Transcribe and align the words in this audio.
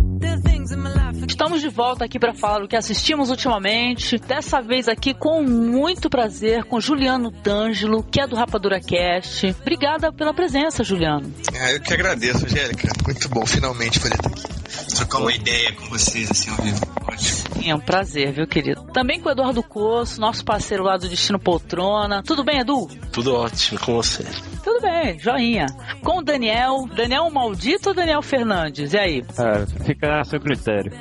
Estamos 1.29 1.61
de 1.61 1.69
volta 1.69 2.05
aqui 2.05 2.19
para 2.19 2.35
falar 2.35 2.65
o 2.65 2.69
que 2.69 2.75
assistimos 2.75 3.31
ultimamente. 3.31 4.19
Dessa 4.19 4.61
vez 4.61 4.89
aqui 4.89 5.15
com 5.15 5.43
muito 5.45 6.11
prazer 6.11 6.65
com 6.65 6.81
Juliano 6.81 7.31
D'Angelo, 7.31 8.03
que 8.03 8.21
é 8.21 8.27
do 8.27 8.35
Rapadura 8.35 8.81
Cast. 8.81 9.55
Obrigada 9.61 10.13
pela 10.13 10.35
presença, 10.35 10.83
Juliano. 10.83 11.33
Ah, 11.61 11.73
eu 11.73 11.81
que 11.81 11.95
agradeço, 11.95 12.45
Angélica. 12.47 12.89
Muito 13.05 13.29
bom, 13.29 13.47
finalmente 13.47 14.01
poder 14.01 14.17
estar 14.17 14.29
aqui. 14.29 14.97
Trocar 14.97 15.19
uma 15.19 15.33
ideia 15.33 15.73
com 15.73 15.87
vocês, 15.87 16.31
assim, 16.31 16.51
ao 16.51 16.57
vivo. 16.57 16.81
Ótimo. 17.07 17.49
É 17.65 17.75
um 17.75 17.81
prazer, 17.81 18.08
viu, 18.09 18.47
querido? 18.47 18.83
Também 18.93 19.21
com 19.21 19.29
o 19.29 19.33
Eduardo 19.33 19.63
Coço, 19.63 20.21
nosso 20.21 20.45
parceiro 20.45 20.83
lá 20.85 20.97
do 20.97 21.09
Destino 21.09 21.39
Poltrona. 21.39 22.23
Tudo 22.23 22.45
bem, 22.45 22.61
Edu? 22.61 22.89
Tudo 23.13 23.35
ótimo 23.35 23.79
com 23.81 23.95
você. 23.95 24.25
Tudo 24.65 24.81
bem, 24.81 25.19
joinha. 25.19 25.67
Com 26.03 26.19
o 26.19 26.23
Daniel. 26.23 26.89
Daniel 26.95 27.31
Maldito 27.31 27.91
ou 27.91 27.95
Daniel 27.95 28.23
Fernandes? 28.23 28.93
E 28.93 28.99
aí? 28.99 29.25
É, 29.39 29.85
fica 29.85 30.21
a 30.21 30.25
seu 30.25 30.41
critério. 30.41 30.93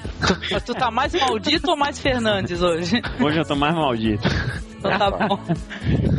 Tu, 0.49 0.61
tu 0.65 0.73
tá 0.73 0.91
mais 0.91 1.13
maldito 1.13 1.71
ou 1.71 1.77
mais 1.77 1.99
Fernandes 1.99 2.61
hoje? 2.61 3.01
Hoje 3.19 3.39
eu 3.39 3.45
tô 3.45 3.55
mais 3.55 3.75
maldito. 3.75 4.27
Então 4.77 4.97
tá 4.97 5.11
bom. 5.11 5.39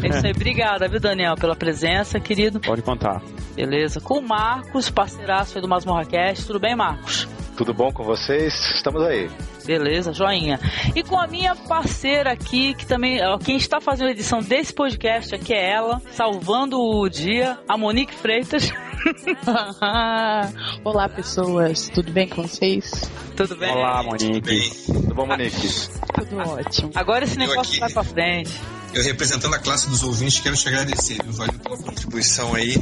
É 0.03 0.09
isso 0.09 0.27
aí. 0.27 0.33
Obrigada, 0.33 0.89
viu, 0.89 1.01
Daniel, 1.01 1.37
pela 1.37 1.55
presença, 1.55 2.19
querido. 2.19 2.61
Pode 2.61 2.83
contar. 2.83 3.23
Beleza. 3.55 4.01
Com 4.01 4.19
o 4.19 4.23
Marcos, 4.23 4.91
parceiraço 4.91 5.57
aí 5.57 5.63
do 5.63 5.69
Masmorra 5.69 6.05
Cast. 6.05 6.47
Tudo 6.47 6.61
bem, 6.61 6.75
Marcos? 6.75 7.29
Tudo 7.59 7.75
bom 7.75 7.91
com 7.91 8.05
vocês? 8.05 8.55
Estamos 8.77 9.03
aí. 9.03 9.29
Beleza, 9.65 10.13
joinha. 10.13 10.61
E 10.95 11.03
com 11.03 11.19
a 11.19 11.27
minha 11.27 11.57
parceira 11.57 12.31
aqui, 12.31 12.73
que 12.73 12.87
também, 12.87 13.21
ó, 13.21 13.37
quem 13.37 13.57
está 13.57 13.81
fazendo 13.81 14.07
a 14.07 14.11
edição 14.13 14.39
desse 14.39 14.73
podcast 14.73 15.35
aqui 15.35 15.53
é 15.53 15.73
ela, 15.73 16.01
salvando 16.13 16.81
o 16.81 17.09
dia, 17.09 17.59
a 17.67 17.77
Monique 17.77 18.15
Freitas. 18.15 18.71
Olá, 20.85 21.09
pessoas. 21.09 21.89
Tudo 21.89 22.13
bem 22.13 22.29
com 22.29 22.43
vocês? 22.43 23.11
Tudo 23.37 23.57
bem? 23.57 23.73
Olá, 23.73 24.05
Monique. 24.05 24.87
Tudo 24.87 25.15
bom, 25.17 25.27
Monique? 25.27 25.69
Tudo 26.15 26.39
ótimo. 26.39 26.93
Agora 26.95 27.25
esse 27.25 27.37
negócio 27.37 27.81
vai 27.81 27.91
pra 27.91 28.05
frente. 28.05 28.53
Eu 28.99 29.05
representando 29.05 29.55
a 29.55 29.59
classe 29.61 29.89
dos 29.89 30.03
ouvintes, 30.03 30.41
quero 30.41 30.57
te 30.57 30.67
agradecer, 30.67 31.19
viu? 31.23 31.33
Valeu 31.33 31.57
pela 31.61 31.77
contribuição 31.77 32.53
aí. 32.53 32.75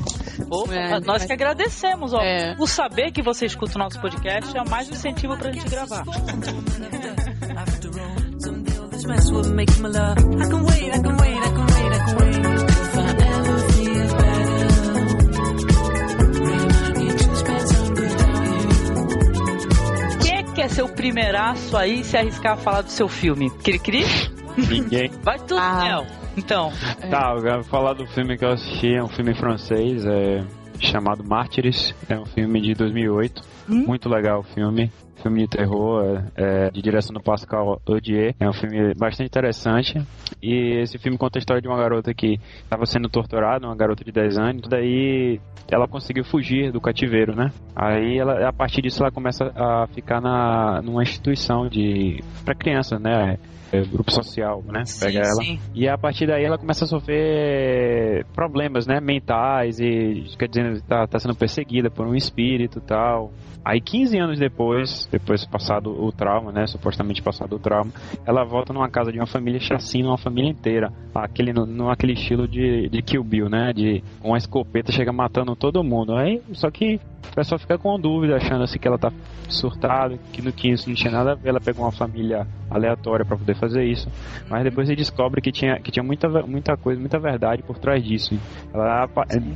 Pô, 0.49 0.67
É, 0.73 0.99
nós 1.01 1.27
que 1.27 1.33
agradecemos, 1.33 2.15
ó. 2.15 2.23
É. 2.23 2.57
O 2.59 2.67
saber 2.67 3.13
que 3.13 3.21
você 3.21 3.45
escuta 3.45 3.77
o 3.77 3.79
nosso 3.79 4.01
podcast 4.01 4.57
é 4.57 4.65
mais 4.67 4.89
um 4.89 4.93
incentivo 4.93 5.37
pra 5.37 5.53
gente 5.53 5.69
gravar. 5.69 6.05
Mess 9.07 9.31
will 9.31 9.45
make 9.55 9.79
my 9.79 9.89
love. 9.89 10.19
I 10.19 10.49
can 10.49 10.65
wait, 10.65 10.91
I 10.93 10.99
can 11.01 11.17
wait, 11.19 11.37
I 11.37 11.51
can 11.53 11.67
wait, 11.67 11.93
I 11.93 11.99
can 11.99 12.17
wait. 12.17 12.37
If 12.67 12.99
I 12.99 13.11
ever 13.13 13.59
feel 13.71 14.09
better, 14.17 14.67
remind 16.43 16.99
me 16.99 17.09
to 17.13 17.37
spend 17.37 17.69
some 17.69 17.95
good 17.95 18.19
time. 18.19 18.69
Quem 20.23 20.37
é 20.39 20.43
que 20.43 20.53
quer 20.55 20.71
ser 20.71 20.83
o 20.83 20.89
primeiraço 20.89 21.77
aí 21.77 22.01
e 22.01 22.05
se 22.05 22.17
arriscar 22.17 22.55
a 22.55 22.57
falar 22.57 22.81
do 22.83 22.91
seu 22.91 23.07
filme? 23.09 23.49
Cri-cri? 23.63 24.05
Ninguém. 24.57 25.11
Vai 25.23 25.39
tudo, 25.39 25.59
Ah. 25.59 25.79
Daniel. 25.79 26.07
Então, 26.37 26.73
Tá, 27.11 27.33
eu 27.37 27.43
quero 27.43 27.65
falar 27.65 27.95
do 27.95 28.07
filme 28.09 28.37
que 28.37 28.45
eu 28.45 28.51
assisti, 28.53 28.95
é 28.95 29.03
um 29.03 29.09
filme 29.09 29.35
francês, 29.35 30.05
é 30.05 30.45
chamado 30.79 31.25
Mártires, 31.25 31.95
é 32.09 32.19
um 32.19 32.27
filme 32.27 32.61
de 32.61 32.75
2008, 32.75 33.43
muito 33.69 34.09
legal 34.09 34.41
o 34.41 34.43
filme, 34.43 34.93
filme 35.23 35.43
de 35.43 35.49
terror, 35.49 36.23
é, 36.37 36.71
de 36.71 36.83
direção 36.83 37.15
do 37.15 37.23
Pascal 37.23 37.81
Audier, 37.87 38.35
é 38.39 38.49
um 38.49 38.53
filme 38.53 38.95
bastante 38.95 39.27
interessante, 39.27 40.01
e 40.43 40.79
esse 40.81 40.99
filme 40.99 41.19
conta 41.19 41.39
a 41.39 41.41
história 41.41 41.61
de 41.61 41.69
uma 41.69 41.77
garota 41.77 42.15
que 42.15 42.39
estava 42.63 42.87
sendo 42.87 43.09
torturada, 43.09 43.67
uma 43.67 43.77
garota 43.77 44.05
de 44.05 44.13
10 44.13 44.39
anos, 44.39 44.69
daí 44.69 45.41
ela 45.71 45.89
conseguiu 45.89 46.25
fugir 46.25 46.71
do 46.71 46.81
cativeiro, 46.81 47.35
né? 47.35 47.51
Aí 47.75 48.19
ela, 48.19 48.49
a 48.49 48.53
partir 48.53 48.83
disso 48.83 49.03
ela 49.03 49.11
começa 49.11 49.53
a 49.57 49.87
ficar 49.89 50.21
na 50.21 50.81
numa 50.83 51.03
instituição 51.03 51.69
de 51.69 52.23
para 52.45 52.55
crianças, 52.55 53.01
né? 53.01 53.39
É, 53.73 53.81
grupo 53.83 54.13
social, 54.13 54.63
né? 54.65 54.85
Pega 55.01 55.19
ela. 55.19 55.43
sim. 55.43 55.59
E 55.75 55.89
a 55.89 55.99
partir 55.99 56.27
daí 56.27 56.45
ela 56.45 56.57
começa 56.57 56.85
a 56.85 56.89
sofrer 56.89 58.25
problemas, 58.33 58.87
né, 58.87 59.01
mentais 59.01 59.81
e 59.81 60.25
quer 60.39 60.49
dizer, 60.49 60.81
tá, 60.83 61.05
tá 61.07 61.19
sendo 61.19 61.35
perseguida 61.35 61.91
por 61.91 62.07
um 62.07 62.15
espírito 62.15 62.79
e 62.79 62.83
tal. 62.83 63.33
Aí 63.65 63.81
15 63.81 64.19
anos 64.19 64.39
depois, 64.39 65.06
depois 65.11 65.45
passado 65.45 65.91
o 65.91 66.11
trauma, 66.13 66.53
né, 66.53 66.67
supostamente 66.67 67.23
passado 67.23 67.57
o 67.57 67.59
trauma, 67.59 67.91
ela 68.27 68.45
volta 68.45 68.73
numa 68.73 68.89
casa 68.89 69.13
de 69.13 69.19
uma 69.19 69.27
família 69.27 69.61
chacina, 69.61 70.09
uma 70.09 70.19
família 70.19 70.51
inteira, 70.51 70.93
aquele 71.15 71.53
no, 71.53 71.91
aquele 71.91 72.13
estilo 72.13 72.47
de, 72.49 72.89
de 72.89 73.03
Kill 73.03 73.25
Bill, 73.25 73.49
né, 73.49 73.73
de 73.73 74.03
uma 74.23 74.37
escopeta 74.37 74.93
chega 74.93 75.13
matando 75.13 75.55
todo 75.57 75.83
mundo. 75.85 76.15
Aí 76.15 76.43
só 76.53 76.71
que 76.71 77.01
o 77.31 77.35
pessoal 77.35 77.59
fica 77.59 77.79
com 77.79 77.99
dúvida, 77.99 78.37
achando 78.37 78.65
assim 78.65 78.79
que 78.79 78.89
ela 78.89 78.99
tá 78.99 79.13
surtada, 79.49 80.19
que 80.33 80.43
no 80.43 80.53
15 80.53 80.89
não 80.89 80.95
tinha 80.95 81.13
nada 81.13 81.33
a 81.33 81.35
ver, 81.35 81.51
ela 81.51 81.61
pegou 81.61 81.85
uma 81.85 81.93
família 81.93 82.47
aleatória 82.71 83.25
para 83.25 83.37
poder 83.37 83.55
fazer 83.55 83.85
isso. 83.85 84.09
Mas 84.49 84.65
depois 84.65 84.89
ele 84.89 84.97
descobre 84.97 85.41
que 85.41 85.53
tinha, 85.53 85.79
que 85.79 85.91
tinha 85.91 86.03
muita, 86.03 86.29
muita 86.29 86.77
coisa, 86.77 87.01
muita 87.01 87.19
verdade 87.19 87.63
por 87.63 87.79
trás 87.79 88.03
disso. 88.03 88.39
Ela, 88.73 89.09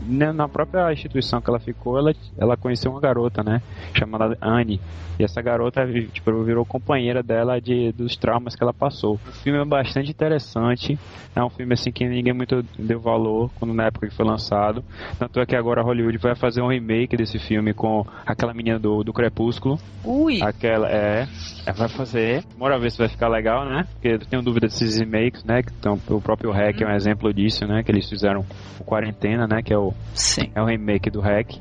né, 0.06 0.32
na 0.32 0.48
própria 0.48 0.92
instituição 0.92 1.40
que 1.40 1.50
ela 1.50 1.58
ficou, 1.58 1.98
ela, 1.98 2.14
ela 2.38 2.56
conheceu 2.56 2.90
uma 2.90 3.00
garota, 3.00 3.42
né? 3.42 3.60
Chamada 3.94 4.36
Anne. 4.40 4.80
E 5.20 5.24
essa 5.24 5.42
garota 5.42 5.86
tipo, 6.12 6.42
virou 6.42 6.64
companheira 6.64 7.22
dela 7.22 7.60
de, 7.60 7.92
dos 7.92 8.16
traumas 8.16 8.56
que 8.56 8.62
ela 8.62 8.72
passou. 8.72 9.16
O 9.28 9.32
filme 9.32 9.58
é 9.58 9.64
bastante 9.66 10.10
interessante. 10.10 10.98
É 11.36 11.44
um 11.44 11.50
filme 11.50 11.74
assim 11.74 11.92
que 11.92 12.08
ninguém 12.08 12.32
muito 12.32 12.64
deu 12.78 12.98
valor 12.98 13.50
quando 13.58 13.74
na 13.74 13.84
época 13.84 14.08
que 14.08 14.14
foi 14.14 14.24
lançado. 14.24 14.82
Tanto 15.18 15.38
é 15.38 15.44
que 15.44 15.54
agora 15.54 15.82
Hollywood 15.82 16.16
vai 16.16 16.34
fazer 16.34 16.62
um 16.62 16.68
remake 16.68 17.18
desse 17.18 17.38
filme 17.38 17.59
com 17.74 18.04
aquela 18.26 18.52
menina 18.54 18.78
do, 18.78 19.02
do 19.04 19.12
Crepúsculo. 19.12 19.78
Ui! 20.04 20.40
Aquela, 20.42 20.88
é. 20.90 21.26
é, 21.66 21.72
Vai 21.72 21.88
fazer. 21.88 22.44
Bora 22.58 22.78
ver 22.78 22.90
se 22.90 22.98
vai 22.98 23.08
ficar 23.08 23.28
legal, 23.28 23.64
né? 23.68 23.84
Porque 23.92 24.08
eu 24.08 24.18
tenho 24.18 24.42
dúvida 24.42 24.66
desses 24.66 24.98
remakes, 24.98 25.44
né? 25.44 25.62
Que 25.62 25.72
tão, 25.74 25.98
o 26.08 26.20
próprio 26.20 26.50
Hack 26.50 26.80
é 26.80 26.86
um 26.86 26.94
exemplo 26.94 27.32
disso, 27.32 27.66
né? 27.66 27.82
Que 27.82 27.90
eles 27.90 28.08
fizeram 28.08 28.44
o 28.78 28.84
Quarentena, 28.84 29.46
né? 29.46 29.62
Que 29.62 29.72
é 29.72 29.78
o, 29.78 29.92
Sim. 30.14 30.50
é 30.54 30.60
o 30.60 30.64
remake 30.66 31.10
do 31.10 31.20
Hack. 31.20 31.56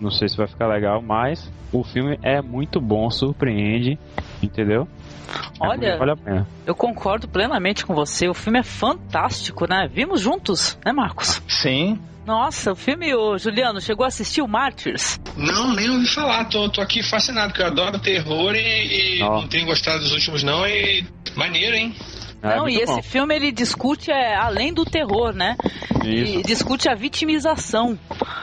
Não 0.00 0.10
sei 0.10 0.28
se 0.28 0.36
vai 0.36 0.48
ficar 0.48 0.66
legal, 0.66 1.00
mas 1.00 1.48
o 1.72 1.84
filme 1.84 2.18
é 2.22 2.42
muito 2.42 2.80
bom, 2.80 3.08
surpreende, 3.08 3.96
entendeu? 4.42 4.88
É 5.60 5.66
Olha, 5.66 5.78
muito- 5.90 5.98
vale 5.98 6.10
a 6.10 6.16
pena. 6.16 6.46
eu 6.66 6.74
concordo 6.74 7.28
plenamente 7.28 7.86
com 7.86 7.94
você. 7.94 8.28
O 8.28 8.34
filme 8.34 8.58
é 8.58 8.62
fantástico, 8.64 9.64
né? 9.68 9.88
Vimos 9.92 10.20
juntos, 10.20 10.76
né, 10.84 10.92
Marcos? 10.92 11.40
Sim. 11.46 11.98
Nossa, 12.26 12.72
o 12.72 12.76
filme, 12.76 13.14
ô, 13.14 13.36
Juliano, 13.36 13.80
chegou 13.80 14.04
a 14.04 14.08
assistir 14.08 14.42
o 14.42 14.48
Martyrs? 14.48 15.18
Não, 15.36 15.74
nem 15.74 15.90
ouvi 15.90 16.06
falar. 16.06 16.44
Tô, 16.44 16.68
tô 16.68 16.80
aqui 16.80 17.02
fascinado, 17.02 17.48
porque 17.48 17.62
eu 17.62 17.66
adoro 17.66 17.98
terror 17.98 18.54
e, 18.54 19.16
e 19.16 19.18
não 19.18 19.48
tenho 19.48 19.66
gostado 19.66 19.98
dos 20.00 20.12
últimos, 20.12 20.42
não. 20.42 20.66
E 20.66 21.04
maneiro, 21.34 21.74
hein? 21.74 21.94
É 22.42 22.56
Não, 22.56 22.68
e 22.68 22.72
muito 22.72 22.82
esse 22.82 22.92
bom. 22.96 23.02
filme 23.02 23.36
ele 23.36 23.52
discute 23.52 24.10
é, 24.10 24.34
além 24.34 24.72
do 24.74 24.84
terror, 24.84 25.32
né? 25.32 25.56
Isso. 26.04 26.40
E 26.40 26.42
discute 26.42 26.88
a 26.88 26.94
vitimização. 26.94 27.96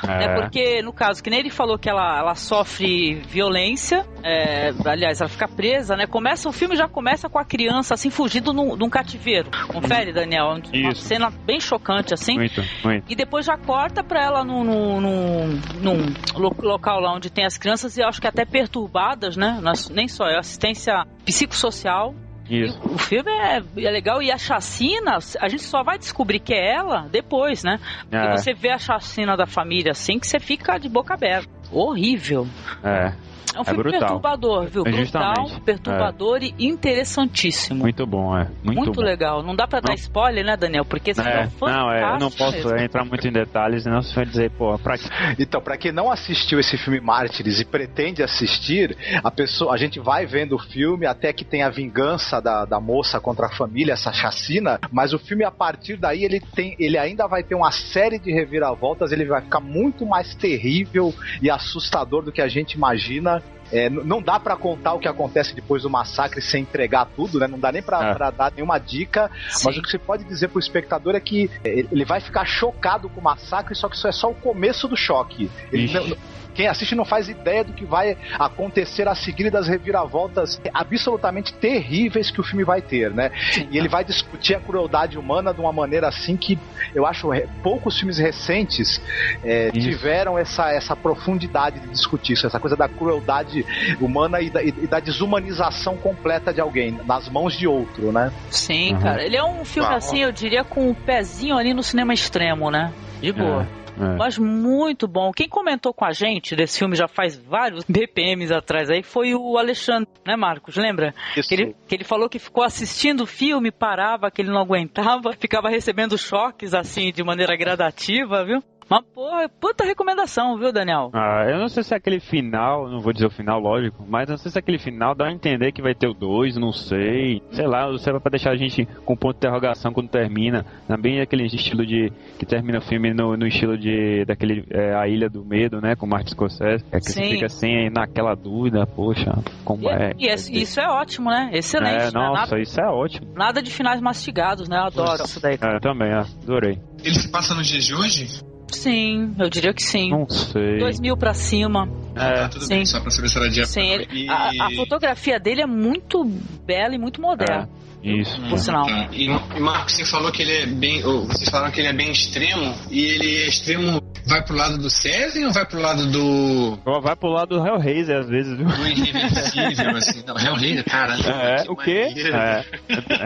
né? 0.08 0.26
É. 0.26 0.36
Porque, 0.42 0.82
no 0.82 0.94
caso, 0.94 1.22
que 1.22 1.30
nem 1.30 1.40
ele 1.40 1.50
falou 1.50 1.78
que 1.78 1.90
ela, 1.90 2.18
ela 2.18 2.34
sofre 2.36 3.16
violência, 3.28 4.06
é, 4.24 4.72
aliás, 4.86 5.20
ela 5.20 5.30
fica 5.30 5.48
presa, 5.50 5.98
né? 5.98 6.08
Começa, 6.08 6.48
o 6.48 6.54
filme 6.54 6.78
já 6.78 6.88
começa 6.88 7.28
com 7.30 7.38
a 7.38 7.44
criança 7.44 7.94
assim, 7.94 8.10
fugindo 8.10 8.54
num, 8.54 8.76
num 8.78 8.90
cativeiro. 8.90 9.50
Confere, 9.68 10.14
Daniel? 10.14 10.46
Uma 10.74 10.92
Isso. 10.92 11.02
cena 11.02 11.30
bem 11.30 11.60
chocante, 11.60 12.14
assim. 12.14 12.36
Muito, 12.36 12.64
muito. 12.84 13.12
E 13.12 13.16
depois 13.16 13.46
já 13.46 13.58
corta 13.58 14.02
pra 14.02 14.24
ela 14.24 14.44
num, 14.46 14.64
num, 14.64 15.02
num- 15.02 15.60
num 15.82 16.14
lo- 16.36 16.56
local 16.62 17.02
lá 17.02 17.14
onde 17.14 17.30
tem 17.30 17.46
as 17.46 17.58
crianças 17.58 17.98
e 17.98 18.02
acho 18.02 18.22
que 18.22 18.28
até 18.28 18.46
perturbadas, 18.46 19.36
né? 19.36 19.60
É 19.62 19.94
Nem 19.94 20.08
só, 20.08 20.26
é 20.26 20.38
assistência 20.38 21.06
psicossocial. 21.26 22.16
Isso. 22.50 22.80
O 22.84 22.98
filme 22.98 23.32
é, 23.32 23.58
é 23.58 23.92
legal 23.92 24.22
e 24.22 24.32
a 24.32 24.38
chacina, 24.38 25.20
a 25.40 25.48
gente 25.48 25.64
só 25.64 25.84
vai 25.84 25.98
descobrir 25.98 26.40
que 26.40 26.54
é 26.54 26.74
ela 26.74 27.08
depois, 27.12 27.64
né? 27.64 27.80
Porque 28.02 28.16
É. 28.16 28.38
você 28.38 28.54
vê 28.54 28.72
a 28.72 28.78
chacina 28.78 29.38
da 29.38 29.46
família 29.46 29.92
assim 29.92 30.20
que 30.20 30.28
você 30.28 30.40
fica 30.40 30.78
de 30.78 30.90
boca 30.90 31.14
aberta. 31.14 31.50
Horrível. 31.72 32.48
É. 32.84 33.14
É 33.56 33.60
um 33.62 33.66
filme 33.66 33.84
brutal. 33.84 34.00
perturbador, 34.00 34.68
viu? 34.68 34.84
É, 34.86 34.92
Brutal, 34.92 35.36
justamente. 35.36 35.62
perturbador 35.62 36.44
e 36.44 36.54
interessantíssimo. 36.60 37.80
Muito 37.80 38.06
bom, 38.06 38.38
é. 38.38 38.48
Muito, 38.64 38.78
Muito 38.78 38.92
bom. 38.94 39.02
legal. 39.02 39.44
Não 39.44 39.56
dá 39.56 39.68
pra 39.68 39.80
dar 39.80 39.94
spoiler, 39.96 40.46
né, 40.46 40.56
Daniel? 40.58 40.86
Porque 40.86 41.14
filme 41.14 41.30
É, 41.30 41.44
é 41.44 41.50
não, 41.62 41.92
é, 41.92 42.04
eu 42.14 42.20
não 42.20 42.32
posso 42.32 42.58
mesmo. 42.58 42.78
entrar 42.78 43.06
muito 43.06 43.28
em 43.28 43.32
detalhes, 43.32 43.84
senão 43.84 44.02
você 44.02 44.14
vai 44.14 44.26
dizer, 44.26 44.52
pô, 44.52 44.78
pra 44.78 44.98
quê? 44.98 45.06
Então, 45.40 45.62
pra 45.62 45.78
quem 45.78 45.92
não 45.92 46.12
assistiu 46.12 46.60
esse 46.60 46.78
filme 46.78 47.00
Mártires 47.00 47.60
e 47.60 47.66
pretende 47.66 48.22
assistir, 48.24 48.96
a 49.24 49.32
pessoa, 49.32 49.74
a 49.74 49.78
gente 49.78 50.00
vai 50.00 50.26
vendo 50.26 50.56
o 50.56 50.60
filme 50.60 51.06
até 51.06 51.32
que 51.34 51.44
tem 51.46 51.64
a 51.64 51.70
vingança 51.70 52.42
da, 52.42 52.66
da 52.66 52.80
moça 52.80 53.20
contra 53.20 53.48
a 53.48 53.50
família, 53.50 53.94
essa 53.94 54.12
chacina, 54.14 54.80
mas 54.92 55.14
o 55.14 55.20
filme 55.20 55.44
a 55.44 55.52
partir 55.52 55.98
daí 55.98 56.24
ele 56.24 56.40
tem, 56.40 56.76
ele 56.80 56.98
ainda 56.98 57.28
vai 57.28 57.44
ter 57.44 57.56
uma 57.56 57.72
série 57.72 58.20
de 58.20 58.32
reviravoltas, 58.32 59.12
ele 59.12 59.26
vai 59.26 59.42
ficar 59.42 59.60
muito 59.60 60.06
mais 60.06 60.36
terrível 60.36 61.14
e 61.42 61.50
assustador 61.50 62.24
do 62.24 62.32
que 62.32 62.42
a 62.42 62.48
gente 62.48 62.74
imagina. 62.74 63.39
podcast 63.40 63.59
É, 63.72 63.90
não 63.90 64.22
dá 64.22 64.40
pra 64.40 64.56
contar 64.56 64.94
o 64.94 65.00
que 65.00 65.08
acontece 65.08 65.54
depois 65.54 65.84
do 65.84 65.90
massacre 65.90 66.42
sem 66.42 66.62
entregar 66.64 67.06
tudo, 67.16 67.40
né? 67.40 67.48
Não 67.48 67.60
dá 67.60 67.72
nem 67.72 67.82
pra 67.82 68.12
É. 68.18 68.32
dar 68.32 68.52
nenhuma 68.56 68.78
dica. 68.80 69.30
Mas 69.64 69.78
o 69.78 69.82
que 69.82 69.90
você 69.90 69.98
pode 70.00 70.24
dizer 70.24 70.48
pro 70.48 70.60
espectador 70.60 71.16
é 71.16 71.20
que 71.20 71.50
é, 71.64 71.70
ele 71.92 72.06
vai 72.06 72.20
ficar 72.20 72.46
chocado 72.46 73.10
com 73.10 73.20
o 73.20 73.24
massacre, 73.24 73.76
só 73.76 73.88
que 73.88 73.96
isso 73.96 74.08
é 74.08 74.12
só 74.12 74.30
o 74.32 74.36
começo 74.36 74.88
do 74.88 74.96
choque. 74.98 75.50
Ele 75.72 75.92
não- 75.94 76.18
quem 76.56 76.68
assiste 76.68 76.94
não 76.94 77.06
faz 77.06 77.30
ideia 77.30 77.64
do 77.64 77.72
que 77.72 77.86
vai 77.86 78.18
acontecer 78.38 79.08
a 79.08 79.16
seguir 79.16 79.50
das 79.50 79.68
reviravoltas 79.68 80.60
absolutamente 80.74 81.54
terríveis 81.54 82.32
que 82.32 82.42
o 82.42 82.44
filme 82.44 82.64
vai 82.66 82.82
ter, 82.82 83.12
né? 83.12 83.32
E 83.72 83.78
ele 83.78 83.88
vai 83.88 84.04
discutir 84.04 84.56
a 84.56 84.60
crueldade 84.60 85.18
humana 85.18 85.54
de 85.54 85.62
uma 85.62 85.72
maneira 85.72 86.08
assim 86.10 86.36
que 86.36 86.60
eu 86.94 87.06
acho 87.06 87.30
poucos 87.64 87.98
filmes 87.98 88.18
recentes 88.18 89.02
é, 89.44 89.72
tiveram 89.72 90.38
essa, 90.38 90.70
essa 90.72 90.96
profundidade 90.96 91.80
de 91.80 91.88
discutir 91.90 92.34
isso, 92.34 92.46
essa 92.46 92.60
coisa 92.60 92.76
da 92.76 92.90
crueldade 92.90 93.59
humana 94.00 94.42
e 94.42 94.50
da, 94.50 94.64
e 94.64 94.72
da 94.88 95.00
desumanização 95.00 95.98
completa 95.98 96.54
de 96.54 96.62
alguém 96.62 96.92
nas 97.06 97.30
mãos 97.30 97.58
de 97.58 97.68
outro, 97.68 98.12
né? 98.12 98.32
Sim, 98.50 98.94
Uhum. 98.94 99.00
cara. 99.02 99.24
Ele 99.24 99.36
é 99.38 99.44
um 99.44 99.64
filme 99.66 99.90
Ah, 99.90 99.96
assim, 99.98 100.20
eu 100.22 100.32
diria, 100.32 100.64
com 100.64 100.90
o 100.90 100.96
pezinho 100.96 101.58
ali 101.58 101.74
no 101.74 101.84
cinema 101.84 102.14
extremo, 102.14 102.70
né? 102.72 102.92
De 103.22 103.32
boa. 103.32 103.68
É. 103.76 104.16
Mas 104.18 104.38
muito 104.38 105.10
bom. 105.10 105.30
Quem 105.34 105.50
comentou 105.50 105.94
com 105.94 106.06
a 106.06 106.14
gente 106.14 106.56
desse 106.56 106.80
filme 106.80 106.96
já 106.96 107.06
faz 107.08 107.36
vários 107.38 107.84
BPMs 107.90 108.54
atrás 108.54 108.90
aí 108.90 109.04
foi 109.04 109.36
o 109.36 109.58
Alexandre, 109.58 110.08
né, 110.26 110.38
Marcos? 110.38 110.78
Lembra? 110.78 111.14
Isso. 111.36 111.50
Que 111.50 111.56
ele, 111.56 111.76
que 111.86 111.96
ele 111.96 112.04
falou 112.06 112.30
que 112.30 112.40
ficou 112.40 112.64
assistindo 112.64 113.22
o 113.22 113.28
filme, 113.28 113.72
parava, 113.72 114.32
que 114.32 114.42
ele 114.42 114.52
não 114.52 114.62
aguentava, 114.62 115.34
ficava 115.38 115.68
recebendo 115.70 116.18
choques 116.18 116.74
assim 116.74 117.12
de 117.12 117.22
maneira 117.24 117.58
gradativa, 117.58 118.46
viu? 118.46 118.64
Mas, 118.90 119.04
porra, 119.14 119.48
puta 119.48 119.84
recomendação, 119.84 120.58
viu, 120.58 120.72
Daniel? 120.74 121.12
Ah, 121.14 121.46
eu 121.48 121.60
não 121.60 121.68
sei 121.70 121.84
se 121.84 121.94
é 121.94 121.98
aquele 121.98 122.20
final, 122.20 122.90
não 122.90 123.00
vou 123.00 123.14
dizer 123.14 123.28
o 123.28 123.30
final, 123.30 123.60
lógico, 123.60 124.04
mas 124.08 124.28
não 124.28 124.38
sei 124.38 124.52
se 124.52 124.58
é 124.58 124.60
aquele 124.62 124.80
final 124.80 125.14
dá 125.14 125.28
a 125.28 125.32
entender 125.32 125.72
que 125.72 125.82
vai 125.82 125.94
ter 125.94 126.08
o 126.08 126.14
2, 126.14 126.58
não 126.58 126.72
sei. 126.72 127.42
Sei 127.52 127.68
lá, 127.68 127.88
você 127.88 128.12
vai 128.12 128.20
pra 128.20 128.32
deixar 128.32 128.52
a 128.52 128.56
gente 128.56 128.86
com 129.06 129.16
ponto 129.16 129.34
de 129.34 129.38
interrogação 129.48 129.94
quando 129.94 130.10
termina. 130.10 130.66
Também 130.88 131.22
aquele 131.22 131.46
estilo 131.46 131.86
de. 131.86 132.12
que 132.40 132.46
termina 132.46 132.80
o 132.80 132.82
filme 132.82 133.14
no, 133.14 133.38
no 133.38 133.46
estilo 133.46 133.78
de. 133.78 134.26
daquele. 134.26 134.66
é, 134.72 134.96
A 134.96 135.08
Ilha 135.08 135.30
do 135.30 135.46
Medo, 135.46 135.80
né? 135.80 135.96
Com 135.96 136.08
Martin 136.08 136.32
Scorsese. 136.32 136.84
É 136.92 137.00
que 137.00 137.12
Sim. 137.12 137.22
você 137.24 137.30
fica 137.30 137.46
assim 137.46 137.90
naquela 137.90 138.34
dúvida, 138.36 138.88
poxa, 138.88 139.32
como 139.64 139.88
é. 139.90 140.14
E 140.18 140.26
esse- 140.28 140.52
isso 140.56 140.80
é 140.80 140.88
ótimo, 140.88 141.30
né? 141.30 141.52
Excelente. 141.54 141.96
É, 141.96 142.06
né? 142.06 142.12
nossa, 142.14 142.42
nada, 142.56 142.60
isso 142.60 142.82
é 142.82 142.88
ótimo. 142.88 143.28
nada 143.36 143.62
de 143.62 143.70
finais 143.72 144.02
mastigados, 144.02 144.68
né? 144.68 144.78
Eu 144.78 144.84
adoro 144.86 145.24
isso 145.24 145.40
daí. 145.42 145.58
É, 145.62 145.76
eu 145.76 145.80
também, 145.80 146.10
é, 146.10 146.20
adorei. 146.44 146.80
Ele 147.04 147.16
se 147.16 147.32
passa 147.32 147.54
nos 147.54 147.68
dias 147.68 147.86
de 147.86 147.94
hoje? 147.96 148.49
Sim, 148.72 149.34
eu 149.40 149.50
diria 149.50 149.74
que 149.74 149.84
sim. 149.84 150.10
Não 150.12 150.28
sei. 150.30 150.78
2 150.80 151.00
mil 151.00 151.18
pra 151.18 151.34
cima. 151.34 151.90
Ah, 152.16 152.34
tá, 152.34 152.50
tudo 152.50 152.68
bem, 152.68 152.86
só 152.86 153.00
pra 153.00 153.12
saber 153.12 153.30
se 153.30 153.38
era 153.38 153.50
dia. 153.50 153.66
Sim, 153.66 153.82
ele- 153.90 154.08
E- 154.12 154.30
a, 154.30 154.50
a 154.68 154.72
fotografia 154.76 155.40
dele 155.40 155.62
é 155.62 155.66
muito 155.66 156.24
bela 156.66 156.94
e 156.94 156.98
muito 156.98 157.22
moderna. 157.22 157.70
Isso. 158.04 158.40
Por 158.50 158.58
sinal. 158.58 158.86
Tá. 158.86 159.10
E, 159.12 159.26
e 159.26 159.60
Marcos, 159.60 159.96
você 159.96 160.06
falou 160.06 160.32
que 160.32 160.42
ele 160.42 160.52
é 160.54 160.66
bem. 160.66 161.02
Vocês 161.02 161.50
falaram 161.50 161.72
que 161.72 161.80
ele 161.82 161.88
é 161.90 161.94
bem 161.94 162.12
extremo. 162.12 162.74
E 162.90 163.00
ele 163.02 163.44
é 163.44 163.48
extremo. 163.48 164.02
Vai 164.28 164.44
pro 164.44 164.56
lado 164.56 164.78
do 164.78 164.90
César 164.90 165.40
ou 165.46 165.52
vai 165.52 165.66
pro 165.66 165.80
lado 165.82 166.12
do. 166.12 166.78
Vai 167.02 167.16
pro 167.16 167.30
lado 167.30 167.58
do 167.60 167.66
Hellraiser 167.68 168.20
às 168.20 168.30
vezes, 168.30 168.56
viu? 168.58 168.68
do 168.68 168.88
irreversível, 168.88 169.98
assim? 169.98 170.24
Não, 170.28 170.38
Hellraiser, 170.38 170.86
caramba. 170.86 171.30
É, 171.30 171.64
o 171.70 171.76
quê? 171.76 172.08
É, 172.34 172.66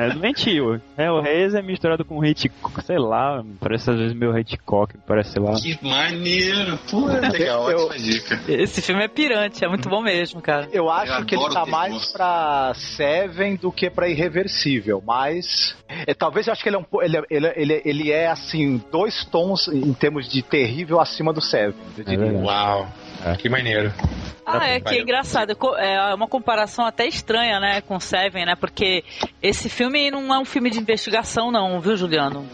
é 0.05 0.09
doentio. 0.13 0.81
Hellraiser 0.97 1.59
é 1.59 1.63
misturado 1.63 2.05
com 2.05 2.23
Hitchcock, 2.23 2.83
sei 2.85 2.97
lá, 2.97 3.43
parece 3.59 3.89
às 3.91 3.97
vezes 3.97 4.15
meio 4.15 4.37
Hitchcock, 4.37 4.95
parece 5.05 5.39
lá. 5.39 5.53
Que 5.55 5.77
maneiro. 5.85 6.79
Pô, 6.89 7.05
legal, 7.07 7.69
Eu- 7.69 7.87
ótima 7.87 7.97
dica. 7.97 8.39
Esse 8.47 8.81
filme 8.81 9.03
é 9.03 9.07
pirante, 9.07 9.63
é 9.65 9.67
muito 9.67 9.89
bom 9.89 10.01
mesmo, 10.01 10.41
cara. 10.41 10.67
Eu 10.71 10.89
acho 10.89 11.11
Eu 11.11 11.25
que 11.25 11.35
ele 11.35 11.49
tá 11.49 11.65
mais 11.65 12.11
pra 12.11 12.71
Seven 12.75 13.55
do 13.57 13.71
que 13.71 13.89
pra 13.89 14.07
Irreversível, 14.07 14.62
mas 15.06 15.75
é, 15.88 16.13
talvez 16.13 16.48
eu 16.48 16.54
acho 16.54 16.62
que 16.63 16.69
ele 16.69 16.75
é 16.75 16.80
um 16.80 16.86
ele, 17.01 17.18
é- 17.18 17.24
ele, 17.30 17.48
é- 17.48 17.54
ele, 17.56 17.74
é- 17.74 17.81
ele 17.86 18.12
é 18.12 18.27
assim 18.27 18.81
dois 18.92 19.25
tons 19.25 19.68
em 19.68 19.94
termos 19.94 20.30
de 20.30 20.42
terrível 20.42 21.00
acima 21.00 21.31
do 21.33 21.42
Seven. 21.42 21.75
Eu 21.98 22.04
diria. 22.04 22.19
verdade. 22.19 22.45
Uau. 22.45 22.88
É. 23.25 23.36
Que 23.38 23.48
maneiro. 23.48 23.94
Ah, 24.45 24.68
é 24.68 24.80
que 24.81 24.95
é 24.95 25.01
engraçado. 25.01 25.56
É 25.77 26.13
uma 26.13 26.27
comparação 26.27 26.86
até 26.86 27.07
estranha, 27.07 27.60
né, 27.60 27.80
com 27.81 27.98
Seven, 28.00 28.45
né? 28.45 28.56
Porque 28.60 29.04
esse 29.42 29.69
filme 29.69 30.12
não 30.12 30.33
é 30.33 30.39
um 30.39 30.44
filme 30.45 30.69
de 30.69 30.77
investigação, 30.80 31.50
não, 31.50 31.80
viu, 31.80 31.95
Juliano? 31.95 32.45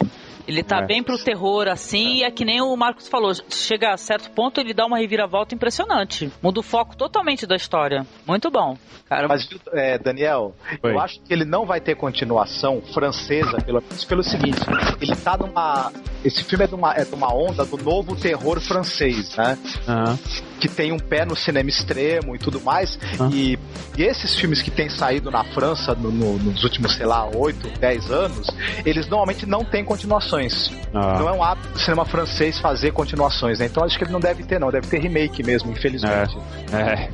Ele 0.50 0.64
tá 0.64 0.78
É. 0.80 0.86
bem 0.86 1.04
pro 1.04 1.16
terror, 1.24 1.68
assim, 1.68 2.16
e 2.16 2.24
é 2.24 2.32
que 2.32 2.44
nem 2.44 2.60
o 2.60 2.76
Marcos 2.76 3.08
falou, 3.08 3.32
chega 3.50 3.94
a 3.94 3.98
certo 3.98 4.32
ponto, 4.32 4.60
ele 4.60 4.74
dá 4.74 4.84
uma 4.84 4.98
reviravolta 4.98 5.54
impressionante. 5.54 6.32
Muda 6.42 6.60
o 6.60 6.64
foco 6.64 6.98
totalmente 6.98 7.46
da 7.46 7.56
história. 7.56 8.04
Muito 8.26 8.50
bom. 8.50 8.76
Cara, 9.08 9.28
Mas, 9.28 9.48
é, 9.74 10.00
Daniel, 10.00 10.56
Oi. 10.84 10.94
eu 10.94 11.00
acho 11.00 11.20
que 11.22 11.32
ele 11.32 11.46
não 11.46 11.66
vai 11.68 11.80
ter 11.80 11.96
continuação 11.96 12.82
francesa, 12.94 13.58
pelo 13.64 13.80
menos 13.80 14.04
pelo 14.06 14.24
seguinte: 14.24 14.60
ele 15.00 15.16
tá 15.16 15.38
numa. 15.38 15.92
Esse 16.26 16.44
filme 16.44 16.66
é 16.66 16.68
de 16.68 16.74
uma, 16.76 16.94
é 16.96 17.04
de 17.06 17.14
uma 17.14 17.32
onda 17.34 17.64
do 17.64 17.78
novo 17.78 18.16
terror 18.16 18.60
francês, 18.60 19.36
né? 19.36 19.56
Aham. 19.88 20.18
Que 20.60 20.68
tem 20.68 20.92
um 20.92 21.00
pé 21.00 21.26
no 21.26 21.36
cinema 21.36 21.70
extremo 21.70 22.36
e 22.36 22.40
tudo 22.40 22.60
mais. 22.62 23.00
Ah. 23.20 23.30
E, 23.32 23.58
e 23.98 24.04
esses 24.04 24.36
filmes 24.36 24.62
que 24.62 24.70
têm 24.70 24.90
saído 24.90 25.32
na 25.32 25.44
França 25.46 25.96
no- 25.96 26.12
no- 26.12 26.38
nos 26.38 26.64
últimos, 26.64 26.94
sei 26.96 27.06
lá, 27.06 27.26
8, 27.34 27.80
10 27.80 28.12
anos, 28.12 28.48
eles 28.86 29.08
normalmente 29.08 29.46
não 29.46 29.64
têm 29.64 29.84
continuações. 29.84 30.72
Ah. 30.94 31.18
Não 31.20 31.30
é 31.30 31.32
um 31.32 31.44
hábito 31.44 31.70
do 31.70 31.80
cinema 31.80 32.06
francês 32.06 32.60
fazer 32.60 32.92
continuações, 32.92 33.60
né? 33.60 33.66
Então 33.66 33.84
acho 33.84 33.98
que 33.98 34.04
ele 34.04 34.12
não 34.12 34.20
deve 34.20 34.44
ter, 34.44 34.60
não. 34.60 34.70
Deve 34.72 34.88
ter 34.88 35.00
remake 35.00 35.44
mesmo, 35.44 35.72
infelizmente. 35.72 36.38
É, 36.72 37.10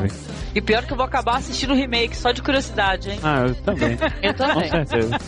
ver. 0.00 0.12
E 0.54 0.60
pior 0.60 0.84
que 0.84 0.92
eu 0.92 0.96
vou 0.96 1.04
acabar 1.06 1.36
assistindo 1.36 1.72
o 1.72 1.76
remake, 1.76 2.16
só 2.16 2.30
de 2.32 2.42
curiosidade, 2.42 3.10
hein? 3.10 3.18
Ah, 3.22 3.44
eu 3.48 3.54
também. 3.56 3.98
Eu 4.22 4.34
Com 4.34 4.38
também. 4.46 4.68
certeza. 4.70 5.18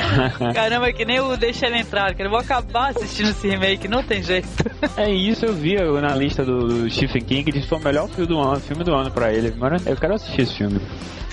Caramba, 0.54 0.88
é 0.88 0.92
que 0.92 1.04
nem 1.04 1.20
o 1.20 1.36
Deixa 1.36 1.66
Ele 1.66 1.78
Entrar, 1.78 2.14
cara. 2.14 2.24
Eu 2.24 2.30
vou 2.30 2.38
acabar 2.38 2.90
assistindo 2.90 3.30
esse 3.30 3.48
remake, 3.48 3.88
não 3.88 4.02
tem 4.02 4.22
jeito. 4.22 4.48
É 4.96 5.10
isso, 5.10 5.46
eu 5.46 5.54
vi 5.54 5.76
na 5.76 6.14
lista 6.14 6.44
do, 6.44 6.66
do 6.66 6.90
Stephen 6.90 7.22
King 7.22 7.44
que 7.44 7.52
disse 7.52 7.64
que 7.64 7.68
foi 7.68 7.78
o 7.78 7.84
melhor 7.84 8.08
filme 8.08 8.26
do 8.26 8.38
ano, 8.38 8.60
filme 8.60 8.84
do 8.84 8.94
ano 8.94 9.10
pra 9.10 9.32
ele. 9.32 9.54
Mas 9.56 9.86
eu 9.86 9.96
quero 9.96 10.14
assistir 10.14 10.42
esse 10.42 10.54
filme. 10.54 10.80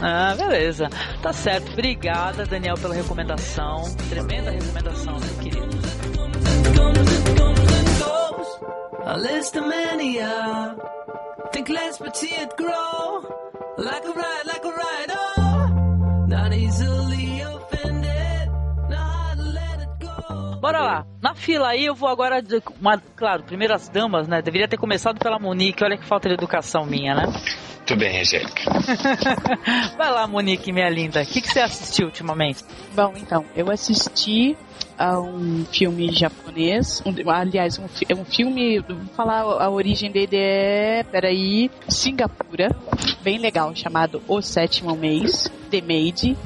Ah, 0.02 0.36
beleza. 0.38 0.90
Tá 1.22 1.34
certo. 1.34 1.72
Obrigada, 1.72 2.46
Daniel, 2.46 2.76
pela 2.76 2.94
recomendação. 2.94 3.84
Tremenda 4.10 4.52
recomendação, 4.52 5.18
meu 5.20 5.36
querido. 5.40 5.66
A 9.06 9.18
list 9.18 9.56
of 9.56 9.68
mania. 9.68 10.76
Think 11.52 11.70
less 11.70 12.00
but 12.00 12.16
see 12.18 12.34
it 12.34 12.56
grow. 12.58 13.22
Like 13.78 14.06
a 14.06 14.12
ride, 14.12 14.46
like 14.46 14.66
a 14.66 14.72
ride, 14.72 15.12
oh. 15.38 16.26
Not 16.28 16.54
easily 16.54 17.05
Bora 20.66 20.80
lá. 20.82 21.06
Na 21.22 21.36
fila 21.36 21.68
aí, 21.70 21.86
eu 21.86 21.94
vou 21.94 22.10
agora. 22.10 22.44
Uma, 22.82 22.98
claro, 23.16 23.44
primeiras 23.44 23.88
damas, 23.88 24.28
né? 24.28 24.42
Deveria 24.42 24.68
ter 24.68 24.78
começado 24.78 25.20
pela 25.20 25.38
Monique. 25.38 25.84
Olha 25.84 25.98
que 25.98 26.06
falta 26.06 26.28
de 26.28 26.34
educação 26.34 26.86
minha, 26.86 27.14
né? 27.14 27.24
Muito 27.78 27.96
bem, 27.98 28.20
Angélica. 28.20 28.64
Vai 29.96 30.12
lá, 30.12 30.26
Monique, 30.28 30.72
minha 30.72 30.90
linda. 30.90 31.22
O 31.22 31.26
que, 31.26 31.40
que 31.40 31.48
você 31.48 31.60
assistiu 31.60 32.08
ultimamente? 32.08 32.64
Bom, 32.96 33.14
então, 33.16 33.46
eu 33.56 33.70
assisti 33.70 34.58
a 34.98 35.20
um 35.20 35.64
filme 35.66 36.12
japonês, 36.12 37.04
um- 37.06 37.30
aliás, 37.30 37.78
um, 37.78 37.86
é 38.10 38.16
um 38.16 38.26
filme, 38.26 38.80
vou 38.80 38.98
falar 39.16 39.42
a 39.42 39.70
origem 39.70 40.10
dele 40.10 40.36
é, 40.38 41.04
peraí, 41.04 41.70
Singapura, 41.88 42.70
bem 43.22 43.38
legal, 43.38 43.76
chamado 43.76 44.24
O 44.28 44.42
Sétimo 44.42 44.96
Mês, 44.96 45.52
The 45.70 45.82
Maid, 45.82 46.38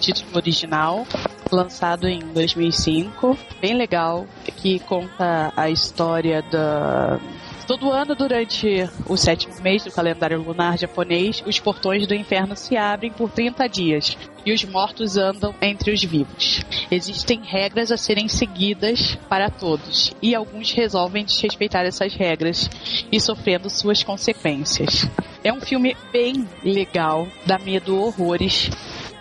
título 0.00 0.36
original, 0.36 1.06
lançado 1.54 2.08
em 2.08 2.20
2005, 2.20 3.36
bem 3.60 3.74
legal, 3.74 4.26
que 4.56 4.78
conta 4.80 5.52
a 5.56 5.70
história 5.70 6.42
da 6.42 7.20
Todo 7.66 7.90
ano, 7.90 8.14
durante 8.14 8.88
o 9.08 9.16
sétimo 9.16 9.54
mês 9.62 9.84
do 9.84 9.92
calendário 9.92 10.42
lunar 10.42 10.76
japonês, 10.76 11.42
os 11.46 11.60
portões 11.60 12.06
do 12.06 12.14
inferno 12.14 12.56
se 12.56 12.76
abrem 12.76 13.12
por 13.12 13.30
30 13.30 13.68
dias 13.68 14.18
e 14.44 14.52
os 14.52 14.64
mortos 14.64 15.16
andam 15.16 15.54
entre 15.62 15.92
os 15.92 16.02
vivos. 16.02 16.60
Existem 16.90 17.40
regras 17.42 17.92
a 17.92 17.96
serem 17.96 18.28
seguidas 18.28 19.16
para 19.28 19.48
todos 19.48 20.12
e 20.20 20.34
alguns 20.34 20.72
resolvem 20.72 21.24
desrespeitar 21.24 21.86
essas 21.86 22.14
regras 22.14 22.68
e 23.10 23.20
sofrendo 23.20 23.70
suas 23.70 24.02
consequências. 24.02 25.08
É 25.44 25.52
um 25.52 25.60
filme 25.60 25.96
bem 26.12 26.46
legal, 26.64 27.28
dá 27.46 27.58
medo 27.58 27.96
horrores. 27.96 28.70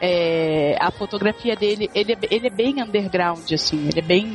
É, 0.01 0.75
a 0.79 0.89
fotografia 0.89 1.55
dele, 1.55 1.88
ele, 1.93 2.13
é- 2.13 2.17
ele 2.31 2.48
é 2.48 2.50
bem 2.50 2.81
underground, 2.81 3.51
assim, 3.53 3.88
ele 3.88 4.00
é 4.00 4.01
bem, 4.01 4.27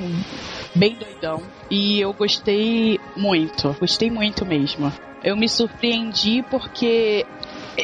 bem 0.75 0.97
doidão. 0.97 1.43
E 1.69 1.99
eu 2.01 2.13
gostei 2.13 3.01
muito, 3.17 3.75
gostei 3.81 4.09
muito 4.09 4.47
mesmo. 4.47 4.93
Eu 5.25 5.37
me 5.37 5.49
surpreendi 5.49 6.43
porque 6.49 7.27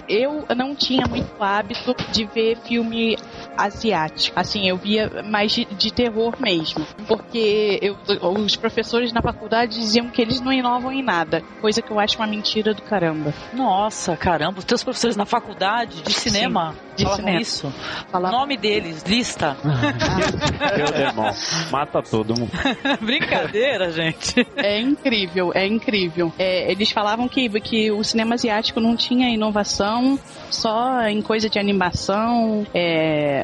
eu 0.08 0.44
não 0.56 0.76
tinha 0.76 1.06
muito 1.08 1.42
hábito 1.42 1.94
de 2.12 2.24
ver 2.24 2.56
filme 2.58 3.16
asiático. 3.56 4.38
Assim, 4.38 4.68
eu 4.68 4.76
via 4.76 5.22
mais 5.28 5.52
de, 5.52 5.64
de 5.64 5.92
terror 5.92 6.34
mesmo. 6.40 6.86
Porque 7.06 7.78
eu- 7.82 7.96
os 8.32 8.56
professores 8.56 9.12
na 9.12 9.20
faculdade 9.22 9.78
diziam 9.78 10.08
que 10.08 10.20
eles 10.22 10.40
não 10.40 10.52
inovam 10.52 10.92
em 10.92 11.02
nada. 11.02 11.42
Coisa 11.60 11.80
que 11.82 11.90
eu 11.90 11.98
acho 12.00 12.16
uma 12.18 12.26
mentira 12.26 12.72
do 12.74 12.82
caramba. 12.82 13.32
Nossa, 13.52 14.16
caramba, 14.16 14.58
os 14.58 14.64
teus 14.64 14.82
professores 14.82 15.16
na 15.16 15.24
faculdade 15.26 16.02
de 16.02 16.12
cinema 16.12 16.74
de 16.96 17.04
falavam 17.04 17.24
cinema. 17.24 17.40
isso. 17.40 17.72
O 18.12 18.18
nome 18.18 18.56
deles, 18.56 19.02
lista. 19.04 19.56
Meu 20.76 20.86
demônio, 20.92 21.34
mata 21.70 22.02
todo 22.02 22.38
mundo. 22.38 22.50
Brincadeira, 23.00 23.90
gente. 23.90 24.46
É 24.56 24.80
incrível, 24.80 25.52
é 25.54 25.66
incrível. 25.66 26.32
É, 26.38 26.70
eles 26.70 26.90
falavam 26.90 27.28
que, 27.28 27.48
que 27.60 27.90
o 27.90 28.02
cinema 28.04 28.34
asiático 28.34 28.80
não 28.80 28.96
tinha 28.96 29.28
inovação 29.28 30.18
só 30.50 31.02
em 31.06 31.22
coisa 31.22 31.48
de 31.48 31.58
animação, 31.58 32.66
é, 32.74 33.41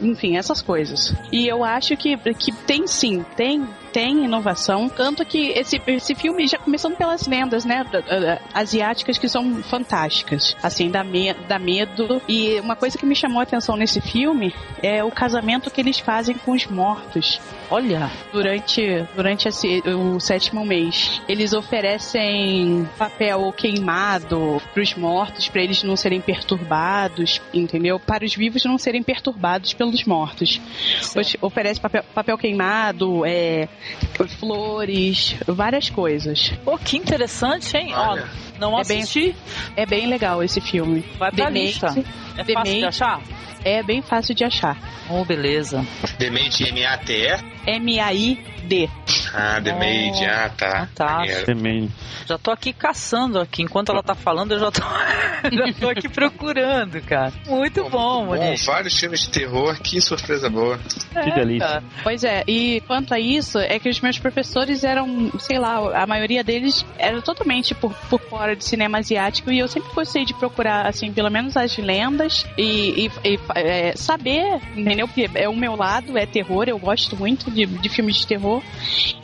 enfim, 0.00 0.36
essas 0.36 0.62
coisas. 0.62 1.14
E 1.32 1.46
eu 1.46 1.64
acho 1.64 1.96
que, 1.96 2.16
que 2.34 2.52
tem 2.66 2.86
sim, 2.86 3.24
tem 3.36 3.66
tem 3.94 4.24
inovação, 4.24 4.88
tanto 4.88 5.24
que 5.24 5.50
esse, 5.50 5.80
esse 5.86 6.16
filme, 6.16 6.48
já 6.48 6.58
começando 6.58 6.96
pelas 6.96 7.28
lendas, 7.28 7.64
né, 7.64 7.86
asiáticas 8.52 9.16
que 9.18 9.28
são 9.28 9.62
fantásticas, 9.62 10.56
assim, 10.60 10.90
dá, 10.90 11.04
me, 11.04 11.32
dá 11.46 11.60
medo, 11.60 12.20
e 12.28 12.58
uma 12.58 12.74
coisa 12.74 12.98
que 12.98 13.06
me 13.06 13.14
chamou 13.14 13.38
a 13.38 13.44
atenção 13.44 13.76
nesse 13.76 14.00
filme 14.00 14.52
é 14.82 15.04
o 15.04 15.12
casamento 15.12 15.70
que 15.70 15.80
eles 15.80 16.00
fazem 16.00 16.34
com 16.36 16.50
os 16.50 16.66
mortos. 16.66 17.40
Olha, 17.70 18.10
durante, 18.32 19.06
durante 19.14 19.46
esse, 19.46 19.80
o 19.86 20.18
sétimo 20.18 20.64
mês, 20.66 21.22
eles 21.28 21.52
oferecem 21.52 22.88
papel 22.98 23.52
queimado 23.56 24.60
para 24.72 24.82
os 24.82 24.94
mortos, 24.96 25.48
para 25.48 25.62
eles 25.62 25.84
não 25.84 25.96
serem 25.96 26.20
perturbados, 26.20 27.40
entendeu? 27.52 28.00
Para 28.00 28.24
os 28.24 28.34
vivos 28.34 28.64
não 28.64 28.76
serem 28.76 29.02
perturbados 29.04 29.72
pelos 29.72 30.04
mortos. 30.04 30.60
Os- 31.16 31.36
Oferece 31.40 31.80
papel, 31.80 32.02
papel 32.14 32.36
queimado, 32.38 33.24
é, 33.24 33.68
flores, 34.38 35.36
várias 35.46 35.90
coisas. 35.90 36.52
Pô, 36.64 36.78
que 36.78 36.96
interessante, 36.96 37.76
hein? 37.76 37.92
Ó, 37.94 38.18
não 38.58 38.78
é 38.78 38.84
bem, 38.84 39.02
assisti. 39.02 39.34
é 39.76 39.84
bem 39.86 40.06
legal 40.06 40.42
esse 40.42 40.60
filme. 40.60 41.04
Vai 41.18 41.30
pra 41.32 41.46
Demente- 41.46 41.66
lista. 41.66 41.86
É 41.86 41.92
fácil 41.92 42.44
de 42.44 42.54
Demente- 42.54 42.84
achar? 42.84 43.20
É 43.64 43.82
bem 43.82 44.02
fácil 44.02 44.34
de 44.34 44.44
achar. 44.44 44.76
Oh, 45.08 45.24
beleza. 45.24 45.84
Demente 46.18 46.64
M-A-T-E? 46.68 47.38
M-A-I-D. 47.66 48.90
Ah, 49.36 49.58
Demente, 49.60 50.22
Oh, 50.24 50.28
ah, 50.30 50.48
tá. 50.56 50.88
tá. 50.94 51.14
Maneiro. 51.18 51.46
Também. 51.46 51.90
Já 52.26 52.38
tô 52.38 52.50
aqui 52.50 52.72
caçando 52.72 53.40
aqui. 53.40 53.62
Enquanto 53.62 53.90
ela 53.90 54.02
tá 54.02 54.14
falando, 54.14 54.52
eu 54.52 54.60
já 54.60 54.70
tô, 54.70 54.80
já 55.52 55.72
tô 55.78 55.88
aqui 55.88 56.08
procurando, 56.08 57.00
cara. 57.02 57.32
Muito 57.46 57.82
bom, 57.90 58.24
Bom, 58.24 58.26
Monique. 58.26 58.64
vários 58.64 58.98
filmes 58.98 59.20
de 59.22 59.30
terror, 59.30 59.76
que 59.82 60.00
surpresa 60.00 60.48
boa. 60.48 60.78
É, 61.14 61.58
cara. 61.58 61.82
Pois 62.02 62.22
é, 62.24 62.44
e 62.46 62.80
quanto 62.86 63.12
a 63.12 63.18
isso, 63.18 63.58
é 63.58 63.78
que 63.78 63.88
os 63.88 64.00
meus 64.00 64.18
professores 64.18 64.84
eram, 64.84 65.30
sei 65.38 65.58
lá, 65.58 66.02
a 66.02 66.06
maioria 66.06 66.44
deles 66.44 66.84
era 66.98 67.20
totalmente 67.20 67.74
por, 67.74 67.92
por 68.08 68.20
fora 68.20 68.54
de 68.54 68.64
cinema 68.64 68.98
asiático 68.98 69.50
e 69.50 69.58
eu 69.58 69.68
sempre 69.68 69.92
gostei 69.94 70.24
de 70.24 70.34
procurar, 70.34 70.86
assim, 70.86 71.12
pelo 71.12 71.30
menos 71.30 71.56
as 71.56 71.76
lendas 71.76 72.46
e, 72.56 73.06
e- 73.24 73.34
e, 73.34 73.38
é, 73.56 73.94
saber, 73.96 74.60
entendeu? 74.76 75.06
Porque 75.08 75.28
é 75.34 75.48
o 75.48 75.56
meu 75.56 75.74
lado, 75.76 76.16
é 76.16 76.24
terror, 76.26 76.64
eu 76.68 76.78
gosto 76.78 77.16
muito 77.16 77.50
de, 77.50 77.66
de 77.66 77.88
filmes 77.88 78.16
de 78.16 78.26
terror 78.26 78.62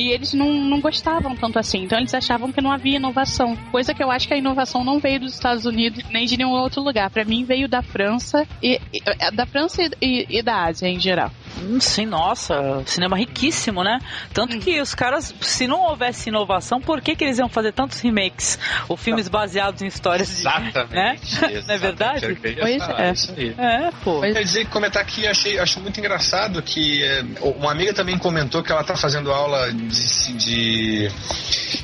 e 0.01 0.11
eles 0.11 0.33
não, 0.33 0.49
não 0.53 0.81
gostavam 0.81 1.37
tanto 1.37 1.59
assim, 1.59 1.83
então 1.85 1.99
eles 1.99 2.15
achavam 2.15 2.51
que 2.51 2.61
não 2.61 2.71
havia 2.73 2.97
inovação, 2.97 3.57
coisa 3.71 3.93
que 3.93 4.03
eu 4.03 4.11
acho 4.11 4.27
que 4.27 4.35
a 4.35 4.37
inovação 4.39 4.83
não 4.83 4.99
veio 4.99 5.21
dos 5.21 5.35
Estados 5.35 5.67
Unidos 5.67 6.03
nem 6.11 6.25
de 6.27 6.37
nenhum 6.37 6.51
outro 6.53 6.81
lugar, 6.83 7.11
pra 7.11 7.25
mim 7.25 7.45
veio 7.45 7.69
da 7.69 7.83
França 7.83 8.47
e, 8.63 8.81
e- 8.93 9.03
é, 9.19 9.31
da 9.31 9.45
França 9.47 9.83
e, 9.83 9.91
e- 10.01 10.39
e 10.39 10.43
da 10.43 10.65
Ásia 10.65 10.89
em 10.89 10.99
geral. 10.99 11.31
Hum, 11.63 11.79
Sim, 11.81 12.07
nossa, 12.07 12.83
cinema 12.87 13.17
riquíssimo, 13.17 13.83
né? 13.85 13.99
Tanto 14.33 14.59
que 14.59 14.81
os 14.81 14.95
caras, 14.95 15.35
se 15.43 15.67
não 15.67 15.81
houvesse 15.83 16.29
inovação, 16.31 16.81
por 16.81 17.01
que, 17.03 17.15
que 17.15 17.25
eles 17.25 17.39
iam 17.39 17.49
fazer 17.49 17.73
tantos 17.73 18.01
remakes 18.01 18.59
ou 18.89 18.97
filmes 18.97 19.29
baseados 19.29 19.83
em 19.83 19.87
histórias 19.87 20.29
de. 20.29 20.41
Exatamente. 20.41 20.91
Né? 20.95 21.19
Não 21.67 21.75
é 21.75 21.79
verdade? 21.79 22.39
Pois 22.41 22.89
é. 22.89 23.13
isso 23.13 23.35
aí. 23.37 23.55
É, 23.59 23.91
pô. 24.03 24.21
Quer 24.21 24.43
dizer, 24.43 24.67
comentar 24.69 25.03
aqui, 25.03 25.27
achei, 25.27 25.59
acho 25.59 25.81
muito 25.81 25.99
engraçado 26.01 26.63
que 26.63 27.03
é, 27.03 27.23
uma 27.43 27.73
amiga 27.73 27.93
também 27.93 28.17
comentou 28.17 28.63
que 28.63 28.71
ela 28.73 28.81
está 28.83 28.97
fazendo 28.97 29.31
aula 29.33 29.71
de, 29.89 30.33
de, 30.35 31.11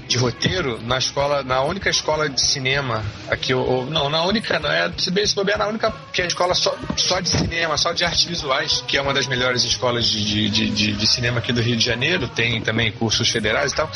de 0.09 0.17
roteiro 0.19 0.81
na 0.83 0.99
escola, 0.99 1.43
na 1.43 1.63
única 1.63 1.89
escola 1.91 2.29
de 2.29 2.41
cinema 2.41 3.05
aqui, 3.31 3.53
ou, 3.55 3.87
não, 3.87 4.09
na 4.09 4.25
única, 4.25 4.59
não 4.59 4.71
é, 4.71 4.91
se 4.99 5.11
bem 5.11 5.27
se 5.27 5.35
bobear, 5.35 5.59
na 5.59 5.67
única 5.67 5.93
que 6.13 6.21
é 6.21 6.25
a 6.25 6.29
escola 6.29 6.55
só, 6.55 6.77
só 6.97 7.21
de 7.21 7.29
cinema, 7.29 7.77
só 7.77 7.93
de 7.93 8.05
artes 8.05 8.25
visuais, 8.25 8.83
que 8.87 8.97
é 8.97 9.03
uma 9.03 9.13
das 9.15 9.27
melhores 9.27 9.65
escolas 9.65 10.07
de, 10.07 10.49
de, 10.51 10.71
de- 10.71 10.93
de 10.93 11.07
cinema 11.07 11.39
aqui 11.39 11.53
do 11.53 11.61
Rio 11.61 11.77
de 11.77 11.85
Janeiro, 11.85 12.29
tem 12.29 12.61
também 12.61 12.91
cursos 12.93 13.29
federais 13.29 13.73
e 13.73 13.77
tal, 13.77 13.91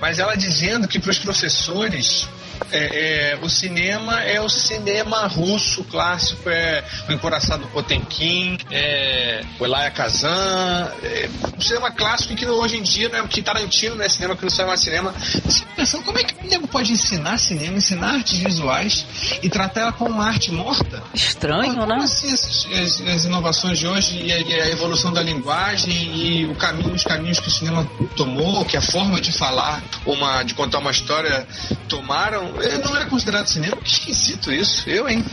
mas 0.00 0.18
ela 0.18 0.34
dizendo 0.36 0.86
que 0.88 0.98
para 0.98 1.10
os 1.10 1.18
professores 1.18 2.28
é, 2.72 3.32
é, 3.32 3.38
o 3.42 3.48
cinema 3.48 4.20
é 4.22 4.40
o 4.40 4.48
cinema 4.48 5.26
russo 5.26 5.84
clássico, 5.84 6.48
é 6.48 6.82
o 7.08 7.12
Encoraçado 7.12 7.66
Potemkin, 7.68 8.58
é 8.70 9.42
o 9.58 9.64
Elia 9.64 9.90
Kazan, 9.90 10.92
é 11.02 11.28
um 11.56 11.60
cinema 11.60 11.90
clássico 11.90 12.34
que 12.34 12.46
hoje 12.46 12.76
em 12.76 12.82
dia, 12.82 13.08
né, 13.08 13.24
que 13.28 13.42
Tarantino, 13.42 13.94
né, 13.96 14.08
cinema 14.08 14.36
que 14.36 14.42
não 14.42 14.50
sai 14.50 14.66
mais 14.66 14.80
cinema. 14.80 15.12
Você 15.44 15.64
pensando 15.76 16.04
como 16.04 16.18
é 16.18 16.24
que 16.24 16.34
o 16.44 16.48
nego 16.48 16.66
pode 16.68 16.92
ensinar 16.92 17.38
cinema, 17.38 17.76
ensinar 17.76 18.14
artes 18.14 18.38
visuais 18.38 19.06
e 19.42 19.48
tratar 19.48 19.80
ela 19.82 19.92
como 19.92 20.10
uma 20.10 20.26
arte 20.26 20.50
morta? 20.52 21.02
Estranho, 21.14 21.74
como 21.74 21.86
né? 21.86 21.96
assim 22.02 22.32
essas- 22.32 22.66
as, 22.72 23.00
as 23.08 23.24
inovações 23.24 23.78
de 23.78 23.86
hoje 23.86 24.20
e 24.24 24.32
a, 24.32 24.38
e 24.38 24.60
a 24.60 24.68
evolução 24.70 25.12
da 25.12 25.22
linguagem 25.22 25.92
e 26.16 26.46
o 26.46 26.54
caminho, 26.54 26.92
os 26.94 27.04
caminhos 27.04 27.40
que 27.40 27.48
o 27.48 27.50
cinema 27.50 27.88
tomou, 28.16 28.64
que 28.64 28.76
a 28.76 28.80
forma 28.80 29.20
de 29.20 29.32
falar, 29.32 29.82
uma, 30.04 30.42
de 30.42 30.54
contar 30.54 30.78
uma 30.78 30.90
história 30.90 31.46
tomaram, 31.88 32.45
eh, 32.62 32.78
não 32.78 32.96
é 32.96 33.04
considerado 33.06 33.46
cinema. 33.46 33.76
Que 33.76 33.90
esquisito 33.90 34.52
isso. 34.52 34.88
Eu, 34.88 35.08
hein? 35.08 35.24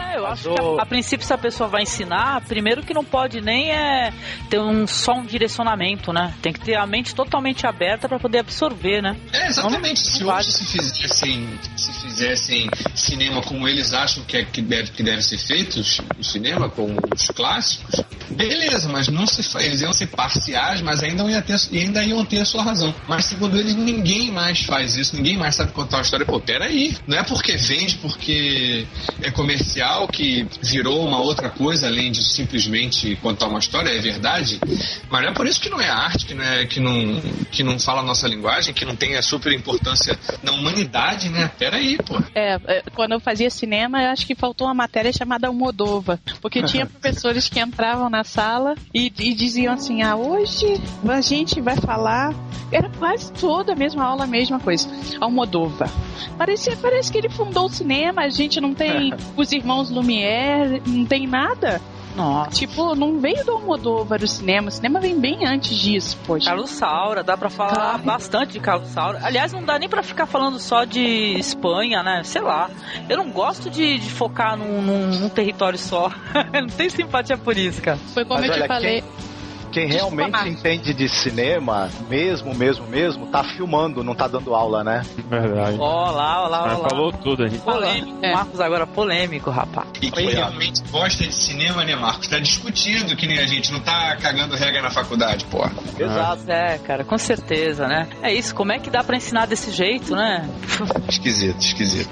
É, 0.00 0.18
eu 0.18 0.26
acho 0.26 0.54
que 0.54 0.60
a, 0.60 0.82
a 0.82 0.86
princípio 0.86 1.26
se 1.26 1.32
a 1.32 1.38
pessoa 1.38 1.68
vai 1.68 1.82
ensinar, 1.82 2.40
primeiro 2.42 2.82
que 2.82 2.94
não 2.94 3.04
pode 3.04 3.40
nem 3.40 3.70
é 3.70 4.12
ter 4.48 4.58
um, 4.58 4.86
só 4.86 5.14
um 5.14 5.24
direcionamento, 5.24 6.12
né? 6.12 6.34
Tem 6.40 6.52
que 6.52 6.60
ter 6.60 6.76
a 6.76 6.86
mente 6.86 7.14
totalmente 7.14 7.66
aberta 7.66 8.08
para 8.08 8.18
poder 8.18 8.38
absorver, 8.38 9.02
né? 9.02 9.16
É, 9.32 9.46
exatamente. 9.48 10.00
Se 10.00 10.24
hoje 10.24 10.52
se 10.52 10.64
fizessem, 10.64 11.48
se 11.76 11.92
fizessem 12.00 12.68
cinema 12.94 13.42
como 13.42 13.68
eles 13.68 13.92
acham 13.92 14.24
que, 14.24 14.36
é, 14.36 14.44
que, 14.44 14.62
deve, 14.62 14.90
que 14.92 15.02
deve 15.02 15.22
ser 15.22 15.38
feito, 15.38 15.80
o 16.18 16.24
cinema, 16.24 16.68
com 16.68 16.96
os 17.14 17.26
clássicos, 17.28 18.02
beleza, 18.30 18.88
mas 18.88 19.08
não 19.08 19.26
se 19.26 19.40
eles 19.58 19.80
iam 19.80 19.92
ser 19.92 20.06
parciais, 20.08 20.80
mas 20.80 21.02
ainda 21.02 21.24
iam, 21.24 21.42
ter, 21.42 21.56
ainda 21.72 22.04
iam 22.04 22.24
ter 22.24 22.40
a 22.40 22.44
sua 22.44 22.62
razão. 22.62 22.94
Mas 23.08 23.26
segundo 23.26 23.58
eles, 23.58 23.74
ninguém 23.74 24.30
mais 24.30 24.62
faz 24.62 24.96
isso, 24.96 25.16
ninguém 25.16 25.36
mais 25.36 25.54
sabe 25.54 25.72
contar 25.72 25.98
uma 25.98 26.02
história. 26.02 26.24
Pô, 26.24 26.40
peraí, 26.40 26.96
não 27.06 27.18
é 27.18 27.22
porque 27.22 27.56
vende, 27.56 27.96
porque 27.96 28.86
é 29.22 29.30
comercial, 29.30 29.89
que 30.08 30.46
virou 30.62 31.06
uma 31.06 31.20
outra 31.20 31.50
coisa 31.50 31.86
além 31.86 32.10
de 32.10 32.22
simplesmente 32.22 33.16
contar 33.16 33.46
uma 33.46 33.58
história, 33.58 33.90
é 33.90 33.98
verdade, 33.98 34.60
mas 35.08 35.22
não 35.22 35.30
é 35.30 35.34
por 35.34 35.46
isso 35.46 35.60
que 35.60 35.68
não 35.68 35.80
é 35.80 35.88
arte, 35.88 36.26
que 36.26 36.34
não, 36.34 36.44
é, 36.44 36.66
que 36.66 36.80
não, 36.80 37.20
que 37.50 37.62
não 37.62 37.78
fala 37.78 38.00
a 38.00 38.04
nossa 38.04 38.26
linguagem, 38.28 38.74
que 38.74 38.84
não 38.84 38.96
tem 38.96 39.16
a 39.16 39.22
super 39.22 39.52
importância 39.52 40.18
na 40.42 40.52
humanidade, 40.52 41.28
né? 41.28 41.50
Peraí, 41.58 41.96
pô. 41.96 42.20
É, 42.34 42.58
é, 42.66 42.82
quando 42.94 43.12
eu 43.12 43.20
fazia 43.20 43.50
cinema, 43.50 44.02
eu 44.02 44.10
acho 44.10 44.26
que 44.26 44.34
faltou 44.34 44.66
uma 44.66 44.74
matéria 44.74 45.12
chamada 45.12 45.48
Almodova. 45.48 46.20
Porque 46.40 46.62
tinha 46.62 46.86
professores 46.86 47.48
que 47.48 47.60
entravam 47.60 48.08
na 48.08 48.24
sala 48.24 48.74
e, 48.94 49.12
e 49.18 49.34
diziam 49.34 49.74
assim: 49.74 50.02
ah, 50.02 50.16
hoje 50.16 50.80
a 51.08 51.20
gente 51.20 51.60
vai 51.60 51.76
falar. 51.76 52.34
Era 52.72 52.88
quase 52.88 53.32
toda 53.32 53.72
a 53.72 53.76
mesma 53.76 54.04
aula, 54.04 54.24
a 54.24 54.26
mesma 54.28 54.60
coisa. 54.60 54.88
Almodova. 55.20 55.90
Parecia, 56.38 56.76
parece 56.76 57.10
que 57.10 57.18
ele 57.18 57.28
fundou 57.28 57.66
o 57.66 57.68
cinema, 57.68 58.22
a 58.22 58.28
gente 58.28 58.60
não 58.60 58.72
tem 58.72 59.12
os 59.36 59.50
irmãos 59.50 59.79
Lumière, 59.88 60.82
não 60.86 61.06
tem 61.06 61.26
nada. 61.26 61.80
Nossa. 62.16 62.50
Tipo, 62.50 62.96
não 62.96 63.20
veio 63.20 63.44
do 63.46 63.52
Almodóvar 63.52 64.20
o 64.20 64.26
cinema. 64.26 64.66
O 64.66 64.70
cinema 64.72 64.98
vem 64.98 65.18
bem 65.18 65.46
antes 65.46 65.76
disso, 65.78 66.18
poxa. 66.26 66.46
Carlos 66.50 66.70
Saura, 66.70 67.22
dá 67.22 67.36
pra 67.36 67.48
falar 67.48 67.72
Claro. 67.72 68.02
bastante 68.02 68.52
de 68.54 68.60
Carlos 68.60 68.88
Saura. 68.88 69.20
Aliás, 69.22 69.52
não 69.52 69.62
dá 69.62 69.78
nem 69.78 69.88
pra 69.88 70.02
ficar 70.02 70.26
falando 70.26 70.58
só 70.58 70.84
de 70.84 71.00
Espanha, 71.38 72.02
né? 72.02 72.22
Sei 72.24 72.40
lá. 72.42 72.68
Eu 73.08 73.16
não 73.16 73.30
gosto 73.30 73.70
de, 73.70 73.96
de 74.00 74.10
focar 74.10 74.56
num, 74.56 74.82
num- 74.82 75.06
num 75.20 75.28
território 75.28 75.78
só. 75.78 76.10
eu 76.52 76.62
não 76.62 76.68
tenho 76.68 76.90
simpatia 76.90 77.38
por 77.38 77.56
isso, 77.56 77.80
cara. 77.80 77.96
Foi 78.12 78.24
como 78.24 78.40
Mas 78.40 78.48
eu 78.48 78.54
te 78.54 78.58
olha, 78.58 78.68
falei. 78.68 79.02
Quem 79.02 79.29
realmente 79.78 80.30
Marcos. 80.30 80.50
entende 80.52 80.92
de 80.92 81.08
cinema, 81.08 81.88
mesmo, 82.08 82.54
mesmo, 82.54 82.86
mesmo, 82.86 83.26
tá 83.26 83.44
filmando, 83.44 84.02
não 84.02 84.14
tá 84.14 84.26
dando 84.26 84.54
aula, 84.54 84.82
né? 84.82 85.02
Verdade. 85.28 85.76
Ó 85.78 86.10
lá, 86.10 86.42
ó 86.44 86.48
lá, 86.48 86.62
ó 86.62 86.66
Ela 86.68 86.78
lá. 86.78 86.88
falou 86.88 87.12
tudo, 87.12 87.44
a 87.44 87.48
gente. 87.48 87.60
Polêmico. 87.62 88.18
É. 88.22 88.32
Marcos 88.34 88.60
agora 88.60 88.86
polêmico, 88.86 89.50
rapaz. 89.50 89.86
E 90.02 90.10
quem 90.10 90.30
realmente 90.30 90.82
gosta 90.90 91.24
de 91.24 91.34
cinema, 91.34 91.84
né, 91.84 91.94
Marcos? 91.94 92.26
Tá 92.28 92.38
discutindo 92.38 93.14
que 93.16 93.26
nem 93.26 93.38
a 93.38 93.46
gente, 93.46 93.70
não 93.72 93.80
tá 93.80 94.16
cagando 94.16 94.56
regra 94.56 94.82
na 94.82 94.90
faculdade, 94.90 95.44
porra. 95.46 95.72
Exato. 95.98 96.50
É, 96.50 96.78
cara, 96.78 97.04
com 97.04 97.18
certeza, 97.18 97.86
né? 97.86 98.08
É 98.22 98.32
isso, 98.32 98.54
como 98.54 98.72
é 98.72 98.78
que 98.78 98.90
dá 98.90 99.04
pra 99.04 99.16
ensinar 99.16 99.46
desse 99.46 99.70
jeito, 99.70 100.14
né? 100.16 100.48
Esquisito, 101.08 101.60
esquisito. 101.60 102.10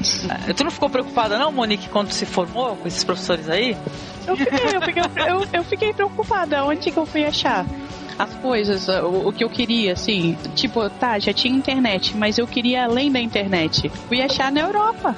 É, 0.48 0.52
Tu 0.52 0.64
não 0.64 0.70
ficou 0.70 0.90
preocupada 0.90 1.38
não, 1.38 1.50
Monique, 1.52 1.88
quando 1.88 2.10
se 2.10 2.26
formou 2.26 2.76
com 2.76 2.86
esses 2.88 3.04
professores 3.04 3.48
aí? 3.48 3.76
Eu 4.26 4.36
fiquei, 4.36 4.58
eu 4.76 4.82
fiquei, 4.82 5.02
eu, 5.26 5.46
eu 5.54 5.64
fiquei 5.64 5.92
preocupada. 5.94 6.62
Onde 6.64 6.90
que 6.90 6.96
eu 6.98 7.06
fui 7.06 7.24
achar? 7.24 7.47
As 8.18 8.34
coisas, 8.34 8.88
o, 8.88 9.28
o 9.28 9.32
que 9.32 9.44
eu 9.44 9.48
queria, 9.48 9.92
assim. 9.92 10.36
Tipo, 10.54 10.88
tá, 10.90 11.18
já 11.18 11.32
tinha 11.32 11.56
internet, 11.56 12.16
mas 12.16 12.36
eu 12.38 12.46
queria 12.46 12.84
além 12.84 13.12
da 13.12 13.20
internet. 13.20 13.88
Fui 14.08 14.20
achar 14.20 14.50
na 14.50 14.60
Europa. 14.60 15.14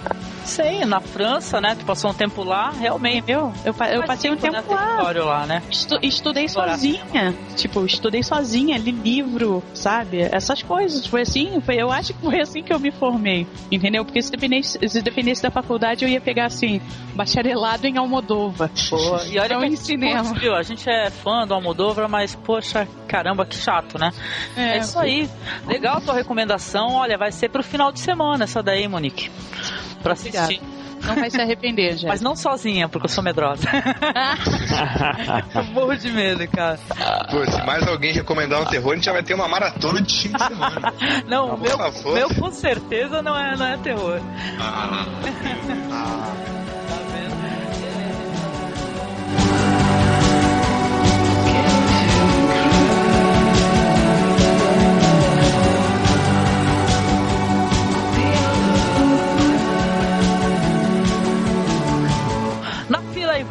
Sei, 0.51 0.85
na 0.85 1.01
França, 1.01 1.61
né? 1.61 1.77
Tu 1.79 1.85
passou 1.85 2.11
um 2.11 2.15
tempo 2.15 2.43
lá, 2.43 2.71
realmente. 2.71 3.19
Entendeu? 3.19 3.53
Eu, 3.65 3.73
eu 3.93 4.03
passei 4.03 4.31
um 4.31 4.37
tempo, 4.37 4.55
tempo 4.57 4.75
né, 4.75 4.81
lá. 4.81 5.11
lá, 5.25 5.47
né? 5.47 5.63
Estu- 5.71 5.99
estudei 6.03 6.45
Explorar. 6.47 6.73
sozinha. 6.73 7.35
Tipo, 7.57 7.85
estudei 7.87 8.23
sozinha, 8.23 8.77
li 8.77 8.91
livro, 8.91 9.63
sabe? 9.73 10.21
Essas 10.23 10.63
coisas. 10.63 11.07
Foi 11.07 11.23
assim, 11.23 11.61
foi, 11.61 11.77
eu 11.77 11.91
acho 11.93 12.13
que 12.15 12.21
foi 12.21 12.41
assim 12.41 12.63
que 12.65 12.73
eu 12.73 12.81
me 12.81 12.91
formei. 12.91 13.47
Entendeu? 13.71 14.05
Porque 14.05 14.21
se 14.21 14.31
dependesse, 14.31 14.77
se 14.89 15.01
dependesse 15.01 15.41
da 15.43 15.51
faculdade, 15.53 16.05
eu 16.05 16.09
ia 16.11 16.21
pegar 16.21 16.47
assim, 16.47 16.81
bacharelado 17.15 17.87
em 17.87 17.97
Almodova. 17.97 18.71
Pô, 18.91 18.97
e 19.31 19.39
olha 19.39 19.51
Não 19.55 19.59
que 19.61 19.65
a 19.65 19.69
em 19.69 19.71
gente 19.71 19.85
cinema. 19.85 20.25
curte, 20.25 20.41
viu? 20.41 20.55
A 20.57 20.63
gente 20.63 20.91
é 20.91 21.11
fã 21.11 21.47
do 21.47 21.55
Almodóvar, 21.55 22.09
mas, 22.09 22.35
poxa, 22.35 22.89
caramba, 23.07 23.47
que 23.47 23.55
chato, 23.57 23.99
né? 23.99 24.11
É, 24.57 24.79
isso 24.79 24.99
aí. 24.99 25.29
Legal 25.67 25.99
a 25.99 26.01
tua 26.01 26.15
recomendação. 26.15 26.95
Olha, 26.95 27.17
vai 27.17 27.31
ser 27.31 27.49
pro 27.51 27.63
final 27.63 27.93
de 27.93 28.01
semana 28.01 28.45
essa 28.45 28.63
daí, 28.63 28.89
Monique. 28.89 29.31
Pra 30.03 30.13
assistir. 30.15 30.61
Não 31.03 31.15
vai 31.15 31.31
se 31.31 31.41
arrepender, 31.41 31.97
já. 31.99 32.09
Mas 32.09 32.21
não 32.21 32.37
sozinha, 32.37 32.89
porque 32.89 33.07
eu 33.07 33.09
sou 33.11 33.25
medrosa. 33.25 33.67
eu 35.55 35.65
morro 35.73 35.97
de 35.97 36.11
medo, 36.11 36.47
cara. 36.49 36.79
Pô, 37.31 37.45
se 37.51 37.63
mais 37.65 37.87
alguém 37.87 38.13
recomendar 38.13 38.61
um 38.61 38.67
terror, 38.67 38.93
a 38.93 38.95
gente 38.97 39.05
já 39.05 39.13
vai 39.13 39.23
ter 39.23 39.35
uma 39.35 39.49
maratona 39.49 40.01
de 40.03 40.23
fim 40.23 40.33
de 40.33 40.45
semana. 40.45 40.93
Não, 41.27 41.57
meu, 41.57 41.79
meu 42.15 42.35
com 42.35 42.51
certeza 42.51 43.23
não 43.23 43.37
é, 43.37 43.57
não 43.57 43.67
é 43.67 43.77
terror. 43.79 44.21
Ah, 44.59 45.07
Na 45.89 46.60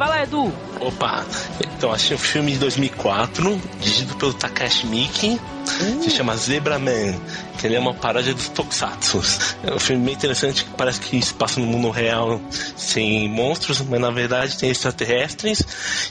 vai 0.00 0.08
lá, 0.08 0.22
Edu. 0.22 0.50
Opa, 0.80 1.26
então 1.60 1.92
achei 1.92 2.16
um 2.16 2.18
filme 2.18 2.52
de 2.52 2.58
2004, 2.58 3.60
dirigido 3.78 4.16
pelo 4.16 4.32
Takashi 4.32 4.86
Miike, 5.82 6.04
se 6.04 6.10
chama 6.10 6.36
Zebra 6.36 6.78
Man, 6.78 7.14
que 7.58 7.66
ele 7.66 7.76
é 7.76 7.80
uma 7.80 7.94
paródia 7.94 8.34
dos 8.34 8.48
Tokusatsu. 8.48 9.20
É 9.62 9.74
um 9.74 9.78
filme 9.78 10.04
bem 10.04 10.14
interessante 10.14 10.64
que 10.64 10.70
parece 10.70 11.00
que 11.00 11.20
se 11.22 11.34
passa 11.34 11.60
no 11.60 11.66
mundo 11.66 11.90
real 11.90 12.40
sem 12.76 13.28
monstros, 13.28 13.80
mas 13.80 14.00
na 14.00 14.10
verdade 14.10 14.56
tem 14.56 14.70
extraterrestres, 14.70 15.62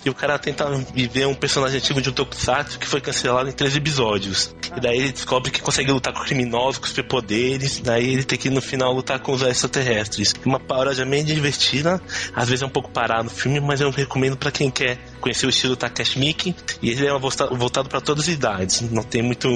e 0.05 0.09
o 0.09 0.13
cara 0.13 0.37
tenta 0.37 0.69
viver 0.93 1.27
um 1.27 1.35
personagem 1.35 1.77
antigo 1.77 2.01
de 2.01 2.09
um 2.09 2.13
Tokusatsu 2.13 2.79
que 2.79 2.87
foi 2.87 3.01
cancelado 3.01 3.49
em 3.49 3.53
três 3.53 3.75
episódios. 3.75 4.55
E 4.75 4.79
daí 4.79 4.97
ele 4.97 5.11
descobre 5.11 5.51
que 5.51 5.61
consegue 5.61 5.91
lutar 5.91 6.13
com 6.13 6.21
criminosos, 6.21 6.77
com 6.77 6.87
superpoderes, 6.87 7.79
daí 7.79 8.13
ele 8.13 8.23
tem 8.23 8.37
que 8.37 8.49
no 8.49 8.61
final 8.61 8.93
lutar 8.93 9.19
com 9.19 9.31
os 9.31 9.41
extraterrestres. 9.41 10.33
É 10.33 10.47
uma 10.47 10.59
paródia 10.59 11.05
bem 11.05 11.23
divertida, 11.23 12.01
às 12.35 12.47
vezes 12.47 12.63
é 12.63 12.65
um 12.65 12.69
pouco 12.69 12.89
parado 12.89 13.27
o 13.27 13.31
filme, 13.31 13.59
mas 13.59 13.81
eu 13.81 13.89
recomendo 13.89 14.37
pra 14.37 14.51
quem 14.51 14.69
quer 14.69 14.99
conhecer 15.19 15.45
o 15.45 15.49
estilo 15.49 15.75
Takashi 15.75 16.17
Miike, 16.19 16.55
e 16.81 16.89
ele 16.89 17.05
é 17.07 17.17
volta- 17.19 17.47
voltado 17.47 17.89
pra 17.89 18.01
todas 18.01 18.23
as 18.27 18.33
idades, 18.33 18.81
não 18.91 19.03
tem 19.03 19.21
muito, 19.21 19.47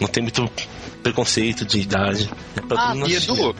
não 0.00 0.08
tem 0.08 0.22
muito 0.22 0.50
preconceito 1.02 1.64
de 1.64 1.80
idade. 1.80 2.30
É 2.56 2.60
pra 2.60 2.90
Ah, 2.90 2.94
e. 2.96 3.14
Edu, 3.14 3.54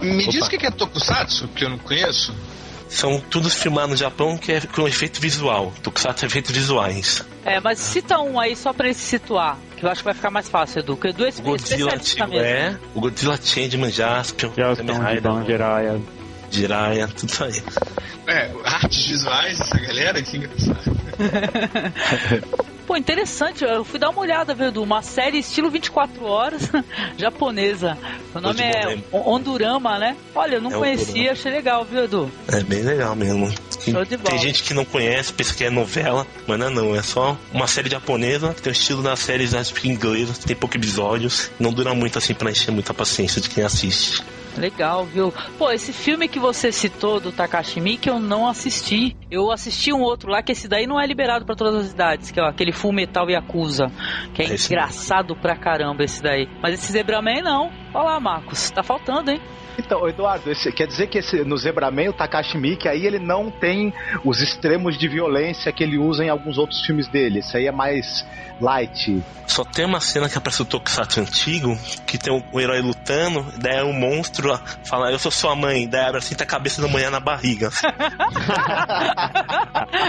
me 0.00 0.26
diz 0.28 0.42
Opa. 0.42 0.46
o 0.46 0.58
que 0.58 0.66
é 0.66 0.70
Tokusatsu, 0.70 1.48
que 1.48 1.64
eu 1.64 1.70
não 1.70 1.78
conheço. 1.78 2.34
São 2.88 3.18
todos 3.18 3.54
filmados 3.54 3.90
no 3.90 3.96
Japão 3.96 4.38
que 4.38 4.52
é 4.52 4.60
com 4.60 4.86
efeito 4.86 5.20
visual. 5.20 5.72
Tokusatsu 5.82 6.24
é 6.24 6.28
efeitos 6.28 6.52
visuais. 6.52 7.24
É, 7.44 7.58
mas 7.60 7.78
cita 7.78 8.18
um 8.20 8.38
aí 8.38 8.54
só 8.54 8.72
pra 8.72 8.86
ele 8.86 8.94
se 8.94 9.00
situar, 9.02 9.58
que 9.76 9.84
eu 9.84 9.90
acho 9.90 10.00
que 10.00 10.04
vai 10.04 10.14
ficar 10.14 10.30
mais 10.30 10.48
fácil, 10.48 10.78
Edu. 10.80 10.96
Que 10.96 11.08
o 11.08 11.10
Edu 11.10 11.24
é 11.24 11.28
O 11.30 11.42
Godzilla 11.42 11.94
especialista 11.94 12.24
antigo 12.24 12.28
mesmo. 12.30 12.46
é, 12.46 12.78
o 12.94 13.00
Godzilla 13.00 13.36
Changeman, 13.42 13.90
Jaspion, 13.90 14.52
Jaspion, 14.56 14.86
Kamen 14.86 15.14
Rider, 15.14 16.00
Jiraiya, 16.54 17.08
tudo 17.08 17.28
isso 17.28 17.44
aí. 17.44 17.62
É, 18.26 18.50
artes 18.64 19.06
visuais, 19.06 19.60
essa 19.60 19.78
galera, 19.78 20.22
que 20.22 20.36
engraçado. 20.36 20.94
Pô, 22.86 22.96
interessante, 22.96 23.64
eu 23.64 23.82
fui 23.82 23.98
dar 23.98 24.10
uma 24.10 24.20
olhada, 24.20 24.54
viu, 24.54 24.66
Edu? 24.66 24.82
Uma 24.82 25.00
série 25.00 25.38
estilo 25.38 25.70
24 25.70 26.22
horas, 26.24 26.70
japonesa. 27.16 27.96
O 28.34 28.40
nome 28.40 28.60
é? 28.60 28.98
Ondurama, 29.10 29.98
né? 29.98 30.14
Olha, 30.34 30.56
eu 30.56 30.60
não 30.60 30.70
É 30.70 30.74
conhecia, 30.74 31.12
Ondurama. 31.12 31.32
achei 31.32 31.52
legal, 31.52 31.84
viu, 31.84 32.04
Edu? 32.04 32.30
É 32.46 32.62
bem 32.62 32.82
legal 32.82 33.16
mesmo. 33.16 33.50
Show 33.82 34.04
de 34.04 34.18
bola. 34.18 34.30
Tem 34.30 34.38
gente 34.38 34.62
que 34.62 34.74
não 34.74 34.84
conhece, 34.84 35.32
pensa 35.32 35.54
que 35.54 35.64
é 35.64 35.70
novela, 35.70 36.26
mas 36.46 36.58
não 36.58 36.66
é 36.66 36.70
não, 36.70 36.94
é 36.94 37.02
só 37.02 37.38
uma 37.52 37.66
série 37.66 37.88
japonesa, 37.88 38.52
que 38.52 38.60
tem 38.60 38.70
o 38.70 38.74
estilo 38.74 39.02
das 39.02 39.18
séries 39.18 39.54
acho 39.54 39.72
que 39.72 39.88
inglesas, 39.88 40.38
tem 40.38 40.54
poucos 40.54 40.76
episódios, 40.76 41.50
não 41.58 41.72
dura 41.72 41.94
muito 41.94 42.18
assim 42.18 42.34
pra 42.34 42.50
encher 42.50 42.70
muita 42.70 42.92
paciência 42.92 43.40
de 43.40 43.48
quem 43.48 43.64
assiste. 43.64 44.22
Legal, 44.56 45.04
viu? 45.04 45.32
Pô, 45.58 45.70
esse 45.70 45.92
filme 45.92 46.28
que 46.28 46.38
você 46.38 46.70
citou 46.70 47.20
do 47.20 47.32
Takashi 47.32 47.80
Miike 47.80 48.08
eu 48.08 48.20
não 48.20 48.48
assisti. 48.48 49.16
Eu 49.30 49.50
assisti 49.50 49.92
um 49.92 50.00
outro 50.00 50.30
lá 50.30 50.42
que 50.42 50.52
esse 50.52 50.68
daí 50.68 50.86
não 50.86 51.00
é 51.00 51.06
liberado 51.06 51.44
pra 51.44 51.56
todas 51.56 51.86
as 51.86 51.92
idades, 51.92 52.30
que 52.30 52.40
é 52.40 52.44
aquele 52.44 52.72
Full 52.72 52.92
Metal 52.92 53.28
Yakuza, 53.28 53.90
que 54.32 54.42
é 54.42 54.46
Esse 54.46 54.72
engraçado 54.72 55.34
pra 55.34 55.56
caramba 55.56 56.04
esse 56.04 56.22
daí. 56.22 56.48
Mas 56.62 56.74
esse 56.74 56.92
Zebraman 56.92 57.42
não. 57.42 57.70
Olha 57.92 58.04
lá, 58.04 58.20
Marcos, 58.20 58.70
tá 58.70 58.82
faltando, 58.82 59.30
hein? 59.30 59.40
Então, 59.78 60.06
Eduardo, 60.08 60.50
esse- 60.50 60.70
quer 60.72 60.86
dizer 60.86 61.06
que 61.08 61.18
esse, 61.18 61.44
no 61.44 61.56
Zebraman, 61.56 62.10
o 62.10 62.12
Takashi 62.12 62.56
Miike, 62.58 62.88
aí 62.88 63.06
ele 63.06 63.18
não 63.18 63.50
tem 63.50 63.92
os 64.24 64.40
extremos 64.40 64.96
de 64.98 65.08
violência 65.08 65.72
que 65.72 65.82
ele 65.82 65.98
usa 65.98 66.24
em 66.24 66.28
alguns 66.28 66.58
outros 66.58 66.84
filmes 66.84 67.08
dele. 67.08 67.40
Isso 67.40 67.56
aí 67.56 67.66
é 67.66 67.72
mais 67.72 68.24
light. 68.60 69.20
Só 69.48 69.64
tem 69.64 69.84
uma 69.84 70.00
cena 70.00 70.28
que 70.28 70.38
aparece 70.38 70.62
o 70.62 70.64
Tokusatsu 70.64 71.20
antigo, 71.20 71.76
que 72.06 72.16
tem 72.16 72.32
o, 72.32 72.42
o 72.52 72.60
herói 72.60 72.80
lutando, 72.80 73.44
daí 73.58 73.82
um 73.82 73.92
monstro 73.92 74.52
ó, 74.52 74.58
fala, 74.84 75.10
eu 75.10 75.18
sou 75.18 75.30
sua 75.30 75.54
mãe, 75.56 75.88
daí 75.88 76.04
abre 76.06 76.18
assim, 76.18 76.34
tá 76.34 76.44
a 76.44 76.46
cabeça 76.46 76.80
da 76.80 76.88
mulher 76.88 77.10
na 77.10 77.20
barriga. 77.20 77.68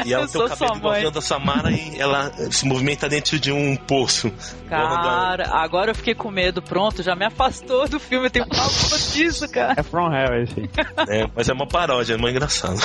e 0.06 0.14
ela 0.14 0.24
Eu 0.24 0.28
tem 0.30 0.42
o 0.42 0.48
sou 0.48 0.48
sua 0.48 0.58
cabelo 0.58 0.78
igualzinho 0.78 1.04
mãe. 1.06 1.14
da 1.14 1.22
Samara 1.22 1.72
e 1.72 2.00
ela 2.00 2.32
se 2.52 2.66
movimenta 2.66 3.10
dentro 3.10 3.40
de 3.40 3.52
um 3.52 3.76
poço. 3.76 4.32
Cara, 4.70 5.50
agora 5.58 5.92
eu 5.92 5.96
fiquei 5.96 6.16
com 6.16 6.32
medo. 6.32 6.62
Pronto, 6.62 7.04
já 7.04 7.16
me 7.16 7.26
afastou 7.26 7.88
do 7.88 8.00
filme. 8.00 8.28
Eu 8.28 8.32
tenho 8.32 8.46
um 8.46 8.50
pouco 8.50 8.98
disso, 9.14 9.48
cara. 9.56 9.74
É 9.78 9.84
From 9.84 10.14
Hell 10.14 10.44
esse. 10.44 10.70
É, 11.08 11.28
mas 11.34 11.48
é 11.48 11.54
uma 11.54 11.68
paródia, 11.68 12.16
é 12.16 12.18
muito 12.18 12.36
engraçado. 12.36 12.78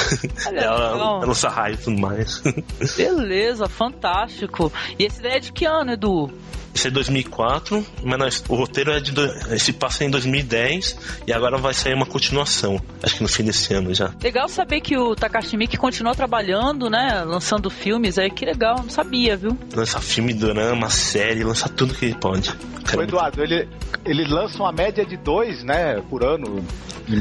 Olha, 0.46 0.60
ela, 0.60 1.20
ela 1.22 1.28
usa 1.28 1.48
raio 1.48 1.74
e 1.74 1.78
tudo 1.78 2.00
mais. 2.00 2.42
Beleza, 2.96 3.68
fantástico. 3.68 4.72
E 4.98 5.04
esse 5.04 5.20
daí 5.20 5.32
é 5.32 5.40
de 5.40 5.52
que 5.52 5.64
ano, 5.64 5.92
Edu? 5.92 6.30
Esse 6.74 6.88
é 6.88 6.90
2004, 6.90 7.84
mas 8.04 8.18
nós- 8.18 8.44
o 8.48 8.54
roteiro 8.54 8.92
é 8.92 9.00
de. 9.00 9.10
do- 9.12 9.26
Esse 9.54 9.72
passa 9.72 10.04
em 10.04 10.10
2010 10.10 10.96
e 11.26 11.32
agora 11.32 11.58
vai 11.58 11.74
sair 11.74 11.94
uma 11.94 12.06
continuação. 12.06 12.80
Acho 13.02 13.16
que 13.16 13.22
no 13.22 13.28
fim 13.28 13.44
desse 13.44 13.74
ano 13.74 13.92
já. 13.92 14.12
Legal 14.22 14.48
saber 14.48 14.80
que 14.80 14.96
o 14.96 15.14
Takashi 15.16 15.56
Miike 15.56 15.76
continua 15.76 16.14
trabalhando, 16.14 16.88
né? 16.88 17.24
Lançando 17.26 17.68
filmes 17.70 18.18
aí. 18.18 18.30
Que 18.30 18.44
legal, 18.44 18.76
não 18.82 18.88
sabia, 18.90 19.36
viu? 19.36 19.56
Lança 19.74 20.00
filme, 20.00 20.32
drama, 20.32 20.88
série, 20.90 21.42
lança 21.44 21.68
tudo 21.68 21.94
que 21.94 22.04
ele 22.06 22.14
pode. 22.14 22.50
Ô, 22.96 23.02
Eduardo, 23.02 23.42
ele, 23.42 23.68
ele 24.04 24.24
lança 24.24 24.58
uma 24.58 24.72
média 24.72 25.04
de 25.04 25.16
dois, 25.16 25.62
né, 25.64 26.00
por 26.08 26.24
ano. 26.24 26.64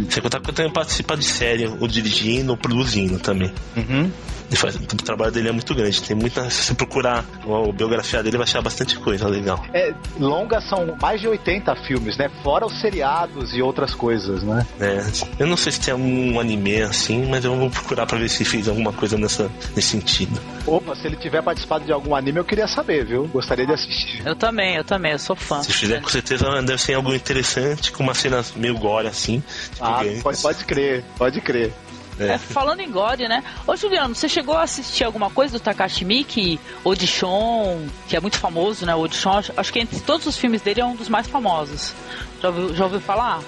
Sem 0.10 0.22
contar 0.22 0.40
que 0.40 0.50
eu 0.50 0.54
tenho 0.54 0.72
participado 0.72 1.20
de 1.20 1.26
série, 1.26 1.66
ou 1.68 1.88
dirigindo 1.88 2.52
ou 2.52 2.58
produzindo 2.58 3.18
também. 3.20 3.52
Uhum. 3.76 4.12
Faz, 4.56 4.76
o 4.76 4.80
trabalho 4.80 5.32
dele 5.32 5.50
é 5.50 5.52
muito 5.52 5.74
grande. 5.74 6.02
Tem 6.02 6.16
muita. 6.16 6.50
Se 6.50 6.64
você 6.64 6.74
procurar 6.74 7.24
a 7.44 7.72
biografia 7.72 8.24
dele, 8.24 8.38
vai 8.38 8.44
achar 8.46 8.62
bastante 8.62 8.98
coisa 8.98 9.28
legal. 9.28 9.64
É, 9.74 9.94
longas 10.20 10.68
são 10.68 10.96
mais 11.02 11.22
de 11.22 11.28
80 11.28 11.76
filmes, 11.88 12.18
né? 12.18 12.30
Fora 12.44 12.66
os 12.66 12.80
seriados 12.82 13.54
e 13.54 13.62
outras 13.62 13.94
coisas, 13.94 14.44
né? 14.44 14.66
É, 14.80 15.04
eu 15.40 15.48
não 15.48 15.58
sei 15.58 15.72
se 15.72 15.82
tem 15.82 15.92
algum 15.94 16.40
anime 16.40 16.82
assim, 16.82 17.26
mas 17.28 17.46
eu 17.46 17.56
vou 17.56 17.70
procurar 17.70 18.06
pra 18.06 18.18
ver 18.18 18.30
se 18.30 18.44
fez 18.44 18.68
alguma 18.68 18.92
coisa 18.92 19.18
nessa, 19.18 19.50
nesse 19.76 19.90
sentido. 19.90 20.40
Opa, 20.66 20.96
se 20.96 21.08
ele 21.08 21.16
tiver 21.16 21.42
participado 21.42 21.86
de 21.86 21.92
algum 21.92 22.16
anime, 22.16 22.40
eu 22.40 22.46
queria 22.46 22.68
saber, 22.68 23.06
viu? 23.06 23.28
Gostaria 23.28 23.66
de 23.66 23.74
assistir. 23.74 24.26
Eu 24.26 24.36
também, 24.36 24.76
eu 24.76 24.84
também, 24.84 25.12
eu 25.12 25.20
sou 25.20 25.36
fã. 25.36 25.62
Se 25.62 25.74
fizer, 25.74 26.02
com 26.02 26.10
certeza 26.10 26.62
deve 26.62 26.82
ser 26.82 26.94
algo 26.94 27.14
interessante, 27.14 27.92
com 27.92 28.04
uma 28.04 28.14
cena 28.14 28.44
meio 28.56 28.78
gore 28.78 29.08
assim. 29.08 29.44
Ah, 29.80 30.02
pode, 30.22 30.42
pode 30.42 30.66
crer, 30.66 31.04
pode 31.18 31.42
crer. 31.42 31.74
É. 32.20 32.34
É, 32.34 32.38
falando 32.38 32.82
em 32.82 32.92
God, 32.92 33.20
né? 33.22 33.44
Ô 33.66 33.76
Juliano, 33.76 34.14
você 34.14 34.28
chegou 34.28 34.56
a 34.56 34.64
assistir 34.64 35.04
alguma 35.04 35.30
coisa 35.30 35.58
do 35.58 35.62
Takashi 35.62 36.04
Miike, 36.04 36.60
Audition, 36.86 37.88
que 38.08 38.16
é 38.16 38.20
muito 38.20 38.38
famoso, 38.38 38.86
né? 38.86 38.94
O 38.94 39.00
Audition, 39.00 39.42
acho 39.56 39.74
que 39.74 39.80
entre 39.80 40.00
todos 40.02 40.28
os 40.28 40.38
filmes 40.38 40.62
dele 40.62 40.82
é 40.82 40.86
um 40.86 40.96
dos 40.96 41.10
mais 41.10 41.28
famosos. 41.28 41.94
Já 42.42 42.50
ouviu, 42.50 42.76
já 42.76 42.84
ouviu 42.86 43.00
falar? 43.00 43.42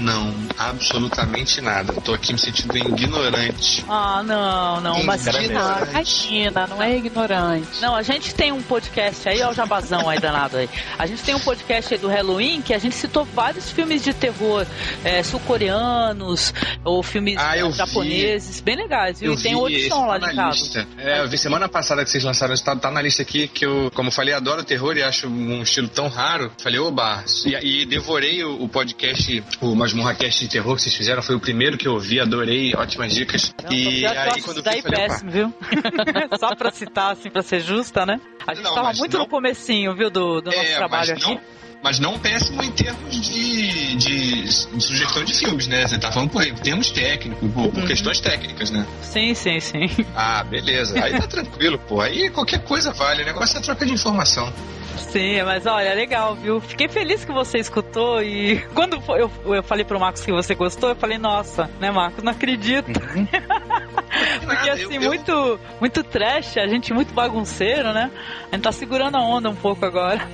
Não, 0.00 0.32
absolutamente 0.58 1.60
nada. 1.60 1.92
Eu 1.94 2.00
tô 2.00 2.12
aqui 2.14 2.32
me 2.32 2.38
sentindo 2.38 2.76
ignorante. 2.76 3.84
Ah, 3.88 4.22
não, 4.24 4.80
não, 4.80 5.02
mas 5.04 5.26
Imagina, 5.26 6.66
não 6.66 6.82
é 6.82 6.96
ignorante. 6.96 7.80
Não, 7.80 7.94
a 7.94 8.02
gente 8.02 8.34
tem 8.34 8.52
um 8.52 8.62
podcast 8.62 9.28
aí, 9.28 9.42
ó, 9.42 9.50
o 9.50 9.54
jabazão 9.54 10.08
aí 10.08 10.18
danado 10.18 10.56
aí. 10.56 10.68
A 10.98 11.06
gente 11.06 11.22
tem 11.22 11.34
um 11.34 11.40
podcast 11.40 11.92
aí 11.94 11.98
do 12.00 12.08
Halloween 12.08 12.62
que 12.62 12.74
a 12.74 12.78
gente 12.78 12.94
citou 12.94 13.24
vários 13.24 13.70
filmes 13.70 14.02
de 14.02 14.12
terror 14.12 14.66
é, 15.04 15.22
sul-coreanos 15.22 16.52
ou 16.84 17.02
filmes 17.02 17.36
Ah, 17.38 17.56
eu 17.56 17.72
japoneses, 17.72 18.60
bem 18.60 18.76
legais, 18.76 19.20
viu? 19.20 19.32
Eu 19.32 19.38
E 19.38 19.42
tem 19.42 19.54
vi 19.54 19.60
audição 19.60 19.98
esse 19.98 20.08
lá 20.08 20.18
tá 20.20 20.28
de 20.30 20.36
na 20.36 20.42
casa. 20.44 20.58
lista. 20.58 20.88
É, 20.98 21.20
eu 21.20 21.28
vi 21.28 21.38
semana 21.38 21.68
passada 21.68 22.04
que 22.04 22.10
vocês 22.10 22.22
lançaram, 22.24 22.54
tá, 22.56 22.76
tá 22.76 22.90
na 22.90 23.02
lista 23.02 23.22
aqui, 23.22 23.48
que 23.48 23.64
eu, 23.66 23.90
como 23.94 24.08
eu 24.08 24.12
falei, 24.12 24.34
adoro 24.34 24.62
terror 24.64 24.96
e 24.96 25.02
acho 25.02 25.26
um 25.28 25.62
estilo 25.62 25.88
tão 25.88 26.08
raro. 26.08 26.50
Falei, 26.62 26.78
oba, 26.78 27.24
e, 27.44 27.82
e 27.82 27.86
devorei 27.86 28.44
o, 28.44 28.62
o 28.62 28.68
podcast, 28.68 29.42
o 29.60 29.74
Masmorra 29.86 30.14
Cast 30.16 30.40
de 30.44 30.50
terror 30.50 30.74
que 30.74 30.82
vocês 30.82 30.94
fizeram, 30.94 31.22
foi 31.22 31.36
o 31.36 31.40
primeiro 31.40 31.78
que 31.78 31.86
eu 31.86 31.92
ouvi, 31.92 32.18
adorei, 32.20 32.74
ótimas 32.74 33.14
dicas. 33.14 33.54
e 33.70 34.02
Eu 34.02 34.10
acho 34.10 34.20
aí 34.36 34.42
quando 34.42 34.62
daí 34.62 34.76
vi, 34.76 34.82
falei, 34.82 34.98
péssimo, 35.08 35.30
viu? 35.30 35.54
Só 36.40 36.54
pra 36.56 36.70
citar, 36.72 37.12
assim, 37.12 37.30
pra 37.30 37.42
ser 37.42 37.60
justa, 37.60 38.04
né? 38.04 38.20
A 38.46 38.54
gente 38.54 38.64
Não, 38.64 38.74
tava 38.74 38.92
muito 38.94 39.12
não- 39.16 39.24
no 39.24 39.28
comecinho, 39.30 39.94
viu, 39.94 40.10
do, 40.10 40.40
do 40.40 40.50
nosso 40.50 40.58
É, 40.60 40.76
trabalho 40.76 41.12
aqui. 41.12 41.34
não, 41.34 41.40
mas 41.82 41.98
não 42.00 42.18
péssimo 42.18 42.62
em 42.62 42.70
termos 42.72 43.20
de, 43.20 43.96
de, 43.96 44.42
de 44.42 44.82
sugestão 44.82 45.24
de 45.24 45.34
filmes, 45.34 45.66
né? 45.68 45.86
Você 45.86 45.98
tá 45.98 46.10
falando 46.10 46.30
por 46.30 46.44
termos 46.60 46.90
técnicos, 46.90 47.50
por, 47.52 47.68
por 47.70 47.80
Uhum. 47.80 47.86
questões 47.86 48.20
técnicas, 48.20 48.70
né? 48.70 48.86
Sim, 49.02 49.34
sim, 49.34 49.60
sim. 49.60 49.88
Ah, 50.14 50.42
beleza. 50.44 51.02
Aí 51.02 51.12
tá 51.18 51.26
tranquilo, 51.28 51.78
pô. 51.78 52.00
Aí 52.00 52.28
qualquer 52.30 52.62
coisa 52.64 52.92
vale. 52.92 53.22
O 53.22 53.26
negócio 53.26 53.58
é 53.58 53.60
troca 53.60 53.86
de 53.86 53.92
informação. 53.92 54.52
Sim, 54.96 55.42
mas 55.44 55.64
olha, 55.66 55.94
legal, 55.94 56.34
viu? 56.34 56.60
Fiquei 56.60 56.88
feliz 56.88 57.24
que 57.24 57.32
você 57.32 57.58
escutou 57.58 58.22
e 58.22 58.58
quando 58.74 59.00
eu, 59.16 59.30
eu 59.54 59.62
falei 59.62 59.84
pro 59.84 60.00
Marcos 60.00 60.24
que 60.24 60.32
você 60.32 60.54
gostou, 60.54 60.88
eu 60.90 60.96
falei, 60.96 61.16
nossa, 61.18 61.70
né, 61.80 61.90
Marcos, 61.90 62.22
não 62.24 62.32
acredito. 62.32 62.86
Porque 64.44 64.70
assim, 64.70 64.98
muito, 64.98 65.60
muito 65.80 66.02
trash, 66.02 66.56
a 66.56 66.66
gente 66.66 66.92
muito 66.92 67.12
bagunceiro, 67.12 67.92
né? 67.92 68.10
A 68.50 68.56
gente 68.56 68.64
tá 68.64 68.72
segurando 68.72 69.16
a 69.16 69.20
onda 69.20 69.48
um 69.50 69.54
pouco 69.54 69.84
agora. 69.84 70.26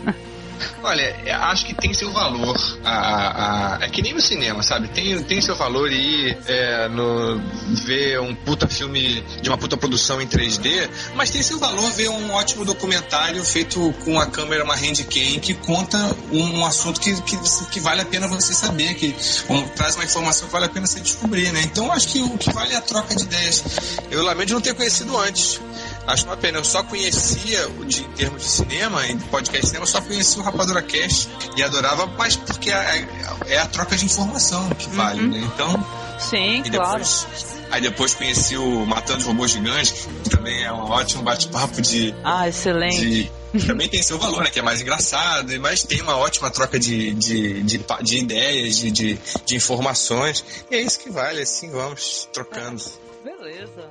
Olha, 0.83 1.14
acho 1.48 1.66
que 1.66 1.75
tem 1.75 1.92
seu 1.94 2.12
valor. 2.12 2.57
A, 2.85 3.77
a- 3.77 3.85
é 3.85 3.88
que 3.88 4.03
nem 4.03 4.12
no 4.14 4.20
cinema, 4.20 4.62
sabe? 4.62 4.88
Tem, 4.88 5.22
tem 5.25 5.40
seu 5.40 5.57
valor 5.57 5.90
ir 5.92 6.37
é, 6.46 6.88
no, 6.88 7.40
ver 7.85 8.20
um 8.20 8.35
puta 8.35 8.68
filme 8.68 9.22
de 9.40 9.48
uma 9.48 9.59
puta 9.59 9.77
produção 9.77 10.20
em 10.20 10.27
3D, 10.27 10.88
mas 11.14 11.31
tem 11.31 11.42
seu 11.42 11.59
valor 11.59 11.90
ver 11.92 12.09
um 12.09 12.33
ótimo 12.33 12.64
documentário 12.64 13.42
feito 13.44 13.92
com 14.05 14.18
a 14.18 14.27
câmera, 14.27 14.64
uma 14.64 14.75
handcam, 14.77 15.38
que 15.40 15.55
conta 15.55 15.98
um, 16.31 16.59
um 16.61 16.66
assunto 16.66 17.01
que, 17.01 17.14
que, 17.22 17.37
que 17.70 17.81
vale 17.81 18.01
a 18.01 18.05
pena 18.05 18.29
você 18.29 18.55
saber, 18.55 18.94
que 18.94 19.14
um, 19.48 19.62
traz 19.68 19.94
uma 19.96 20.05
informação 20.05 20.46
que 20.46 20.53
vale 20.53 20.66
a 20.66 20.68
pena 20.68 20.87
você 20.87 21.01
descobrir, 21.01 21.53
né? 21.53 21.62
Então 21.64 21.90
acho 21.92 22.09
que 22.09 22.20
o 22.20 22.37
que 22.38 22.53
vale 22.53 22.72
é 22.75 22.77
a 22.77 22.81
troca 22.83 23.14
de 23.14 23.25
ideias. 23.25 23.62
Eu 24.11 24.22
lamento 24.22 24.53
não 24.53 24.61
ter 24.61 24.75
conhecido 24.75 25.16
antes. 25.18 25.61
Acho 26.07 26.27
uma 26.27 26.37
pena. 26.37 26.59
Eu 26.59 26.64
só 26.64 26.83
conhecia, 26.83 27.68
de, 27.87 28.01
em 28.03 28.09
termos 28.12 28.42
de 28.42 28.48
cinema, 28.48 29.07
em 29.07 29.16
podcast 29.18 29.66
cinema, 29.66 29.85
eu 29.85 29.88
só 29.88 30.01
conhecia 30.01 30.40
o 30.42 30.44
Rapadura 30.53 30.83
Cast 30.83 31.29
e 31.57 31.62
adorava, 31.62 32.07
mas 32.19 32.37
porque 32.37 32.71
é, 32.71 33.09
é 33.47 33.59
a 33.59 33.67
troca 33.67 33.97
de 33.97 34.05
informação 34.05 34.69
que 34.71 34.88
vale, 34.91 35.27
né? 35.27 35.38
Então. 35.38 35.85
Sim, 36.19 36.62
e 36.65 36.71
claro. 36.71 36.99
depois, 36.99 37.27
Aí 37.73 37.81
depois 37.81 38.15
conheci 38.15 38.57
o 38.57 38.85
Matando 38.87 39.21
os 39.21 39.25
Robôs 39.25 39.51
Gigantes, 39.51 40.07
que 40.23 40.31
também 40.31 40.62
é 40.62 40.71
um 40.71 40.83
ótimo 40.91 41.23
bate-papo 41.23 41.81
de. 41.81 42.15
Ah, 42.23 42.47
excelente. 42.49 43.01
de- 43.01 43.67
também 43.67 43.88
tem 43.88 44.03
seu 44.03 44.19
valor, 44.19 44.43
né? 44.45 44.51
Que 44.51 44.61
é 44.61 44.62
mais 44.62 44.81
engraçado, 44.81 45.53
mas 45.61 45.83
tem 45.83 46.01
uma 46.01 46.17
ótima 46.17 46.51
troca 46.51 46.79
de, 46.79 47.12
de, 47.15 47.62
de, 47.62 47.85
de 48.03 48.17
ideias, 48.19 48.77
de, 48.77 48.91
de, 48.91 49.19
de 49.45 49.57
informações. 49.57 50.45
E 50.71 50.75
é 50.77 50.81
isso 50.81 51.01
que 51.01 51.11
vale, 51.11 51.43
assim 51.43 51.71
vamos 51.71 52.29
trocando. 52.33 52.83
Beleza, 53.25 53.88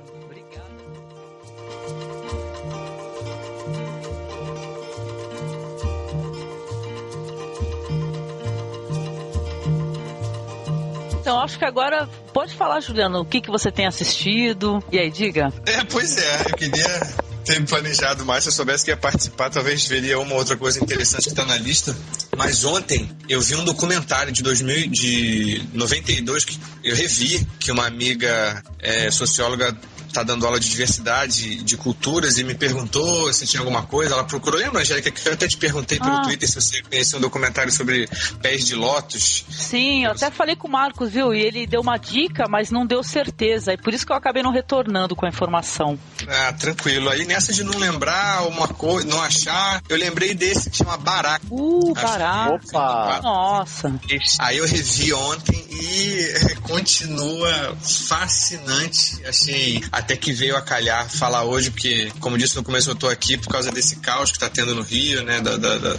Então, 11.22 11.40
acho 11.40 11.56
que 11.56 11.64
agora 11.64 12.08
pode 12.34 12.52
falar, 12.56 12.80
Juliano, 12.80 13.20
o 13.20 13.24
que, 13.24 13.40
que 13.40 13.48
você 13.48 13.70
tem 13.70 13.86
assistido. 13.86 14.82
E 14.90 14.98
aí, 14.98 15.08
diga. 15.08 15.52
É, 15.64 15.84
pois 15.84 16.16
é, 16.16 16.40
eu 16.50 16.56
queria 16.56 17.00
ter 17.44 17.64
planejado 17.64 18.24
mais. 18.24 18.42
Se 18.42 18.48
eu 18.48 18.52
soubesse 18.52 18.84
que 18.84 18.90
ia 18.90 18.96
participar, 18.96 19.48
talvez 19.48 19.86
veria 19.86 20.18
uma 20.18 20.34
outra 20.34 20.56
coisa 20.56 20.82
interessante 20.82 21.28
que 21.28 21.34
tá 21.34 21.44
na 21.44 21.56
lista. 21.56 21.96
Mas 22.36 22.64
ontem 22.64 23.08
eu 23.28 23.40
vi 23.40 23.54
um 23.54 23.64
documentário 23.64 24.32
de 24.32 24.42
2000, 24.42 24.88
de 24.88 25.62
92 25.72 26.44
que 26.44 26.58
eu 26.82 26.96
revi, 26.96 27.46
que 27.60 27.70
uma 27.70 27.86
amiga 27.86 28.60
é, 28.80 29.08
socióloga 29.12 29.76
tá 30.12 30.22
dando 30.22 30.44
aula 30.46 30.60
de 30.60 30.68
diversidade 30.68 31.62
de 31.62 31.76
culturas 31.76 32.38
e 32.38 32.44
me 32.44 32.54
perguntou 32.54 33.32
se 33.32 33.46
tinha 33.46 33.60
alguma 33.60 33.82
coisa. 33.82 34.14
Ela 34.14 34.24
procurou. 34.24 34.58
Lembra, 34.58 34.80
Angélica, 34.82 35.10
que 35.10 35.28
eu 35.28 35.32
até 35.32 35.48
te 35.48 35.56
perguntei 35.56 35.98
pelo 35.98 36.12
Ah. 36.16 36.22
Twitter 36.22 36.48
se 36.48 36.54
você 36.60 36.82
conhecia 36.82 37.18
um 37.18 37.20
documentário 37.20 37.72
sobre 37.72 38.08
pés 38.40 38.64
de 38.66 38.74
lótus. 38.74 39.44
Sim, 39.50 40.04
eu 40.04 40.12
até 40.12 40.30
falei 40.30 40.54
com 40.56 40.68
o 40.68 40.70
Marcos, 40.70 41.10
viu? 41.10 41.34
E 41.34 41.40
ele 41.40 41.66
deu 41.66 41.80
uma 41.80 41.96
dica, 41.96 42.44
mas 42.48 42.70
não 42.70 42.86
deu 42.86 43.02
certeza. 43.02 43.72
E 43.72 43.76
por 43.76 43.92
isso 43.94 44.04
que 44.06 44.12
eu 44.12 44.16
acabei 44.16 44.42
não 44.42 44.52
retornando 44.52 45.16
com 45.16 45.24
a 45.26 45.28
informação. 45.28 45.98
Ah, 46.28 46.52
tranquilo. 46.52 47.08
Aí 47.10 47.24
nessa 47.24 47.52
de 47.52 47.62
não 47.64 47.78
lembrar 47.78 48.46
uma 48.48 48.68
coisa, 48.68 49.06
não 49.08 49.20
achar, 49.22 49.82
eu 49.88 49.96
lembrei 49.96 50.34
desse 50.34 50.70
que 50.70 50.76
chama 50.76 50.96
Baraca. 50.96 51.44
Uh, 51.50 51.92
Acho- 51.96 52.06
baraca. 52.06 52.54
Opa! 52.54 53.20
Nossa. 53.22 54.00
Aí 54.38 54.58
eu 54.58 54.66
revi 54.66 55.12
ontem 55.12 55.64
e 55.70 56.54
continua 56.62 57.76
fascinante. 57.80 59.20
Achei 59.26 59.82
até 60.02 60.16
que 60.16 60.32
veio 60.32 60.56
a 60.56 60.60
calhar 60.62 61.08
falar 61.08 61.44
hoje, 61.44 61.70
porque, 61.70 62.12
como 62.20 62.36
disse 62.36 62.56
no 62.56 62.62
começo, 62.62 62.90
eu 62.90 62.94
tô 62.94 63.08
aqui 63.08 63.36
por 63.36 63.48
causa 63.48 63.70
desse 63.70 63.96
caos 63.96 64.30
que 64.32 64.38
tá 64.38 64.48
tendo 64.48 64.74
no 64.74 64.82
Rio, 64.82 65.22
né? 65.22 65.40
Da, 65.40 65.56
da- 65.56 65.78
da- 65.78 65.96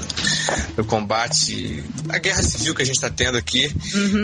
do 0.76 0.84
combate, 0.86 1.84
a 2.10 2.18
guerra 2.18 2.42
civil 2.44 2.76
que 2.76 2.82
a 2.82 2.86
gente 2.86 3.00
tá 3.00 3.10
tendo 3.10 3.38
aqui. 3.38 3.74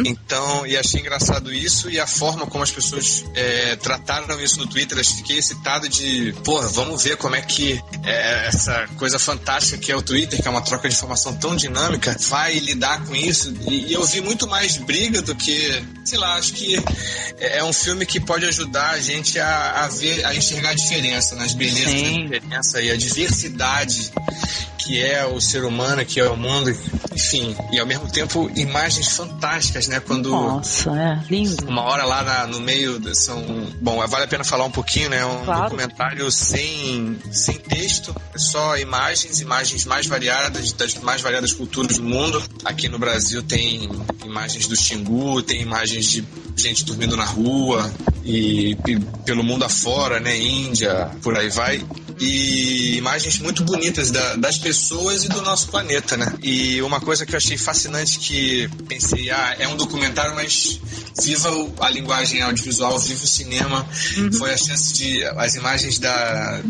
Então, 0.06 0.66
e 0.66 0.76
achei 0.78 1.00
engraçado 1.00 1.52
isso 1.54 1.90
e 1.90 2.00
a 2.00 2.08
forma 2.08 2.46
como 2.48 2.64
as 2.64 2.72
pessoas 2.72 3.24
é, 3.36 3.76
trataram 3.78 4.40
isso 4.42 4.58
no 4.60 4.68
Twitter. 4.68 4.98
Eu 4.98 5.06
fiquei 5.06 5.38
excitado 5.38 5.88
de, 5.88 6.34
porra, 6.44 6.68
vamos 6.70 7.04
ver 7.04 7.18
como 7.18 7.36
é 7.36 7.42
que 7.42 7.82
é, 8.04 8.48
essa 8.48 8.88
coisa 8.98 9.18
fantástica 9.18 9.78
que 9.78 9.92
é 9.92 9.96
o 9.96 10.02
Twitter, 10.02 10.42
que 10.42 10.48
é 10.48 10.52
uma 10.52 10.62
troca 10.62 10.90
de 10.90 10.96
informação 10.96 11.34
tão 11.36 11.56
dinâmica, 11.56 12.16
vai 12.28 12.58
lidar 12.60 13.04
com 13.06 13.16
isso. 13.16 13.54
E, 13.68 13.86
e 13.88 13.94
eu 13.94 14.04
vi 14.06 14.20
muito 14.22 14.48
mais 14.48 14.78
briga 14.78 15.22
do 15.22 15.36
que, 15.36 15.82
sei 16.04 16.18
lá, 16.18 16.36
acho 16.36 16.54
que 16.54 16.76
é, 17.38 17.60
é 17.60 17.64
um 17.64 17.72
filme 17.74 18.06
que 18.06 18.20
pode 18.20 18.46
ajudar 18.46 18.90
a 18.92 19.00
gente 19.00 19.40
a, 19.40 19.69
a 19.70 19.88
ver, 19.88 20.26
a 20.26 20.36
enxergar 20.36 20.72
a 20.72 20.74
diferença 20.74 21.36
nas 21.36 21.54
belezas 21.54 21.90
Sim. 21.92 22.28
da 22.30 22.38
diferença 22.38 22.82
e 22.82 22.92
a 22.92 22.98
diversidade 22.98 24.12
que 24.78 25.00
é 25.04 25.26
o 25.26 25.40
ser 25.42 25.66
humano, 25.66 26.04
que 26.06 26.20
é 26.20 26.28
o 26.28 26.36
mundo, 26.38 26.76
enfim, 27.14 27.56
e 27.72 27.80
ao 27.80 27.86
mesmo 27.86 28.10
tempo 28.10 28.50
imagens 28.56 29.10
fantásticas, 29.10 29.88
né? 29.88 30.00
Quando 30.00 30.30
Nossa, 30.32 30.90
é 30.92 31.22
lindo. 31.30 31.68
uma 31.68 31.84
hora 31.84 32.06
lá 32.06 32.24
na- 32.24 32.48
no 32.48 32.60
meio 32.60 33.00
são 33.14 33.44
bom 33.82 33.98
vale 34.08 34.24
a 34.24 34.28
pena 34.28 34.44
falar 34.44 34.66
um 34.66 34.72
pouquinho 34.72 35.10
né 35.10 35.24
um 35.26 35.44
Claro. 35.46 35.64
documentário 35.66 36.32
sem 36.32 37.20
sem 37.32 37.56
texto 37.58 38.16
só 38.36 38.78
imagens 38.78 39.42
imagens 39.42 39.86
mais 39.86 40.08
variadas 40.08 40.72
das 40.74 40.96
mais 40.96 41.22
variadas 41.22 41.52
culturas 41.54 41.98
do 41.98 42.04
mundo. 42.04 42.42
Aqui 42.66 42.88
no 42.90 42.98
Brasil 42.98 43.44
tem 43.44 43.88
imagens 44.26 44.66
do 44.68 44.76
Xingu, 44.76 45.44
tem 45.44 45.62
imagens 45.62 46.06
de 46.10 46.24
gente 46.56 46.84
dormindo 46.86 47.16
na 47.18 47.26
rua 47.26 47.92
e, 48.24 48.78
e 48.88 49.00
pelo 49.26 49.44
mundo 49.44 49.64
afora, 49.64 50.20
né? 50.20 50.38
Índia, 50.38 51.12
por 51.22 51.38
aí 51.38 51.50
vai. 51.50 51.84
E 52.20 52.98
imagens 52.98 53.40
muito 53.40 53.64
bonitas 53.64 54.12
da, 54.12 54.36
das 54.36 54.58
pessoas 54.58 55.24
e 55.24 55.30
do 55.30 55.42
nosso 55.42 55.70
planeta, 55.70 56.18
né? 56.18 56.34
E 56.42 56.82
uma 56.82 57.00
coisa 57.00 57.26
que 57.26 57.34
eu 57.34 57.38
achei 57.38 57.58
fascinante 57.58 58.20
que 58.20 58.68
pensei, 58.88 59.30
ah, 59.30 59.56
é 59.58 59.68
um 59.68 59.78
documentário, 59.78 60.36
mas 60.36 60.80
viva 61.22 61.50
a 61.80 61.90
linguagem 61.90 62.42
audiovisual, 62.42 63.00
viva 63.00 63.24
o 63.24 63.28
cinema. 63.28 63.88
Uhum. 64.18 64.34
Foi 64.34 64.54
a 64.54 64.58
chance 64.58 64.94
de 64.94 65.24
as 65.24 65.56
imagens 65.56 65.98
da 66.00 66.62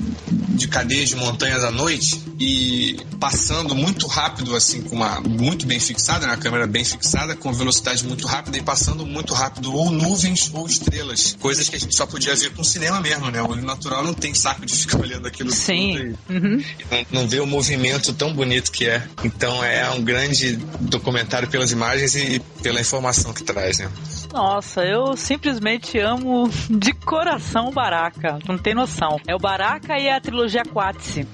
de 0.60 0.68
cadeias 0.68 1.10
de 1.10 1.16
montanhas 1.16 1.64
à 1.64 1.72
noite 1.72 2.22
e 2.40 2.98
passando 3.20 3.74
muito 3.74 4.08
rápido, 4.08 4.56
assim, 4.56 4.82
com 4.82 4.96
uma 4.96 5.20
muito 5.22 5.66
bem 5.66 5.80
fixada, 5.80 6.28
né, 6.28 6.38
câmera 6.38 6.68
bem 6.68 6.84
fixada, 6.84 7.36
com 7.36 7.52
velocidade 7.52 8.06
muito 8.06 8.28
rápida 8.28 8.58
e 8.58 8.62
passando 8.62 9.06
muito 9.06 9.34
rápido 9.34 9.74
ou 9.74 9.90
nuvens 9.90 10.52
ou 10.54 10.68
estrelas, 10.68 11.38
coisas 11.40 11.68
que 11.70 11.76
a 11.76 11.80
gente 11.80 11.96
só 11.96 12.06
podia 12.06 12.36
ver 12.36 12.52
com 12.54 12.64
cinema 12.64 13.00
mesmo, 13.00 13.32
né? 13.32 13.42
O 13.42 13.50
olho 13.50 13.64
natural 13.64 14.04
não 14.04 14.14
tem 14.14 14.34
saco 14.34 14.66
de 14.66 14.74
ficar 14.76 15.00
olhando 15.00 15.28
aquilo 15.28 15.52
Sim. 15.52 16.16
tudo 16.28 16.46
uhum. 16.46 16.64
não, 16.92 17.22
não 17.22 17.28
vê 17.28 17.40
o 17.40 17.46
movimento 17.46 18.14
tão 18.14 18.34
bonito 18.34 18.72
que 18.72 18.86
é. 18.86 19.08
Então 19.24 19.64
é 19.64 19.90
um 19.92 20.04
grande 20.04 20.58
documentário 20.82 21.48
pelas 21.48 21.72
imagens 21.72 22.16
e 22.16 22.40
pela 22.62 22.82
informação 22.82 23.34
que 23.34 23.44
traz, 23.44 23.80
né? 23.80 23.90
Nossa, 24.32 24.86
eu 24.86 25.18
simplesmente 25.18 25.98
amo 25.98 26.48
de 26.70 26.94
coração 26.94 27.70
o 27.70 27.72
Baraka. 27.72 28.38
Não 28.48 28.58
tem 28.58 28.76
noção. 28.76 29.20
É 29.28 29.36
o 29.36 29.40
Baraka 29.40 29.98
e 29.98 30.10
a 30.10 30.22
trilogia 30.22 30.64
Quatsi 30.64 31.28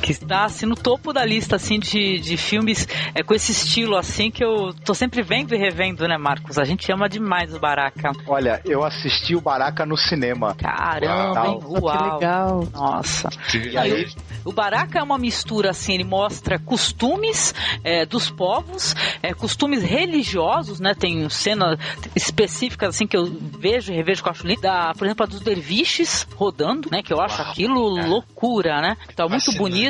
que 0.00 0.12
está 0.12 0.44
assim 0.44 0.66
no 0.66 0.74
topo 0.74 1.12
da 1.12 1.24
lista 1.24 1.56
assim 1.56 1.78
de, 1.78 2.18
de 2.18 2.36
filmes 2.36 2.88
é, 3.14 3.22
com 3.22 3.34
esse 3.34 3.52
estilo 3.52 3.96
assim 3.96 4.30
que 4.30 4.44
eu 4.44 4.72
tô 4.84 4.94
sempre 4.94 5.22
vendo 5.22 5.54
e 5.54 5.58
revendo, 5.58 6.06
né, 6.08 6.16
Marcos? 6.16 6.58
A 6.58 6.64
gente 6.64 6.90
ama 6.90 7.08
demais 7.08 7.54
o 7.54 7.60
Baraka. 7.60 8.12
Olha, 8.26 8.60
eu 8.64 8.84
assisti 8.84 9.36
o 9.36 9.40
Baraka 9.40 9.84
no 9.84 9.96
cinema. 9.96 10.54
Caramba, 10.54 11.50
Uau. 11.50 11.82
Uau. 11.82 11.98
que 11.98 12.14
legal. 12.14 12.68
Nossa. 12.72 13.28
E 13.54 13.76
aí, 13.76 14.06
o 14.44 14.52
Baraka 14.52 14.98
é 14.98 15.02
uma 15.02 15.18
mistura 15.18 15.70
assim, 15.70 15.94
ele 15.94 16.04
mostra 16.04 16.58
costumes 16.58 17.54
é, 17.84 18.06
dos 18.06 18.30
povos, 18.30 18.94
é, 19.22 19.34
costumes 19.34 19.82
religiosos, 19.82 20.80
né? 20.80 20.94
Tem 20.94 21.28
cenas 21.28 21.78
específicas 22.16 22.90
assim 22.90 23.06
que 23.06 23.16
eu 23.16 23.26
vejo 23.58 23.92
e 23.92 23.96
revejo 23.96 24.22
que 24.22 24.28
eu 24.28 24.32
acho 24.32 24.46
linda, 24.46 24.92
por 24.96 25.06
exemplo, 25.06 25.24
a 25.24 25.26
dos 25.26 25.40
derviches 25.40 26.26
rodando, 26.34 26.88
né? 26.90 27.02
Que 27.02 27.12
eu 27.12 27.20
acho 27.20 27.40
Uau, 27.40 27.50
aquilo 27.50 27.94
cara. 27.96 28.08
loucura, 28.08 28.80
né? 28.80 28.96
Tá 29.14 29.28
muito 29.28 29.52
bonito 29.52 29.89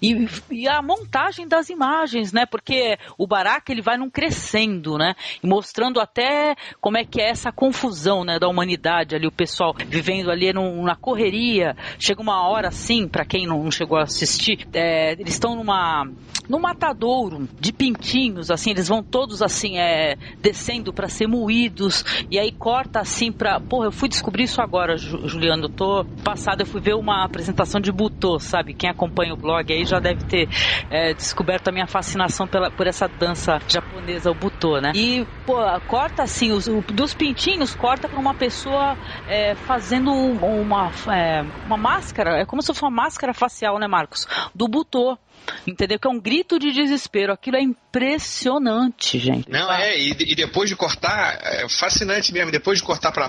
e, 0.00 0.28
e, 0.50 0.68
a 0.68 0.82
montagem 0.82 1.46
das 1.46 1.68
imagens, 1.68 2.32
né? 2.32 2.46
Porque 2.46 2.96
o 3.18 3.26
Baraka 3.26 3.72
ele 3.72 3.82
vai 3.82 3.96
num 3.96 4.10
crescendo, 4.10 4.96
né? 4.96 5.14
E 5.42 5.46
mostrando 5.46 6.00
até 6.00 6.54
como 6.80 6.96
é 6.96 7.04
que 7.04 7.20
é 7.20 7.28
essa 7.28 7.52
confusão, 7.52 8.24
né? 8.24 8.38
Da 8.38 8.48
humanidade 8.48 9.14
ali, 9.14 9.26
o 9.26 9.32
pessoal 9.32 9.74
vivendo 9.86 10.30
ali 10.30 10.52
num, 10.52 10.82
na 10.82 10.96
correria. 10.96 11.76
Chega 11.98 12.20
uma 12.20 12.46
hora 12.48 12.68
assim, 12.68 13.08
para 13.08 13.24
quem 13.24 13.46
não 13.46 13.70
chegou 13.70 13.98
a 13.98 14.02
assistir, 14.02 14.66
é, 14.72 15.12
eles 15.12 15.34
estão 15.34 15.54
numa 15.56 16.06
num 16.48 16.58
matadouro 16.58 17.48
de 17.58 17.72
pintinhos, 17.72 18.50
assim, 18.50 18.70
eles 18.70 18.88
vão 18.88 19.02
todos 19.02 19.40
assim, 19.40 19.78
é, 19.78 20.16
descendo 20.40 20.92
para 20.92 21.08
ser 21.08 21.26
moídos, 21.26 22.04
e 22.30 22.38
aí 22.38 22.52
corta 22.52 23.00
assim 23.00 23.32
pra. 23.32 23.60
Porra, 23.60 23.86
eu 23.86 23.92
fui 23.92 24.08
descobrir 24.08 24.44
isso 24.44 24.60
agora, 24.60 24.96
Juliano. 24.96 25.64
Eu 25.64 25.70
tô 25.70 26.04
passado, 26.22 26.60
eu 26.60 26.66
fui 26.66 26.80
ver 26.80 26.94
uma 26.94 27.24
apresentação 27.24 27.80
de 27.80 27.90
Butô, 27.90 28.38
sabe? 28.38 28.74
Quem 28.74 28.90
acompanha 28.90 29.23
o 29.32 29.36
blog 29.36 29.72
aí 29.72 29.84
já 29.84 29.98
deve 29.98 30.24
ter 30.24 30.48
é, 30.90 31.14
descoberto 31.14 31.68
a 31.68 31.72
minha 31.72 31.86
fascinação 31.86 32.46
pela, 32.46 32.70
por 32.70 32.86
essa 32.86 33.08
dança 33.08 33.58
japonesa, 33.68 34.30
o 34.30 34.34
Butô, 34.34 34.80
né? 34.80 34.92
E, 34.94 35.26
pô, 35.44 35.56
corta 35.86 36.22
assim, 36.22 36.52
os, 36.52 36.66
o, 36.66 36.82
dos 36.82 37.14
pintinhos, 37.14 37.74
corta 37.74 38.08
pra 38.08 38.18
uma 38.18 38.34
pessoa 38.34 38.96
é, 39.26 39.54
fazendo 39.54 40.10
uma, 40.12 40.90
é, 41.12 41.42
uma 41.64 41.76
máscara, 41.76 42.40
é 42.40 42.46
como 42.46 42.62
se 42.62 42.68
fosse 42.68 42.82
uma 42.82 42.90
máscara 42.90 43.34
facial, 43.34 43.78
né, 43.78 43.86
Marcos? 43.86 44.26
Do 44.54 44.68
Butô. 44.68 45.18
Entendeu? 45.66 45.98
Que 45.98 46.06
é 46.06 46.10
um 46.10 46.20
grito 46.20 46.58
de 46.58 46.72
desespero. 46.72 47.32
Aquilo 47.32 47.56
é 47.56 47.62
impressionante, 47.62 49.18
gente. 49.18 49.48
Não, 49.48 49.70
é, 49.72 49.98
e, 49.98 50.10
e 50.10 50.34
depois 50.34 50.68
de 50.68 50.76
cortar, 50.76 51.38
é 51.42 51.68
fascinante 51.68 52.32
mesmo, 52.32 52.50
depois 52.50 52.78
de 52.78 52.84
cortar 52.84 53.12
para 53.12 53.28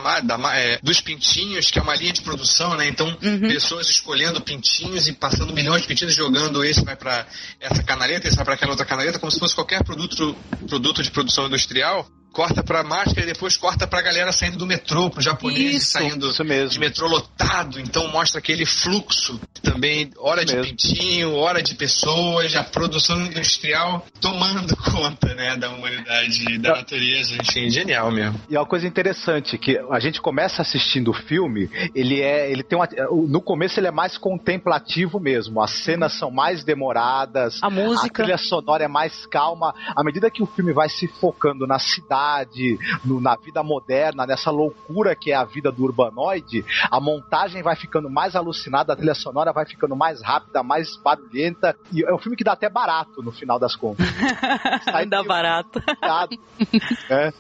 é, 0.56 0.80
dos 0.82 1.02
pintinhos, 1.02 1.70
que 1.70 1.80
é 1.80 1.82
uma 1.82 1.96
linha 1.96 2.14
de 2.14 2.22
produção, 2.22 2.76
né? 2.76 2.88
Então, 2.88 3.08
uhum. 3.22 3.40
pessoas 3.42 3.90
escolhendo 3.90 4.42
pintinhos 4.42 5.08
e 5.08 5.14
passando 5.14 5.54
milhões 5.54 5.82
de 5.82 5.88
pintinhos, 5.88 6.16
jogando 6.16 6.64
esse 6.64 6.84
vai 6.84 6.96
para 6.96 7.26
essa 7.60 7.84
canaleta, 7.84 8.28
esse 8.28 8.36
vai 8.36 8.46
para 8.46 8.56
aquela 8.56 8.72
outra 8.72 8.86
canaleta, 8.86 9.20
como 9.20 9.32
se 9.32 9.40
fosse 9.40 9.56
qualquer 9.56 9.84
produto, 9.84 10.36
produto 10.68 11.04
de 11.04 11.12
produção 11.12 11.48
industrial 11.48 12.08
corta 12.36 12.62
pra 12.62 12.84
máscara 12.84 13.22
e 13.22 13.26
depois 13.26 13.56
corta 13.56 13.88
pra 13.88 14.02
galera 14.02 14.30
saindo 14.34 14.58
do 14.58 14.68
metrô, 14.68 15.10
pro 15.10 15.22
japonês 15.22 15.84
isso, 15.84 15.92
saindo 15.94 16.30
isso 16.30 16.44
mesmo. 16.44 16.70
de 16.70 16.80
metrô 16.80 17.08
lotado. 17.08 17.80
Então 17.80 18.10
mostra 18.10 18.40
aquele 18.40 18.66
fluxo 18.66 19.40
também, 19.64 20.12
hora 20.18 20.44
isso 20.44 20.48
de 20.48 20.56
mesmo. 20.56 20.70
pintinho, 20.70 21.36
hora 21.36 21.64
de 21.64 21.74
pessoas, 21.76 22.54
a 22.58 22.64
produção 22.64 23.26
industrial 23.26 24.06
tomando 24.20 24.76
conta, 24.92 25.34
né, 25.34 25.56
da 25.56 25.70
humanidade 25.70 26.46
e 26.52 26.58
da 26.58 26.76
natureza. 26.76 27.36
Enfim, 27.42 27.70
genial 27.70 28.12
mesmo. 28.12 28.40
E 28.50 28.56
é 28.56 28.60
uma 28.60 28.66
coisa 28.66 28.86
interessante, 28.86 29.58
que 29.58 29.80
a 29.90 30.00
gente 30.02 30.20
começa 30.20 30.62
assistindo 30.62 31.12
o 31.12 31.14
filme, 31.14 31.70
ele 31.96 32.22
é. 32.22 32.52
Ele 32.52 32.64
tem 32.64 32.78
uma, 32.78 32.88
no 33.30 33.42
começo 33.42 33.80
ele 33.80 33.88
é 33.88 33.92
mais 33.92 34.18
contemplativo 34.18 35.22
mesmo. 35.22 35.62
As 35.62 35.72
cenas 35.72 36.12
são 36.20 36.30
mais 36.30 36.66
demoradas. 36.66 37.64
A 37.64 37.70
música. 37.70 38.24
A 38.24 38.26
trilha 38.26 38.38
sonora 38.38 38.84
é 38.84 38.88
mais 38.90 39.26
calma. 39.28 39.74
À 39.96 40.04
medida 40.04 40.30
que 40.30 40.44
o 40.44 40.46
filme 40.46 40.74
vai 40.74 40.90
se 40.90 41.08
focando 41.08 41.66
na 41.66 41.80
cidade 41.80 42.25
cidade, 42.26 42.78
no, 43.04 43.22
na 43.22 43.36
vida 43.36 43.62
moderna, 43.62 44.26
nessa 44.26 44.50
loucura 44.50 45.16
que 45.16 45.32
é 45.32 45.36
a 45.36 45.44
vida 45.44 45.72
do 45.72 45.84
urbanoide, 45.84 46.66
a 46.90 47.00
montagem 47.00 47.62
vai 47.62 47.76
ficando 47.76 48.10
mais 48.10 48.36
alucinada, 48.36 48.94
a 48.94 48.96
trilha 48.96 49.14
sonora 49.14 49.54
vai 49.54 49.66
ficando 49.66 49.96
mais 49.96 50.22
rápida, 50.22 50.64
mais 50.64 50.98
barulhenta. 50.98 51.76
E 51.92 52.04
é 52.04 52.14
um 52.14 52.18
filme 52.18 52.36
que 52.36 52.44
dá 52.44 52.54
até 52.54 52.70
barato 52.70 53.22
no 53.22 53.32
final 53.32 53.60
das 53.60 53.76
contas. 53.76 54.06
Sai 54.84 55.06
dá 55.06 55.24
barato. 55.24 55.82
é. 57.10 57.34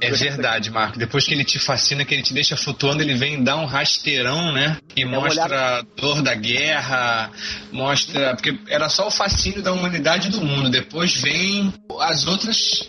É 0.00 0.10
verdade, 0.10 0.70
Marco. 0.70 0.98
Depois 0.98 1.24
que 1.24 1.32
ele 1.32 1.44
te 1.44 1.58
fascina, 1.58 2.04
que 2.04 2.12
ele 2.12 2.22
te 2.22 2.34
deixa 2.34 2.56
flutuando, 2.56 3.02
ele 3.02 3.14
vem 3.14 3.42
dar 3.42 3.56
um 3.56 3.66
rasteirão, 3.66 4.52
né? 4.52 4.78
E 4.96 5.02
é 5.02 5.06
mostra 5.06 5.78
a 5.78 5.82
dor 5.96 6.22
da 6.22 6.34
guerra, 6.34 7.30
mostra. 7.72 8.34
Porque 8.34 8.58
era 8.68 8.88
só 8.88 9.06
o 9.06 9.10
fascínio 9.10 9.62
da 9.62 9.72
humanidade 9.72 10.28
e 10.28 10.30
do 10.30 10.40
mundo. 10.40 10.70
Depois 10.70 11.20
vem 11.20 11.72
as 12.00 12.26
outras 12.26 12.88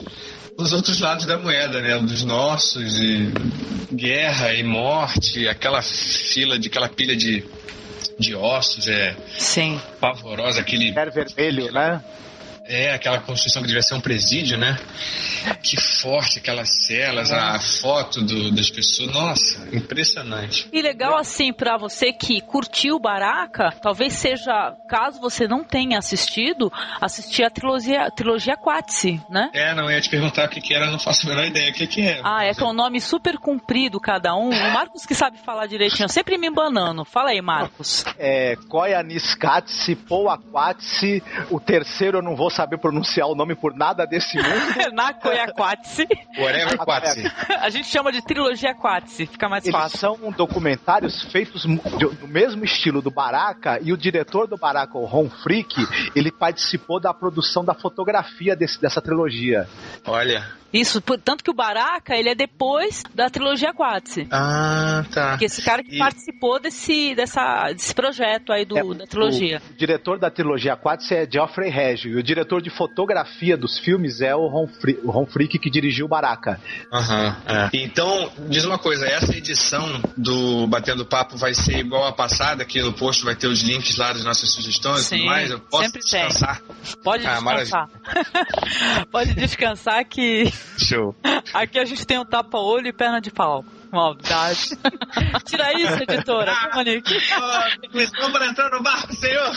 os 0.62 0.74
outros 0.74 1.00
lados 1.00 1.26
da 1.26 1.38
moeda, 1.38 1.82
né? 1.82 1.98
Dos 2.00 2.24
nossos, 2.24 2.98
e 2.98 3.32
guerra 3.94 4.54
e 4.54 4.64
morte, 4.64 5.48
aquela 5.48 5.82
fila 5.82 6.58
de 6.58 6.68
aquela 6.68 6.88
pilha 6.88 7.16
de, 7.16 7.44
de 8.20 8.36
ossos, 8.36 8.88
é. 8.88 9.16
Sim. 9.38 9.82
Pavorosa, 10.00 10.62
aquele. 10.62 10.94
Era 10.98 11.12
vermelho, 11.12 11.72
né? 11.72 12.02
É, 12.72 12.94
aquela 12.94 13.20
construção 13.20 13.62
que 13.62 13.68
devia 13.68 13.82
ser 13.82 13.96
um 13.96 14.00
presídio, 14.00 14.58
né? 14.58 14.78
Que 15.62 15.76
forte 15.76 16.40
aquelas 16.40 16.70
celas, 16.86 17.30
a 17.30 17.60
foto 17.60 18.22
do, 18.22 18.50
das 18.50 18.70
pessoas. 18.70 19.12
Nossa, 19.12 19.76
impressionante. 19.76 20.70
E 20.72 20.82
legal 20.82 21.18
assim 21.18 21.52
para 21.52 21.78
você 21.78 22.14
que 22.14 22.40
curtiu 22.40 22.98
Baraka, 22.98 23.72
talvez 23.82 24.14
seja, 24.14 24.74
caso 24.88 25.20
você 25.20 25.50
não 25.50 25.66
tenha 25.66 25.98
assistido, 25.98 26.72
assistir 27.02 27.44
a 27.44 27.50
trilogia, 27.50 28.10
trilogia 28.10 28.56
Quatsi, 28.56 29.22
né? 29.30 29.50
É, 29.54 29.76
não, 29.76 29.92
ia 29.92 30.00
te 30.00 30.10
perguntar 30.10 30.46
o 30.46 30.50
que, 30.50 30.62
que 30.62 30.74
era, 30.74 30.90
não 30.90 30.98
faço 30.98 31.28
a 31.28 31.30
menor 31.30 31.46
ideia 31.46 31.72
o 31.72 31.74
que, 31.74 31.86
que 31.86 32.02
é. 32.02 32.22
Ah, 32.24 32.46
é 32.46 32.54
que 32.54 32.64
é 32.64 32.66
um 32.66 32.72
nome 32.72 33.02
super 33.02 33.38
comprido 33.38 34.00
cada 34.00 34.34
um. 34.34 34.48
O 34.48 34.74
Marcos 34.74 35.06
que 35.06 35.14
sabe 35.14 35.38
falar 35.40 35.68
direitinho, 35.68 36.08
sempre 36.08 36.38
me 36.38 36.48
embanando. 36.48 37.04
Fala 37.04 37.32
aí, 37.32 37.42
Marcos. 37.42 38.06
É, 38.18 38.56
Koyaanisqatsi, 38.70 39.94
Pouaquatsi, 39.98 41.22
o 41.50 41.60
terceiro 41.60 42.20
eu 42.20 42.22
não 42.22 42.34
vou 42.34 42.50
saber 42.50 42.61
pronunciar 42.68 43.28
o 43.28 43.36
nome 43.36 43.56
por 43.56 43.76
nada 43.76 44.06
desse 44.06 44.38
mundo. 44.38 44.92
Nakoyaquatsi. 44.94 46.08
Whatever 46.38 46.78
Quatsi. 46.78 47.24
A 47.60 47.70
gente 47.70 47.88
chama 47.88 48.12
de 48.12 48.22
trilogia 48.22 48.74
Quatsi, 48.74 49.26
fica 49.26 49.48
mais 49.48 49.66
Eles 49.66 49.80
fácil. 49.80 50.00
são 50.00 50.32
documentários 50.32 51.24
feitos 51.32 51.66
do 51.66 52.28
mesmo 52.28 52.64
estilo 52.64 53.02
do 53.02 53.12
Baraka 53.12 53.80
e 53.82 53.92
o 53.94 53.98
diretor 53.98 54.48
do 54.48 54.58
Baraka, 54.58 54.98
o 54.98 55.06
Ron 55.06 55.30
Frick, 55.30 55.76
ele 56.16 56.32
participou 56.32 57.00
da 57.00 57.14
produção 57.14 57.64
da 57.64 57.74
fotografia 57.74 58.56
desse, 58.56 58.82
dessa 58.82 59.02
trilogia. 59.02 59.68
Olha. 60.06 60.62
Isso, 60.74 61.02
tanto 61.02 61.44
que 61.44 61.52
o 61.52 61.54
Baraka, 61.54 62.16
ele 62.16 62.30
é 62.30 62.36
depois 62.36 63.04
da 63.14 63.30
trilogia 63.30 63.74
Quatsi. 63.74 64.28
Ah, 64.32 65.04
tá. 65.14 65.38
Que 65.38 65.46
esse 65.46 65.62
cara 65.62 65.84
que 65.84 65.96
e... 65.96 65.98
participou 65.98 66.62
desse, 66.62 67.14
dessa, 67.14 67.74
desse 67.74 67.94
projeto 67.94 68.54
aí 68.54 68.64
do, 68.64 68.78
é, 68.78 68.84
da 68.96 69.06
trilogia. 69.06 69.62
O, 69.70 69.74
o 69.74 69.76
diretor 69.76 70.18
da 70.18 70.32
trilogia 70.32 70.78
Quatsi 70.78 71.14
é 71.14 71.28
Geoffrey 71.30 71.70
Reggio, 71.70 72.14
e 72.14 72.16
o 72.18 72.24
diretor 72.24 72.41
diretor 72.42 72.62
de 72.62 72.70
fotografia 72.70 73.56
dos 73.56 73.78
filmes 73.78 74.20
é 74.22 74.36
o 74.36 74.48
Ron, 74.48 74.68
Fri 74.68 75.00
o 75.04 75.12
Ron 75.12 75.26
Frick, 75.28 75.60
que 75.60 75.70
dirigiu 75.70 76.08
Baraka. 76.08 76.60
Aham, 76.92 77.38
é. 77.46 77.70
Então, 77.74 78.32
diz 78.50 78.66
uma 78.66 78.78
coisa, 78.80 79.06
essa 79.06 79.36
edição 79.36 80.02
do 80.18 80.66
Batendo 80.68 81.06
Papo 81.06 81.38
vai 81.38 81.54
ser 81.54 81.78
igual 81.80 82.06
a 82.08 82.12
passada, 82.12 82.64
aqui 82.64 82.82
no 82.82 82.94
post 82.94 83.24
vai 83.24 83.36
ter 83.36 83.48
os 83.48 83.62
links 83.62 83.96
lá 83.98 84.12
das 84.12 84.24
nossas 84.24 84.50
sugestões 84.52 85.02
e 85.02 85.04
Sim, 85.06 85.18
tudo 85.18 85.26
mais, 85.28 85.52
eu 85.52 85.60
posso 85.60 85.84
sempre 85.84 86.02
tem. 86.02 86.28
descansar. 86.28 86.62
Pode 87.04 87.26
Ah, 87.28 87.36
descansar. 87.36 87.90
Pode 89.12 89.34
descansar 89.36 90.06
que 90.06 90.52
Show. 90.78 91.16
aqui 91.54 91.78
a 91.80 91.86
gente 91.86 92.06
tem 92.06 92.18
um 92.20 92.26
tapa-olho 92.26 92.88
e 92.88 92.94
perna 92.94 93.22
de 93.22 93.30
pau. 93.32 93.64
Maldade. 93.92 94.78
Tira 95.46 95.74
isso, 95.80 96.04
editora. 96.04 96.54
Monique. 96.74 97.14
Estou 97.94 98.32
para 98.32 98.46
entrar 98.48 98.70
no 98.72 98.82
barco, 98.82 99.14
senhor. 99.14 99.52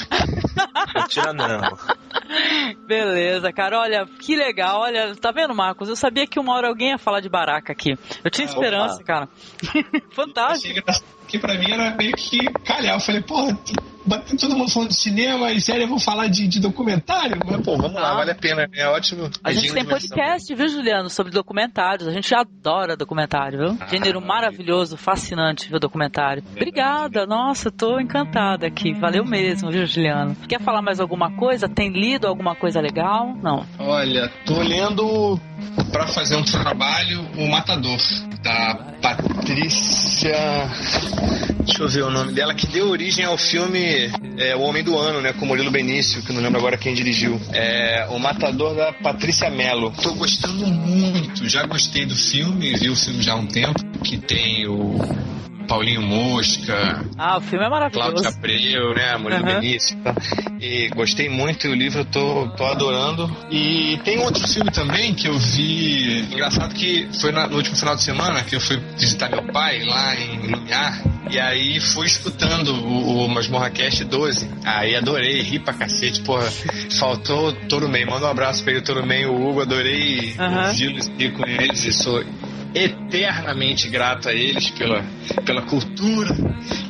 Tira 1.08 1.32
não. 1.32 1.60
Beleza, 2.86 3.52
cara. 3.52 3.80
Olha, 3.80 4.06
que 4.06 4.34
legal. 4.36 4.80
Olha, 4.80 5.14
tá 5.16 5.30
vendo, 5.30 5.54
Marcos? 5.54 5.88
Eu 5.88 5.96
sabia 5.96 6.26
que 6.26 6.38
uma 6.38 6.54
hora 6.54 6.68
alguém 6.68 6.90
ia 6.90 6.98
falar 6.98 7.20
de 7.20 7.28
baraca 7.28 7.72
aqui. 7.72 7.96
Eu 8.24 8.30
tinha 8.30 8.46
esperança, 8.46 8.96
Opa. 8.96 9.04
cara. 9.04 9.28
Fantástico. 10.12 10.80
Que 11.34 11.38
pra 11.40 11.58
mim 11.58 11.68
era 11.68 11.96
meio 11.96 12.12
que 12.12 12.38
calhar. 12.64 12.94
Eu 12.94 13.00
falei, 13.00 13.20
porra, 13.20 13.58
batendo 14.06 14.38
todo 14.38 14.56
mundo 14.56 14.70
falando 14.70 14.90
de 14.90 14.94
cinema 14.94 15.50
e 15.50 15.60
série, 15.60 15.82
eu 15.82 15.88
vou 15.88 15.98
falar 15.98 16.28
de, 16.28 16.46
de 16.46 16.60
documentário. 16.60 17.36
Mas, 17.44 17.60
pô, 17.60 17.76
vamos 17.76 17.94
lá, 17.94 18.14
vale 18.14 18.30
a 18.30 18.36
pena. 18.36 18.68
É 18.72 18.86
ótimo. 18.86 19.28
A 19.42 19.52
gente 19.52 19.74
tem 19.74 19.84
podcast, 19.84 20.54
viu, 20.54 20.68
Juliano, 20.68 21.10
sobre 21.10 21.32
documentários. 21.32 22.06
A 22.06 22.12
gente 22.12 22.32
adora 22.32 22.96
documentário, 22.96 23.58
viu? 23.58 23.78
Ah, 23.80 23.88
Gênero 23.88 24.20
maravilhoso, 24.20 24.96
fascinante, 24.96 25.68
viu, 25.68 25.80
documentário. 25.80 26.44
Obrigada, 26.52 27.26
nossa, 27.26 27.68
tô 27.68 27.98
encantada 27.98 28.68
aqui. 28.68 28.92
Valeu 28.94 29.24
mesmo, 29.24 29.72
viu, 29.72 29.84
Juliano? 29.86 30.36
Quer 30.48 30.60
falar 30.60 30.82
mais 30.82 31.00
alguma 31.00 31.32
coisa? 31.32 31.68
Tem 31.68 31.90
lido 31.90 32.28
alguma 32.28 32.54
coisa 32.54 32.80
legal? 32.80 33.34
Não. 33.42 33.66
Olha, 33.80 34.30
tô 34.46 34.62
lendo 34.62 35.36
pra 35.90 36.06
fazer 36.06 36.36
um 36.36 36.42
trabalho 36.42 37.26
O 37.36 37.48
Matador, 37.48 38.00
da 38.42 38.74
Patrícia. 39.00 40.36
Deixa 41.64 41.82
eu 41.82 41.88
ver 41.88 42.02
o 42.04 42.10
nome 42.10 42.32
dela, 42.32 42.54
que 42.54 42.66
deu 42.66 42.88
origem 42.88 43.24
ao 43.24 43.38
filme 43.38 44.10
é, 44.38 44.54
O 44.54 44.60
Homem 44.60 44.82
do 44.82 44.98
Ano, 44.98 45.20
né? 45.20 45.32
Com 45.32 45.46
Murilo 45.46 45.70
Benício, 45.70 46.22
que 46.22 46.32
não 46.32 46.42
lembro 46.42 46.58
agora 46.58 46.76
quem 46.76 46.94
dirigiu. 46.94 47.40
É, 47.52 48.06
o 48.10 48.18
Matador 48.18 48.74
da 48.74 48.92
Patrícia 48.92 49.50
Mello. 49.50 49.92
Tô 50.02 50.14
gostando 50.14 50.66
muito, 50.66 51.48
já 51.48 51.64
gostei 51.66 52.04
do 52.04 52.14
filme, 52.14 52.74
vi 52.74 52.90
o 52.90 52.96
filme 52.96 53.22
já 53.22 53.32
há 53.32 53.36
um 53.36 53.46
tempo, 53.46 53.82
que 54.04 54.18
tem 54.18 54.66
o 54.66 54.98
Paulinho 55.66 56.02
Mosca, 56.02 57.04
Ah, 57.18 57.38
o 57.38 57.40
filme 57.40 57.64
é 57.64 57.68
Cláudio 57.68 57.90
maravilhoso. 57.98 58.28
Abreu, 58.28 58.94
né? 58.94 59.16
Murilo 59.16 59.44
Aham. 59.44 59.60
Benício. 59.60 59.96
Tá? 59.98 60.14
E 60.60 60.88
gostei 60.94 61.28
muito 61.28 61.68
do 61.68 61.74
livro, 61.74 62.00
eu 62.00 62.04
tô, 62.06 62.48
tô 62.56 62.64
adorando. 62.64 63.30
E 63.50 63.98
tem 64.04 64.18
outro 64.20 64.46
filme 64.48 64.70
também 64.70 65.14
que 65.14 65.26
eu 65.28 65.36
vi. 65.38 66.20
Engraçado 66.32 66.74
que 66.74 67.08
foi 67.20 67.32
na- 67.32 67.46
no 67.46 67.56
último 67.56 67.76
final 67.76 67.94
de 67.96 68.02
semana 68.02 68.42
que 68.42 68.56
eu 68.56 68.60
fui 68.60 68.76
visitar 68.98 69.28
meu 69.30 69.42
pai 69.52 69.82
lá 69.84 70.14
em 70.16 70.50
Lumiar. 70.50 71.02
E 71.30 71.38
aí 71.40 71.80
fui 71.80 72.06
escutando 72.06 72.68
o, 72.74 73.24
o 73.24 73.28
Masmorra 73.28 73.70
Cast 73.70 74.04
12. 74.04 74.48
Aí 74.64 74.94
adorei, 74.94 75.40
ri 75.42 75.58
pra 75.58 75.74
cacete. 75.74 76.20
Porra, 76.20 76.48
faltou 76.98 77.48
o 77.48 77.52
Torumem. 77.52 78.06
Manda 78.06 78.26
um 78.26 78.30
abraço 78.30 78.62
pra 78.62 78.72
ele, 78.72 78.80
o 78.80 78.84
Torumem 78.84 79.22
e 79.22 79.26
o 79.26 79.34
Hugo. 79.48 79.62
Adorei 79.62 80.34
Aham. 80.38 80.68
ouvi-los 80.68 81.10
e 81.18 81.28
com 81.30 81.46
eles. 81.46 81.84
E 81.84 81.92
sou 81.92 82.22
eternamente 82.74 83.88
grato 83.88 84.28
a 84.28 84.32
eles 84.32 84.70
pela, 84.70 85.02
pela 85.44 85.62
cultura 85.62 86.34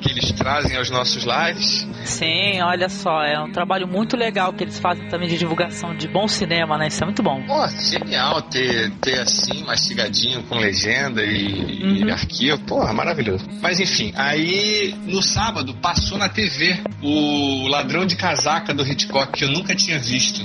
que 0.01 0.11
eles 0.11 0.33
trazem 0.33 0.77
aos 0.77 0.91
nossos 0.91 1.25
lives. 1.25 1.87
Sim, 2.05 2.61
olha 2.63 2.89
só, 2.89 3.23
é 3.23 3.39
um 3.41 3.53
trabalho 3.53 3.87
muito 3.87 4.17
legal 4.17 4.53
que 4.53 4.65
eles 4.65 4.79
fazem 4.79 5.09
também 5.09 5.29
de 5.29 5.39
divulgação 5.39 5.95
de 5.95 6.09
bom 6.09 6.27
cinema, 6.27 6.79
né? 6.79 6.89
Isso 6.89 7.03
é 7.03 7.07
muito 7.07 7.23
bom. 7.23 7.43
Pô, 7.47 7.69
genial 7.69 8.43
ter, 8.43 8.91
ter 9.01 9.21
assim, 9.21 9.65
mastigadinho 9.65 10.43
com 10.45 10.57
legenda 10.57 11.23
e, 11.23 12.03
e 12.03 12.11
arquivo. 12.11 12.59
Porra, 12.65 12.93
maravilhoso. 12.93 13.47
Mas 13.61 13.81
enfim, 13.81 14.13
aí 14.17 14.95
no 15.07 15.23
sábado 15.23 15.75
passou 15.75 16.17
na 16.17 16.29
TV 16.29 16.79
o 17.03 17.69
Ladrão 17.69 18.07
de 18.07 18.17
Casaca 18.17 18.73
do 18.73 18.87
Hitchcock, 18.87 19.33
que 19.33 19.45
eu 19.45 19.51
nunca 19.51 19.75
tinha 19.75 19.99
visto. 19.99 20.45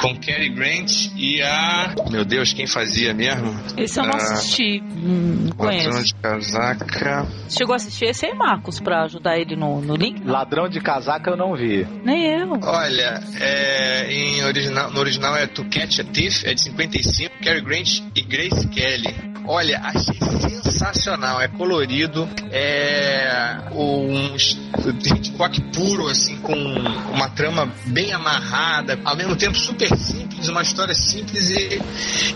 Com 0.00 0.16
Cary 0.18 0.48
Grant 0.50 0.90
e 1.16 1.42
a. 1.42 1.94
Meu 2.10 2.24
Deus, 2.24 2.52
quem 2.52 2.66
fazia 2.66 3.12
mesmo? 3.14 3.54
Esse 3.76 3.98
eu 4.00 4.04
não 4.04 4.12
Ah, 4.12 4.16
assisti, 4.16 4.80
hum, 4.82 5.50
Ladrão 5.58 5.82
conheço. 5.90 6.04
de 6.04 6.14
Casaca. 6.14 7.26
Chegou 7.48 7.72
a 7.72 7.76
assistir 7.76 8.06
esse 8.06 8.26
aí, 8.26 8.34
Marcos, 8.34 8.80
pra 8.80 9.02
ajudar 9.04 9.38
ele 9.38 9.56
no, 9.56 9.80
no 9.80 9.94
link? 9.96 10.22
Ladrão 10.24 10.68
de 10.68 10.80
casaca 10.80 11.30
eu 11.30 11.36
não 11.36 11.54
vi. 11.54 11.86
Nem 12.04 12.24
eu. 12.40 12.52
Olha, 12.62 13.20
é, 13.40 14.12
em 14.12 14.42
original, 14.44 14.90
no 14.92 15.00
original 15.00 15.36
é 15.36 15.46
To 15.46 15.64
Catch 15.64 16.00
a 16.00 16.04
Thief, 16.04 16.44
é 16.44 16.54
de 16.54 16.62
55, 16.62 17.34
Cary 17.42 17.60
Grant 17.60 18.00
e 18.14 18.22
Grace 18.22 18.68
Kelly. 18.68 19.14
Olha, 19.50 19.80
achei 19.82 20.14
sensacional, 20.60 21.40
é 21.40 21.48
colorido, 21.48 22.28
é 22.52 23.56
um 23.72 24.36
Hitchcock 24.36 25.58
puro, 25.72 26.06
assim, 26.06 26.36
com 26.36 26.52
uma 26.52 27.30
trama 27.30 27.72
bem 27.86 28.12
amarrada, 28.12 29.00
ao 29.02 29.16
mesmo 29.16 29.34
tempo 29.36 29.56
super 29.56 29.88
simples, 29.96 30.50
uma 30.50 30.60
história 30.60 30.94
simples 30.94 31.48
e, 31.48 31.80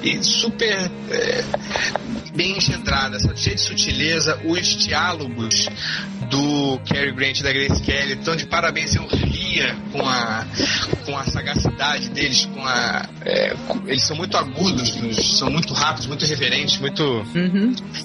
e 0.03 0.25
super 0.25 0.91
é, 1.11 1.45
bem 2.35 2.57
engendrada, 2.57 3.19
cheia 3.37 3.57
de 3.57 3.61
sutileza, 3.61 4.41
os 4.47 4.67
diálogos 4.69 5.69
do 6.31 6.81
Cary 6.89 7.13
Grant 7.13 7.41
e 7.41 7.43
da 7.43 7.53
Grace 7.53 7.83
Kelly 7.83 8.15
estão 8.15 8.35
de 8.35 8.47
parabéns, 8.47 8.95
eu 8.95 9.07
com 9.93 10.01
a, 10.09 10.47
com 11.05 11.17
a 11.19 11.25
sagacidade 11.25 12.09
deles, 12.11 12.47
com 12.47 12.65
a. 12.65 13.07
é, 13.25 13.55
com- 13.67 13.83
eles 13.87 14.03
são 14.05 14.17
muito 14.17 14.37
agudos, 14.37 14.93
são 15.39 15.51
muito 15.51 15.73
rápidos, 15.75 16.07
muito 16.07 16.25
reverentes, 16.25 16.79
muito 16.79 17.25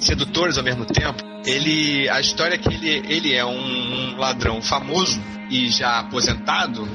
sedutores 0.01 0.57
ao 0.57 0.63
mesmo 0.63 0.85
tempo. 0.85 1.23
Ele, 1.45 2.09
a 2.09 2.19
história 2.19 2.55
é 2.55 2.57
que 2.57 2.67
ele, 2.73 3.03
ele 3.07 3.33
é 3.33 3.45
um 3.45 4.17
ladrão 4.17 4.61
famoso 4.61 5.19
e 5.49 5.69
já 5.69 5.99
aposentado, 5.99 6.87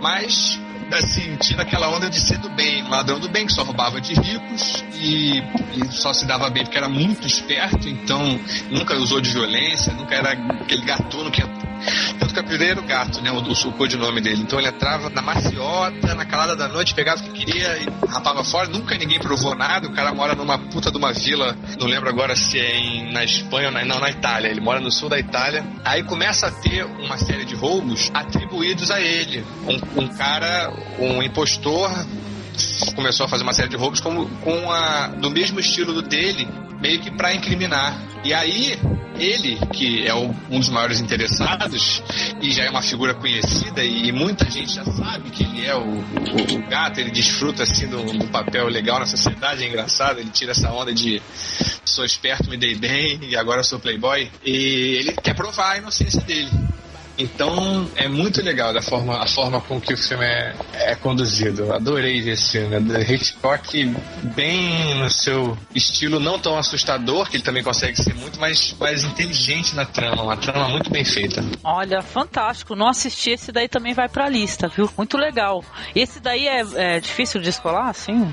mas 0.00 0.60
assim, 0.92 1.34
tinha 1.40 1.60
aquela 1.62 1.88
onda 1.88 2.08
de 2.08 2.20
ser 2.20 2.38
do 2.38 2.48
bem, 2.50 2.84
um 2.84 2.88
ladrão 2.90 3.18
do 3.18 3.28
bem 3.28 3.44
que 3.46 3.52
só 3.52 3.64
roubava 3.64 4.00
de 4.00 4.14
ricos 4.14 4.84
e, 4.94 5.38
e 5.74 5.90
só 5.90 6.12
se 6.12 6.24
dava 6.24 6.48
bem 6.48 6.62
porque 6.62 6.78
era 6.78 6.88
muito 6.88 7.26
esperto, 7.26 7.88
então 7.88 8.38
nunca 8.70 8.94
usou 8.94 9.20
de 9.20 9.30
violência, 9.30 9.92
nunca 9.94 10.14
era 10.14 10.30
aquele 10.30 10.82
gatuno 10.82 11.28
que 11.32 11.42
tanto 12.18 12.34
que 12.34 12.40
o 12.40 12.42
apelido 12.42 12.64
era 12.64 12.80
o 12.80 12.84
gato, 12.84 13.20
né? 13.20 13.30
O, 13.30 13.36
o, 13.36 13.52
o 13.52 13.72
codinome 13.72 14.20
dele. 14.20 14.42
Então 14.42 14.58
ele 14.58 14.68
entrava 14.68 15.10
na 15.10 15.22
maciota, 15.22 16.14
na 16.14 16.24
calada 16.24 16.56
da 16.56 16.68
noite, 16.68 16.94
pegava 16.94 17.20
o 17.20 17.24
que 17.24 17.44
queria 17.44 17.78
e 17.78 17.86
rapava 18.08 18.44
fora. 18.44 18.68
Nunca 18.68 18.96
ninguém 18.96 19.18
provou 19.18 19.54
nada. 19.54 19.86
O 19.86 19.92
cara 19.92 20.12
mora 20.12 20.34
numa 20.34 20.58
puta 20.58 20.90
de 20.90 20.96
uma 20.96 21.12
vila, 21.12 21.56
não 21.78 21.86
lembro 21.86 22.08
agora 22.08 22.34
se 22.36 22.58
é 22.58 22.76
em, 22.76 23.12
na 23.12 23.24
Espanha 23.24 23.68
ou 23.68 23.74
na, 23.74 23.84
não, 23.84 24.00
na 24.00 24.10
Itália. 24.10 24.48
Ele 24.48 24.60
mora 24.60 24.80
no 24.80 24.90
sul 24.90 25.08
da 25.08 25.18
Itália. 25.18 25.64
Aí 25.84 26.02
começa 26.02 26.46
a 26.46 26.50
ter 26.50 26.84
uma 26.84 27.16
série 27.16 27.44
de 27.44 27.54
roubos 27.54 28.10
atribuídos 28.12 28.90
a 28.90 29.00
ele. 29.00 29.44
Um, 29.66 30.02
um 30.02 30.08
cara, 30.08 30.72
um 30.98 31.22
impostor, 31.22 31.90
começou 32.94 33.26
a 33.26 33.28
fazer 33.28 33.42
uma 33.42 33.52
série 33.52 33.68
de 33.68 33.76
roubos 33.76 34.00
como, 34.00 34.26
com 34.40 34.70
a, 34.70 35.08
do 35.08 35.30
mesmo 35.30 35.58
estilo 35.60 35.92
do 35.92 36.02
dele, 36.02 36.46
meio 36.80 37.00
que 37.00 37.10
para 37.10 37.34
incriminar. 37.34 37.96
E 38.24 38.34
aí, 38.34 38.78
ele, 39.18 39.56
que 39.72 40.06
é 40.06 40.14
um 40.14 40.58
dos 40.58 40.68
maiores 40.68 41.00
interessados, 41.00 42.02
e 42.42 42.50
já 42.52 42.64
é 42.64 42.70
uma 42.70 42.82
figura 42.82 43.14
conhecida, 43.14 43.82
e 43.84 44.10
muita 44.12 44.50
gente 44.50 44.74
já 44.74 44.84
sabe 44.84 45.30
que 45.30 45.42
ele 45.44 45.64
é 45.64 45.74
o, 45.74 45.80
o- 45.80 46.54
o 46.56 46.68
gato, 46.68 47.00
ele 47.00 47.10
desfruta 47.10 47.62
assim 47.62 47.86
do, 47.88 48.02
do 48.04 48.26
papel 48.28 48.68
legal 48.68 48.98
na 48.98 49.06
sociedade, 49.06 49.64
é 49.64 49.68
engraçado, 49.68 50.18
ele 50.20 50.30
tira 50.30 50.50
essa 50.52 50.70
onda 50.72 50.92
de 50.92 51.22
sou 51.84 52.04
esperto, 52.04 52.50
me 52.50 52.56
dei 52.58 52.74
bem, 52.74 53.18
e 53.22 53.36
agora 53.36 53.62
sou 53.62 53.78
playboy, 53.78 54.30
e 54.44 54.50
ele 55.00 55.12
quer 55.12 55.34
provar 55.34 55.72
a 55.72 55.78
inocência 55.78 56.20
dele. 56.20 56.50
Então 57.18 57.88
é 57.96 58.08
muito 58.08 58.42
legal 58.42 58.72
da 58.72 58.82
forma, 58.82 59.22
a 59.22 59.26
forma 59.26 59.60
com 59.60 59.80
que 59.80 59.94
o 59.94 59.96
filme 59.96 60.24
é, 60.24 60.54
é 60.74 60.94
conduzido. 60.94 61.64
Eu 61.64 61.74
adorei 61.74 62.20
ver 62.20 62.32
esse 62.32 62.52
filme. 62.52 62.76
Hitchcock 63.08 63.84
bem 64.34 64.94
no 64.96 65.10
seu 65.10 65.56
estilo 65.74 66.20
não 66.20 66.38
tão 66.38 66.58
assustador, 66.58 67.28
que 67.28 67.36
ele 67.36 67.42
também 67.42 67.62
consegue 67.62 67.96
ser 67.96 68.14
muito 68.14 68.38
mais, 68.38 68.74
mais 68.78 69.04
inteligente 69.04 69.74
na 69.74 69.84
trama. 69.84 70.22
Uma 70.22 70.36
trama 70.36 70.68
muito 70.68 70.90
bem 70.90 71.04
feita. 71.04 71.42
Olha, 71.64 72.02
fantástico. 72.02 72.74
Não 72.74 72.88
assisti, 72.88 73.30
esse 73.30 73.50
daí 73.50 73.68
também 73.68 73.94
vai 73.94 74.08
pra 74.08 74.28
lista, 74.28 74.68
viu? 74.68 74.90
Muito 74.96 75.16
legal. 75.16 75.64
Esse 75.94 76.20
daí 76.20 76.46
é, 76.46 76.64
é 76.74 77.00
difícil 77.00 77.40
de 77.40 77.48
escolar, 77.48 77.88
assim? 77.88 78.30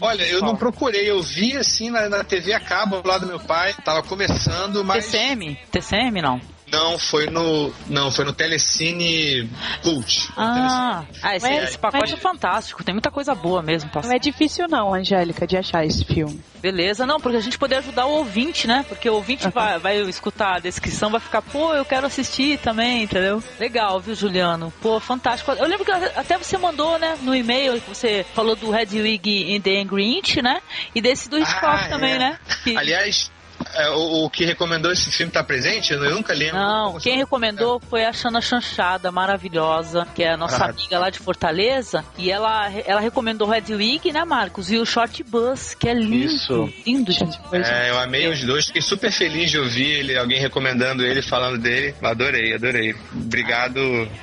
Olha, 0.00 0.22
eu 0.22 0.40
fala? 0.40 0.52
não 0.52 0.56
procurei, 0.56 1.10
eu 1.10 1.22
vi 1.22 1.56
assim 1.56 1.90
na, 1.90 2.08
na 2.08 2.24
TV 2.24 2.52
a 2.52 2.60
cabo 2.60 3.02
lá 3.04 3.18
do 3.18 3.26
meu 3.26 3.40
pai, 3.40 3.74
tava 3.84 4.02
começando, 4.02 4.84
mas. 4.84 5.06
TCM? 5.06 5.58
TCM 5.70 6.22
não. 6.22 6.53
Não, 6.70 6.98
foi 6.98 7.26
no. 7.26 7.72
Não, 7.88 8.10
foi 8.10 8.24
no 8.24 8.32
Telecine 8.32 9.48
Cult. 9.82 10.28
Ah, 10.36 11.04
ah 11.22 11.36
esse, 11.36 11.48
esse 11.48 11.78
pacote 11.78 12.14
é 12.14 12.16
fantástico. 12.16 12.82
Tem 12.82 12.94
muita 12.94 13.10
coisa 13.10 13.34
boa 13.34 13.62
mesmo. 13.62 13.90
Não 14.02 14.12
é 14.12 14.18
difícil 14.18 14.66
não, 14.68 14.94
Angélica, 14.94 15.46
de 15.46 15.56
achar 15.56 15.84
esse 15.84 16.04
filme. 16.04 16.40
Beleza, 16.60 17.04
não, 17.04 17.20
porque 17.20 17.36
a 17.36 17.40
gente 17.40 17.58
poder 17.58 17.76
ajudar 17.76 18.06
o 18.06 18.12
ouvinte, 18.12 18.66
né? 18.66 18.84
Porque 18.88 19.08
o 19.08 19.14
ouvinte 19.14 19.48
vai, 19.50 19.78
vai 19.78 20.00
escutar 20.00 20.56
a 20.56 20.58
descrição, 20.58 21.10
vai 21.10 21.20
ficar, 21.20 21.42
pô, 21.42 21.74
eu 21.74 21.84
quero 21.84 22.06
assistir 22.06 22.58
também, 22.58 23.02
entendeu? 23.02 23.42
Legal, 23.60 24.00
viu, 24.00 24.14
Juliano? 24.14 24.72
Pô, 24.80 24.98
fantástico. 24.98 25.52
Eu 25.52 25.66
lembro 25.66 25.84
que 25.84 25.92
até 25.92 26.38
você 26.38 26.56
mandou, 26.56 26.98
né, 26.98 27.18
no 27.20 27.34
e-mail, 27.34 27.78
que 27.80 27.88
você 27.88 28.24
falou 28.34 28.56
do 28.56 28.70
Red 28.70 28.88
Wig 28.92 29.54
in 29.54 29.60
the 29.60 29.78
Angry 29.78 30.18
Inch, 30.18 30.36
né? 30.36 30.62
E 30.94 31.02
desse 31.02 31.28
do 31.28 31.38
Hitchcock 31.38 31.84
Ah, 31.84 31.88
também, 31.88 32.14
é. 32.14 32.18
né? 32.18 32.38
Que- 32.62 32.76
Aliás, 32.76 33.30
é, 33.74 33.90
o, 33.90 34.24
o 34.24 34.30
que 34.30 34.44
recomendou 34.44 34.92
esse 34.92 35.10
filme 35.10 35.32
tá 35.32 35.42
presente? 35.42 35.92
Eu 35.92 36.00
nunca 36.14 36.32
lembro. 36.32 36.56
Não, 36.56 36.98
quem 36.98 37.16
recomendou 37.16 37.80
foi 37.88 38.04
a 38.04 38.12
Xana 38.12 38.40
Chanchada, 38.40 39.10
maravilhosa, 39.10 40.06
que 40.14 40.22
é 40.22 40.32
a 40.32 40.36
nossa 40.36 40.64
Ah. 40.64 40.70
amiga 40.70 40.98
lá 40.98 41.10
de 41.10 41.18
Fortaleza. 41.18 42.04
E 42.16 42.30
ela, 42.30 42.70
ela 42.86 43.00
recomendou 43.00 43.48
Red 43.48 43.74
Wig, 43.74 44.12
né, 44.12 44.24
Marcos? 44.24 44.70
E 44.70 44.78
o 44.78 44.84
Short 44.86 45.22
Bus, 45.24 45.74
que 45.74 45.88
é 45.88 45.94
lindo. 45.94 46.16
Isso. 46.26 46.72
Lindo, 46.86 47.12
gente. 47.12 47.38
É, 47.52 47.90
eu 47.90 47.98
amei 47.98 48.28
os 48.28 48.42
dois, 48.44 48.66
fiquei 48.66 48.82
super 48.82 49.10
feliz 49.10 49.50
de 49.50 49.58
ouvir 49.58 49.86
ele, 50.00 50.16
alguém 50.18 50.40
recomendando 50.40 51.04
ele, 51.04 51.22
falando 51.22 51.58
dele. 51.58 51.94
Adorei, 52.02 52.54
adorei. 52.54 52.94
Obrigado. 53.14 53.80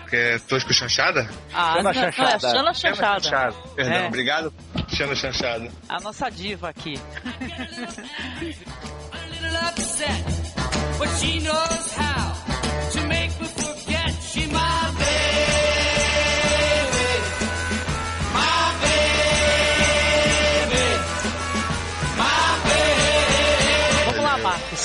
Que 0.09 0.15
é 0.15 0.39
Tosco 0.39 0.73
Chanchada? 0.73 1.29
Ah, 1.53 1.75
não, 1.75 1.83
não, 1.83 1.91
é 1.91 2.11
Xana 2.39 2.73
Chanchada. 2.73 3.53
Perdão, 3.75 3.93
É. 3.95 4.07
obrigado, 4.07 4.53
Xana 4.93 5.15
Chanchada. 5.15 5.69
A 5.87 5.99
nossa 5.99 6.29
diva 6.29 6.69
aqui. 6.69 6.99
upset, 9.53 10.23
but 10.97 11.09
she 11.19 11.39
knows 11.39 11.93
how 11.93 12.33
to 12.91 13.07
make 13.07 13.20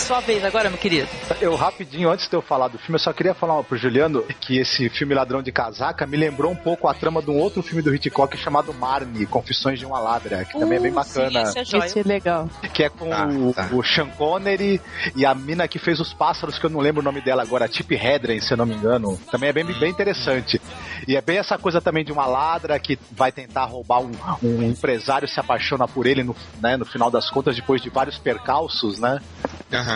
Sua 0.07 0.21
vez 0.21 0.45
agora, 0.45 0.71
meu 0.71 0.79
querido. 0.79 1.09
Eu, 1.41 1.57
rapidinho, 1.57 2.09
antes 2.09 2.29
de 2.29 2.37
eu 2.37 2.41
falar 2.41 2.69
do 2.69 2.79
filme, 2.79 2.95
eu 2.95 3.01
só 3.01 3.13
queria 3.13 3.35
falar 3.35 3.61
pro 3.65 3.77
Juliano 3.77 4.23
que 4.41 4.57
esse 4.59 4.89
filme 4.89 5.13
Ladrão 5.15 5.43
de 5.43 5.51
Casaca 5.51 6.07
me 6.07 6.17
lembrou 6.17 6.53
um 6.53 6.57
pouco 6.57 6.87
a 6.87 6.95
trama 6.95 7.21
de 7.21 7.29
um 7.29 7.37
outro 7.39 7.61
filme 7.61 7.83
do 7.83 7.93
Hitchcock 7.93 8.37
chamado 8.37 8.73
Marnie, 8.73 9.27
Confissões 9.27 9.81
de 9.81 9.85
uma 9.85 9.99
Ladra, 9.99 10.45
que 10.45 10.57
também 10.57 10.79
é 10.79 10.81
bem 10.83 10.93
Uh, 10.93 10.95
bacana. 10.95 11.47
sim, 11.47 11.61
esse 11.61 11.77
é. 11.77 11.79
Esse 11.79 11.99
é 11.99 12.03
legal. 12.05 12.49
Que 12.73 12.85
é 12.85 12.89
com 12.89 13.11
o, 13.11 13.79
o 13.79 13.83
Sean 13.85 14.09
Connery 14.11 14.81
e 15.17 15.27
a 15.27 15.35
mina 15.35 15.67
que 15.67 15.79
fez 15.81 15.99
os 15.99 16.13
pássaros, 16.13 16.57
que 16.57 16.67
eu 16.67 16.71
não 16.71 16.79
lembro 16.79 17.01
o 17.01 17.05
nome 17.05 17.21
dela 17.21 17.43
agora, 17.43 17.67
Tip 17.67 17.91
Hedren, 17.91 18.41
se 18.41 18.53
eu 18.53 18.57
não 18.57 18.67
me 18.67 18.75
engano. 18.77 19.19
Também 19.31 19.49
é 19.49 19.53
bem, 19.53 19.65
bem 19.65 19.91
interessante. 19.91 20.61
E 21.09 21.17
é 21.17 21.21
bem 21.21 21.39
essa 21.39 21.59
coisa 21.59 21.81
também 21.81 22.05
de 22.05 22.13
uma 22.13 22.27
ladra 22.27 22.79
que 22.79 22.97
vai 23.11 23.33
tentar 23.33 23.65
roubar 23.65 24.01
um, 24.01 24.13
um 24.43 24.63
empresário, 24.63 25.27
se 25.27 25.41
apaixona 25.41 25.89
por 25.89 26.07
ele 26.07 26.23
no, 26.23 26.37
né, 26.61 26.77
no 26.77 26.85
final 26.85 27.11
das 27.11 27.29
contas, 27.29 27.57
depois 27.57 27.83
de 27.83 27.91
vários 27.91 28.19
percalços, 28.19 29.01
né? 29.01 29.21
Aham. 29.73 29.96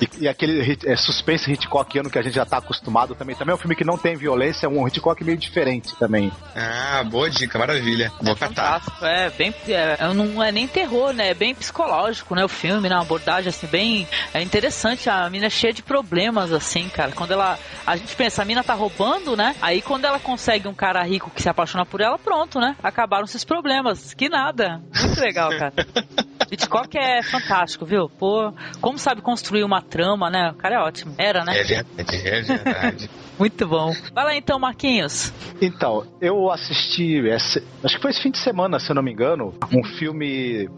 E, 0.00 0.08
e 0.24 0.28
aquele 0.28 0.62
hit- 0.62 0.86
é, 0.86 0.94
suspense 0.94 1.50
Hitchcockiano 1.50 2.08
que 2.08 2.16
a 2.18 2.22
gente 2.22 2.34
já 2.34 2.46
tá 2.46 2.58
acostumado 2.58 3.16
também. 3.16 3.34
Também 3.34 3.50
é 3.52 3.54
um 3.56 3.58
filme 3.58 3.74
que 3.74 3.84
não 3.84 3.98
tem 3.98 4.14
violência, 4.14 4.66
é 4.66 4.68
um 4.68 4.86
Hitchcock 4.86 5.24
meio 5.24 5.36
diferente 5.36 5.92
também. 5.96 6.30
Ah, 6.54 7.02
boa 7.02 7.28
dica, 7.28 7.58
maravilha. 7.58 8.12
Vou 8.22 8.36
catar. 8.36 8.80
Fantástico, 8.80 9.04
é 9.04 9.30
bem. 9.30 9.52
É, 9.66 9.96
é, 9.98 10.14
não 10.14 10.40
é 10.40 10.52
nem 10.52 10.68
terror, 10.68 11.12
né? 11.12 11.30
É 11.30 11.34
bem 11.34 11.52
psicológico, 11.52 12.36
né? 12.36 12.44
O 12.44 12.48
filme, 12.48 12.88
né? 12.88 12.94
Uma 12.94 13.02
abordagem 13.02 13.48
assim, 13.48 13.66
bem. 13.66 14.06
É 14.32 14.40
interessante. 14.40 15.10
A 15.10 15.28
mina 15.28 15.46
é 15.46 15.50
cheia 15.50 15.72
de 15.72 15.82
problemas, 15.82 16.52
assim, 16.52 16.88
cara. 16.88 17.10
Quando 17.10 17.32
ela. 17.32 17.58
A 17.84 17.96
gente 17.96 18.14
pensa, 18.14 18.42
a 18.42 18.44
mina 18.44 18.62
tá 18.62 18.74
roubando, 18.74 19.36
né? 19.36 19.56
Aí 19.60 19.82
quando 19.82 20.04
ela 20.04 20.20
consegue 20.20 20.68
um 20.68 20.74
cara 20.74 21.02
rico 21.02 21.28
que 21.34 21.42
se 21.42 21.48
apaixona 21.48 21.84
por 21.84 22.00
ela, 22.00 22.16
pronto, 22.18 22.60
né? 22.60 22.76
Acabaram-se 22.84 23.34
os 23.36 23.44
problemas. 23.44 24.14
Que 24.14 24.28
nada. 24.28 24.80
Muito 24.96 25.20
legal, 25.20 25.50
cara. 25.58 25.72
Hitchcock 26.50 26.96
é 26.98 27.22
fantástico, 27.22 27.84
viu? 27.84 28.08
Pô, 28.08 28.52
como 28.80 28.98
sabe 28.98 29.20
construir 29.20 29.64
uma 29.64 29.82
trama, 29.82 30.30
né? 30.30 30.50
O 30.50 30.54
cara 30.54 30.76
é 30.76 30.78
ótimo. 30.78 31.14
Era, 31.18 31.44
né? 31.44 31.58
É 31.58 31.64
verdade, 31.64 32.28
é 32.28 32.40
verdade. 32.42 33.10
Muito 33.38 33.68
bom. 33.68 33.92
Vai 34.12 34.24
lá 34.24 34.34
então, 34.36 34.58
Marquinhos. 34.58 35.32
Então, 35.62 36.04
eu 36.20 36.50
assisti, 36.50 37.18
esse- 37.28 37.62
acho 37.84 37.94
que 37.96 38.02
foi 38.02 38.10
esse 38.10 38.20
fim 38.20 38.32
de 38.32 38.38
semana, 38.38 38.80
se 38.80 38.90
eu 38.90 38.96
não 38.96 39.02
me 39.02 39.12
engano, 39.12 39.54
um 39.72 39.84
filme 39.84 40.68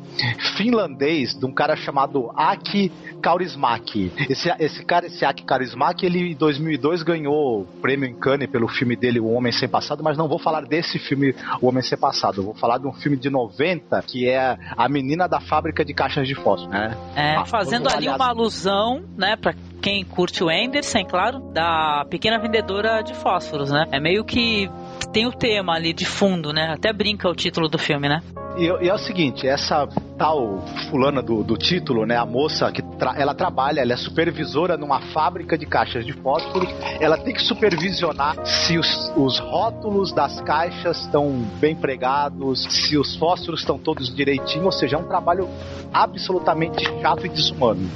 finlandês 0.56 1.34
de 1.38 1.46
um 1.46 1.52
cara 1.52 1.74
chamado 1.76 2.30
Aki 2.36 2.92
Kaurismäki. 3.22 4.12
Esse, 4.28 4.50
esse 4.58 4.84
cara, 4.84 5.06
esse 5.06 5.24
Aki 5.24 5.44
Kaurismäki, 5.44 6.04
ele 6.04 6.32
em 6.32 6.34
2002 6.36 7.02
ganhou 7.02 7.62
o 7.62 7.64
prêmio 7.80 8.06
em 8.08 8.14
Cannes 8.14 8.48
pelo 8.50 8.68
filme 8.68 8.94
dele, 8.96 9.20
O 9.20 9.30
Homem 9.32 9.52
Sem 9.52 9.68
Passado, 9.68 10.02
mas 10.02 10.18
não 10.18 10.28
vou 10.28 10.38
falar 10.38 10.62
desse 10.66 10.98
filme, 10.98 11.34
O 11.62 11.68
Homem 11.68 11.82
Sem 11.82 11.96
Passado. 11.98 12.40
Eu 12.40 12.44
vou 12.44 12.54
falar 12.54 12.78
de 12.78 12.86
um 12.86 12.92
filme 12.92 13.16
de 13.16 13.30
90, 13.30 14.02
que 14.02 14.28
é 14.28 14.58
A 14.76 14.88
Menina 14.88 15.26
da 15.28 15.40
Fábrica 15.40 15.59
de 15.84 15.94
Caixas 15.94 16.26
de 16.26 16.34
Fósforo, 16.34 16.70
né? 16.70 16.96
É, 17.14 17.36
Ah, 17.36 17.44
fazendo 17.44 17.88
ali 17.88 18.08
uma 18.08 18.28
alusão, 18.28 19.02
né, 19.16 19.36
pra 19.36 19.54
quem 19.80 20.04
curte 20.04 20.44
o 20.44 20.48
Anderson, 20.48 21.04
claro, 21.04 21.40
da 21.52 22.04
pequena 22.08 22.38
vendedora 22.38 23.02
de 23.02 23.14
fósforos, 23.14 23.70
né? 23.70 23.86
É 23.90 23.98
meio 24.00 24.24
que 24.24 24.70
tem 25.12 25.26
o 25.26 25.32
tema 25.32 25.74
ali 25.74 25.92
de 25.92 26.04
fundo, 26.04 26.52
né? 26.52 26.72
Até 26.72 26.92
brinca 26.92 27.28
o 27.28 27.34
título 27.34 27.68
do 27.68 27.78
filme, 27.78 28.08
né? 28.08 28.20
E, 28.56 28.64
e 28.84 28.88
é 28.88 28.94
o 28.94 28.98
seguinte, 28.98 29.46
essa 29.46 29.86
tal 30.18 30.58
fulana 30.90 31.22
do, 31.22 31.42
do 31.42 31.56
título, 31.56 32.04
né, 32.04 32.16
a 32.16 32.26
moça 32.26 32.70
que 32.72 32.82
tra- 32.98 33.14
ela 33.16 33.32
trabalha, 33.32 33.80
ela 33.80 33.92
é 33.92 33.96
supervisora 33.96 34.76
numa 34.76 35.00
fábrica 35.12 35.56
de 35.56 35.64
caixas 35.64 36.04
de 36.04 36.12
fósforo, 36.12 36.66
ela 37.00 37.16
tem 37.16 37.32
que 37.32 37.40
supervisionar 37.42 38.44
se 38.44 38.76
os, 38.76 39.12
os 39.16 39.38
rótulos 39.38 40.12
das 40.12 40.40
caixas 40.40 41.00
estão 41.02 41.30
bem 41.60 41.74
pregados, 41.76 42.64
se 42.64 42.98
os 42.98 43.16
fósforos 43.16 43.60
estão 43.60 43.78
todos 43.78 44.14
direitinho, 44.14 44.64
ou 44.64 44.72
seja, 44.72 44.96
é 44.96 44.98
um 44.98 45.04
trabalho 45.08 45.48
absolutamente 45.92 46.84
chato 47.00 47.24
e 47.26 47.28
desumano. 47.28 47.88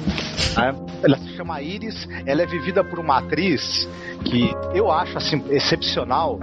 né? 0.57 0.74
Ela 1.03 1.18
se 1.18 1.37
chama 1.37 1.61
Ela 2.27 2.43
é 2.43 2.47
vivida 2.47 2.85
por 2.85 2.99
uma 2.99 3.18
atriz 3.18 3.89
que 4.25 4.55
eu 4.75 4.91
acho 4.91 5.18
assim 5.18 5.43
excepcional, 5.51 6.39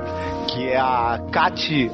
que 0.48 0.68
é 0.68 0.78
a 0.78 1.20
Kati 1.32 1.90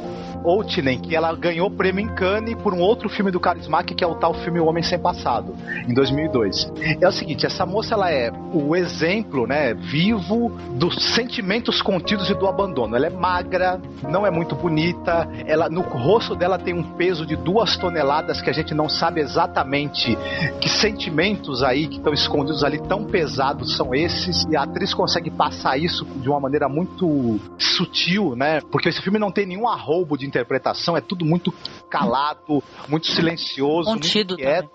Outinen, 0.48 1.00
que 1.00 1.16
ela 1.16 1.36
ganhou 1.36 1.70
prêmio 1.70 2.04
em 2.04 2.16
Cannes 2.16 2.56
por 2.56 2.74
um 2.74 2.80
outro 2.80 3.10
filme 3.10 3.32
do 3.32 3.40
Karismak, 3.40 3.94
que 3.94 4.04
é 4.04 4.08
o 4.08 4.16
tal 4.16 4.34
filme 4.34 4.60
O 4.60 4.66
Homem 4.66 4.84
Sem 4.84 5.00
Passado, 5.00 5.54
em 5.88 5.94
2002. 5.94 6.72
É 7.02 7.08
o 7.08 7.12
seguinte, 7.12 7.46
essa 7.46 7.66
moça 7.66 7.94
ela 7.94 8.12
é 8.12 8.32
o 8.54 8.76
exemplo, 8.76 9.46
né, 9.46 9.74
vivo 9.74 10.50
dos 10.76 10.96
sentimentos 11.14 11.82
contidos 11.82 12.30
e 12.30 12.34
do 12.34 12.48
abandono. 12.48 12.96
Ela 12.96 13.08
é 13.08 13.10
magra, 13.10 13.82
não 14.10 14.26
é 14.26 14.32
muito 14.32 14.56
bonita, 14.56 15.28
ela 15.46 15.70
no 15.70 15.82
rosto 15.82 16.36
dela 16.36 16.58
tem 16.58 16.74
um 16.74 16.84
peso 16.96 17.26
de 17.26 17.36
duas 17.36 17.76
toneladas 17.78 18.42
que 18.42 18.50
a 18.50 18.54
gente 18.54 18.74
não 18.74 18.88
sabe 18.88 19.22
exatamente 19.22 20.18
que 20.62 20.70
sentimentos 20.70 21.64
aí 21.64 21.88
que 21.88 21.98
estão 21.98 22.14
escondidos 22.14 22.64
ali 22.64 22.80
tão 22.88 23.06
pesados 23.06 23.76
são 23.76 23.94
esses 23.94 24.46
e 24.50 24.56
a 24.56 24.64
atriz 24.64 24.94
consegue 24.94 25.30
passar 25.30 25.78
isso 25.78 26.06
de 26.06 26.30
uma 26.30 26.40
maneira 26.40 26.70
muito 26.70 27.40
sutil, 27.58 28.36
né? 28.36 28.62
Porque 28.72 28.90
esse 28.90 29.02
filme 29.02 29.20
não 29.20 29.32
tem 29.32 29.46
nenhum 29.46 29.68
arrobo 29.68 30.18
de 30.18 30.26
interpretação, 30.38 30.96
é 30.96 31.02
tudo 31.02 31.26
muito 31.26 31.52
calado, 31.90 32.64
muito 32.88 33.08
silencioso, 33.08 33.90
Contido 33.90 34.36
muito 34.36 34.44
quieto, 34.44 34.70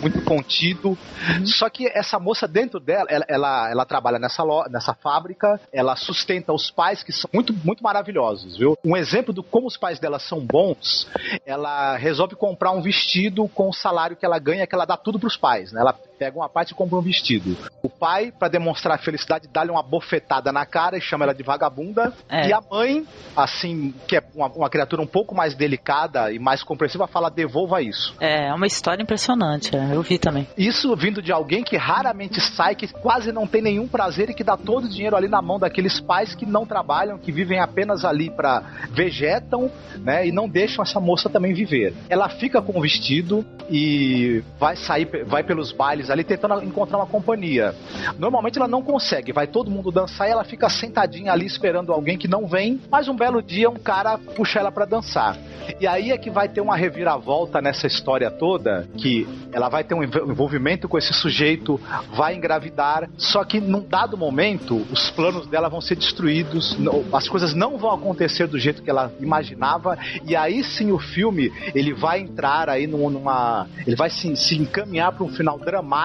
muito 0.00 0.22
contido. 0.22 0.98
Só 1.44 1.68
que 1.68 1.86
essa 1.88 2.18
moça 2.18 2.48
dentro 2.48 2.80
dela, 2.80 3.06
ela, 3.08 3.24
ela, 3.28 3.70
ela 3.70 3.84
trabalha 3.84 4.18
nessa, 4.18 4.42
lo, 4.42 4.64
nessa 4.70 4.94
fábrica, 4.94 5.60
ela 5.72 5.96
sustenta 5.96 6.52
os 6.52 6.70
pais 6.70 7.02
que 7.02 7.12
são 7.12 7.28
muito, 7.32 7.52
muito 7.64 7.82
maravilhosos, 7.82 8.56
viu? 8.56 8.76
Um 8.84 8.96
exemplo 8.96 9.32
do 9.32 9.42
como 9.42 9.66
os 9.66 9.76
pais 9.76 9.98
dela 9.98 10.18
são 10.18 10.40
bons, 10.40 11.08
ela 11.44 11.96
resolve 11.96 12.34
comprar 12.34 12.72
um 12.72 12.80
vestido 12.80 13.46
com 13.48 13.68
o 13.68 13.72
salário 13.72 14.16
que 14.16 14.24
ela 14.24 14.38
ganha, 14.38 14.66
que 14.66 14.74
ela 14.74 14.84
dá 14.84 14.96
tudo 14.96 15.18
pros 15.18 15.36
pais, 15.36 15.72
né? 15.72 15.80
Ela 15.80 15.94
pega 16.22 16.38
uma 16.38 16.48
parte 16.48 16.70
e 16.70 16.74
compra 16.74 16.96
um 16.96 17.02
vestido. 17.02 17.56
O 17.82 17.88
pai, 17.88 18.30
para 18.30 18.46
demonstrar 18.46 18.96
felicidade, 19.00 19.48
dá-lhe 19.52 19.72
uma 19.72 19.82
bofetada 19.82 20.52
na 20.52 20.64
cara 20.64 20.96
e 20.96 21.00
chama 21.00 21.24
ela 21.24 21.34
de 21.34 21.42
vagabunda. 21.42 22.12
É. 22.28 22.46
E 22.48 22.52
a 22.52 22.60
mãe, 22.60 23.04
assim, 23.36 23.92
que 24.06 24.16
é 24.16 24.22
uma, 24.32 24.46
uma 24.46 24.70
criatura 24.70 25.02
um 25.02 25.06
pouco 25.06 25.34
mais 25.34 25.52
delicada 25.52 26.30
e 26.30 26.38
mais 26.38 26.62
compreensiva, 26.62 27.08
fala: 27.08 27.28
devolva 27.28 27.82
isso. 27.82 28.14
É, 28.20 28.46
é 28.46 28.54
uma 28.54 28.68
história 28.68 29.02
impressionante, 29.02 29.76
é, 29.76 29.96
eu 29.96 30.02
vi 30.02 30.16
também. 30.16 30.46
Isso 30.56 30.94
vindo 30.94 31.20
de 31.20 31.32
alguém 31.32 31.64
que 31.64 31.76
raramente 31.76 32.40
sai, 32.40 32.76
que 32.76 32.86
quase 32.86 33.32
não 33.32 33.44
tem 33.44 33.60
nenhum 33.60 33.88
prazer 33.88 34.30
e 34.30 34.34
que 34.34 34.44
dá 34.44 34.56
todo 34.56 34.84
o 34.84 34.88
dinheiro 34.88 35.16
ali 35.16 35.26
na 35.26 35.42
mão 35.42 35.58
daqueles 35.58 36.00
pais 36.00 36.36
que 36.36 36.46
não 36.46 36.64
trabalham, 36.64 37.18
que 37.18 37.32
vivem 37.32 37.58
apenas 37.58 38.04
ali 38.04 38.30
para 38.30 38.62
vegetam, 38.90 39.68
né? 39.98 40.24
E 40.24 40.30
não 40.30 40.48
deixam 40.48 40.84
essa 40.84 41.00
moça 41.00 41.28
também 41.28 41.52
viver. 41.52 41.92
Ela 42.08 42.28
fica 42.28 42.62
com 42.62 42.78
o 42.78 42.80
vestido 42.80 43.44
e 43.68 44.44
vai 44.60 44.76
sair, 44.76 45.24
vai 45.26 45.42
pelos 45.42 45.72
bailes 45.72 46.11
ali 46.12 46.24
tentando 46.24 46.62
encontrar 46.62 46.98
uma 46.98 47.06
companhia. 47.06 47.74
Normalmente 48.18 48.58
ela 48.58 48.68
não 48.68 48.82
consegue, 48.82 49.32
vai 49.32 49.46
todo 49.46 49.70
mundo 49.70 49.90
dançar 49.90 50.28
e 50.28 50.30
ela 50.30 50.44
fica 50.44 50.68
sentadinha 50.68 51.32
ali 51.32 51.46
esperando 51.46 51.92
alguém 51.92 52.18
que 52.18 52.28
não 52.28 52.46
vem, 52.46 52.80
mas 52.90 53.08
um 53.08 53.16
belo 53.16 53.42
dia 53.42 53.68
um 53.70 53.76
cara 53.76 54.18
puxa 54.18 54.58
ela 54.58 54.70
para 54.70 54.84
dançar. 54.84 55.36
E 55.80 55.86
aí 55.86 56.10
é 56.10 56.18
que 56.18 56.30
vai 56.30 56.48
ter 56.48 56.60
uma 56.60 56.76
reviravolta 56.76 57.60
nessa 57.60 57.86
história 57.86 58.30
toda, 58.30 58.88
que 58.96 59.26
ela 59.52 59.68
vai 59.68 59.84
ter 59.84 59.94
um 59.94 60.02
envolvimento 60.02 60.88
com 60.88 60.98
esse 60.98 61.12
sujeito, 61.12 61.80
vai 62.14 62.34
engravidar, 62.34 63.08
só 63.16 63.44
que 63.44 63.60
num 63.60 63.86
dado 63.86 64.16
momento 64.16 64.86
os 64.90 65.10
planos 65.10 65.46
dela 65.46 65.68
vão 65.68 65.80
ser 65.80 65.96
destruídos, 65.96 66.76
as 67.12 67.28
coisas 67.28 67.54
não 67.54 67.78
vão 67.78 67.92
acontecer 67.92 68.46
do 68.46 68.58
jeito 68.58 68.82
que 68.82 68.90
ela 68.90 69.12
imaginava, 69.20 69.98
e 70.24 70.34
aí 70.34 70.64
sim 70.64 70.90
o 70.90 70.98
filme 70.98 71.52
ele 71.74 71.92
vai 71.92 72.20
entrar 72.20 72.68
aí 72.68 72.86
numa. 72.86 73.66
ele 73.86 73.96
vai 73.96 74.10
se, 74.10 74.34
se 74.36 74.56
encaminhar 74.56 75.12
para 75.12 75.24
um 75.24 75.28
final 75.28 75.58
dramático, 75.58 76.01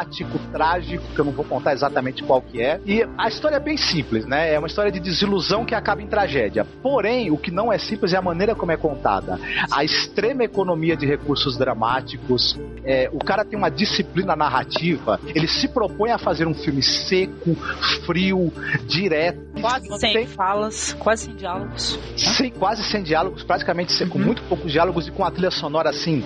trágico, 0.51 1.03
que 1.13 1.19
eu 1.19 1.25
não 1.25 1.31
vou 1.31 1.45
contar 1.45 1.73
exatamente 1.73 2.23
qual 2.23 2.41
que 2.41 2.61
é. 2.61 2.79
E 2.85 3.07
a 3.17 3.27
história 3.27 3.55
é 3.55 3.59
bem 3.59 3.77
simples, 3.77 4.25
né? 4.25 4.53
É 4.53 4.57
uma 4.59 4.67
história 4.67 4.91
de 4.91 4.99
desilusão 4.99 5.65
que 5.65 5.75
acaba 5.75 6.01
em 6.01 6.07
tragédia. 6.07 6.65
Porém, 6.81 7.31
o 7.31 7.37
que 7.37 7.51
não 7.51 7.71
é 7.71 7.77
simples 7.77 8.13
é 8.13 8.17
a 8.17 8.21
maneira 8.21 8.55
como 8.55 8.71
é 8.71 8.77
contada. 8.77 9.39
A 9.71 9.83
extrema 9.83 10.43
economia 10.43 10.95
de 10.95 11.05
recursos 11.05 11.57
dramáticos, 11.57 12.59
é, 12.83 13.09
o 13.11 13.19
cara 13.19 13.43
tem 13.43 13.57
uma 13.57 13.69
disciplina 13.69 14.35
narrativa, 14.35 15.19
ele 15.33 15.47
se 15.47 15.67
propõe 15.67 16.11
a 16.11 16.17
fazer 16.17 16.47
um 16.47 16.53
filme 16.53 16.81
seco, 16.81 17.55
frio, 18.05 18.51
direto. 18.85 19.47
Quase 19.59 19.99
sem 19.99 20.27
falas, 20.27 20.93
quase 20.99 21.25
sem 21.25 21.35
diálogos. 21.35 21.99
Sem, 22.15 22.51
quase 22.51 22.83
sem 22.83 23.03
diálogos, 23.03 23.43
praticamente 23.43 23.91
sem, 23.91 24.07
com 24.07 24.19
uhum. 24.19 24.25
muito 24.25 24.43
poucos 24.43 24.71
diálogos 24.71 25.07
e 25.07 25.11
com 25.11 25.23
a 25.23 25.31
trilha 25.31 25.51
sonora 25.51 25.89
assim, 25.89 26.23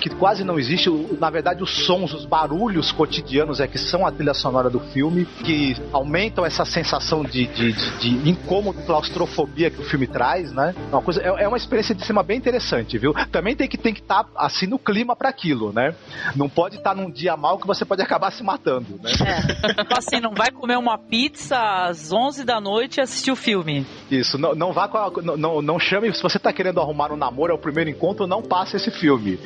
que 0.00 0.08
quase 0.08 0.44
não 0.44 0.58
existe. 0.58 0.88
Na 1.18 1.30
verdade, 1.30 1.62
os 1.62 1.86
sons, 1.86 2.12
os 2.12 2.24
barulhos 2.24 2.92
cotidianos 2.98 3.60
é 3.60 3.68
que 3.68 3.78
são 3.78 4.04
a 4.04 4.10
trilha 4.10 4.34
sonora 4.34 4.68
do 4.68 4.80
filme, 4.80 5.24
que 5.24 5.76
aumentam 5.92 6.44
essa 6.44 6.64
sensação 6.64 7.22
de, 7.22 7.46
de, 7.46 7.72
de, 7.72 8.18
de 8.18 8.28
incômodo, 8.28 8.82
claustrofobia 8.82 9.70
que 9.70 9.80
o 9.80 9.84
filme 9.84 10.08
traz, 10.08 10.50
né? 10.52 10.74
É 10.76 10.94
uma, 10.94 11.00
coisa, 11.00 11.22
é, 11.22 11.44
é 11.44 11.46
uma 11.46 11.56
experiência 11.56 11.94
de 11.94 12.02
cinema 12.02 12.24
bem 12.24 12.36
interessante, 12.36 12.98
viu? 12.98 13.14
Também 13.30 13.54
tem 13.54 13.68
que 13.68 13.78
tem 13.78 13.94
que 13.94 14.00
estar 14.00 14.24
tá, 14.24 14.30
assim 14.34 14.66
no 14.66 14.80
clima 14.80 15.14
para 15.14 15.28
aquilo, 15.28 15.72
né? 15.72 15.94
Não 16.34 16.48
pode 16.48 16.78
estar 16.78 16.92
tá 16.92 17.00
num 17.00 17.08
dia 17.08 17.36
mal 17.36 17.56
que 17.56 17.68
você 17.68 17.84
pode 17.84 18.02
acabar 18.02 18.32
se 18.32 18.42
matando, 18.42 18.98
né? 19.00 19.12
É. 19.12 19.74
Tipo 19.74 19.96
assim, 19.96 20.18
não 20.20 20.34
vai 20.34 20.50
comer 20.50 20.76
uma 20.76 20.98
pizza 20.98 21.56
às 21.56 22.12
11 22.12 22.42
da 22.42 22.60
noite 22.60 22.96
e 22.96 23.00
assistir 23.00 23.30
o 23.30 23.36
filme. 23.36 23.86
Isso, 24.10 24.36
não, 24.36 24.56
não 24.56 24.72
vá 24.72 24.88
com 24.88 24.98
a, 24.98 25.22
não, 25.22 25.36
não, 25.36 25.62
não 25.62 25.78
chame, 25.78 26.12
se 26.12 26.22
você 26.22 26.38
tá 26.38 26.52
querendo 26.52 26.80
arrumar 26.80 27.12
um 27.12 27.16
namoro, 27.16 27.52
é 27.52 27.54
o 27.54 27.58
primeiro 27.58 27.90
encontro, 27.90 28.26
não 28.26 28.42
passe 28.42 28.76
esse 28.76 28.90
filme. 28.90 29.38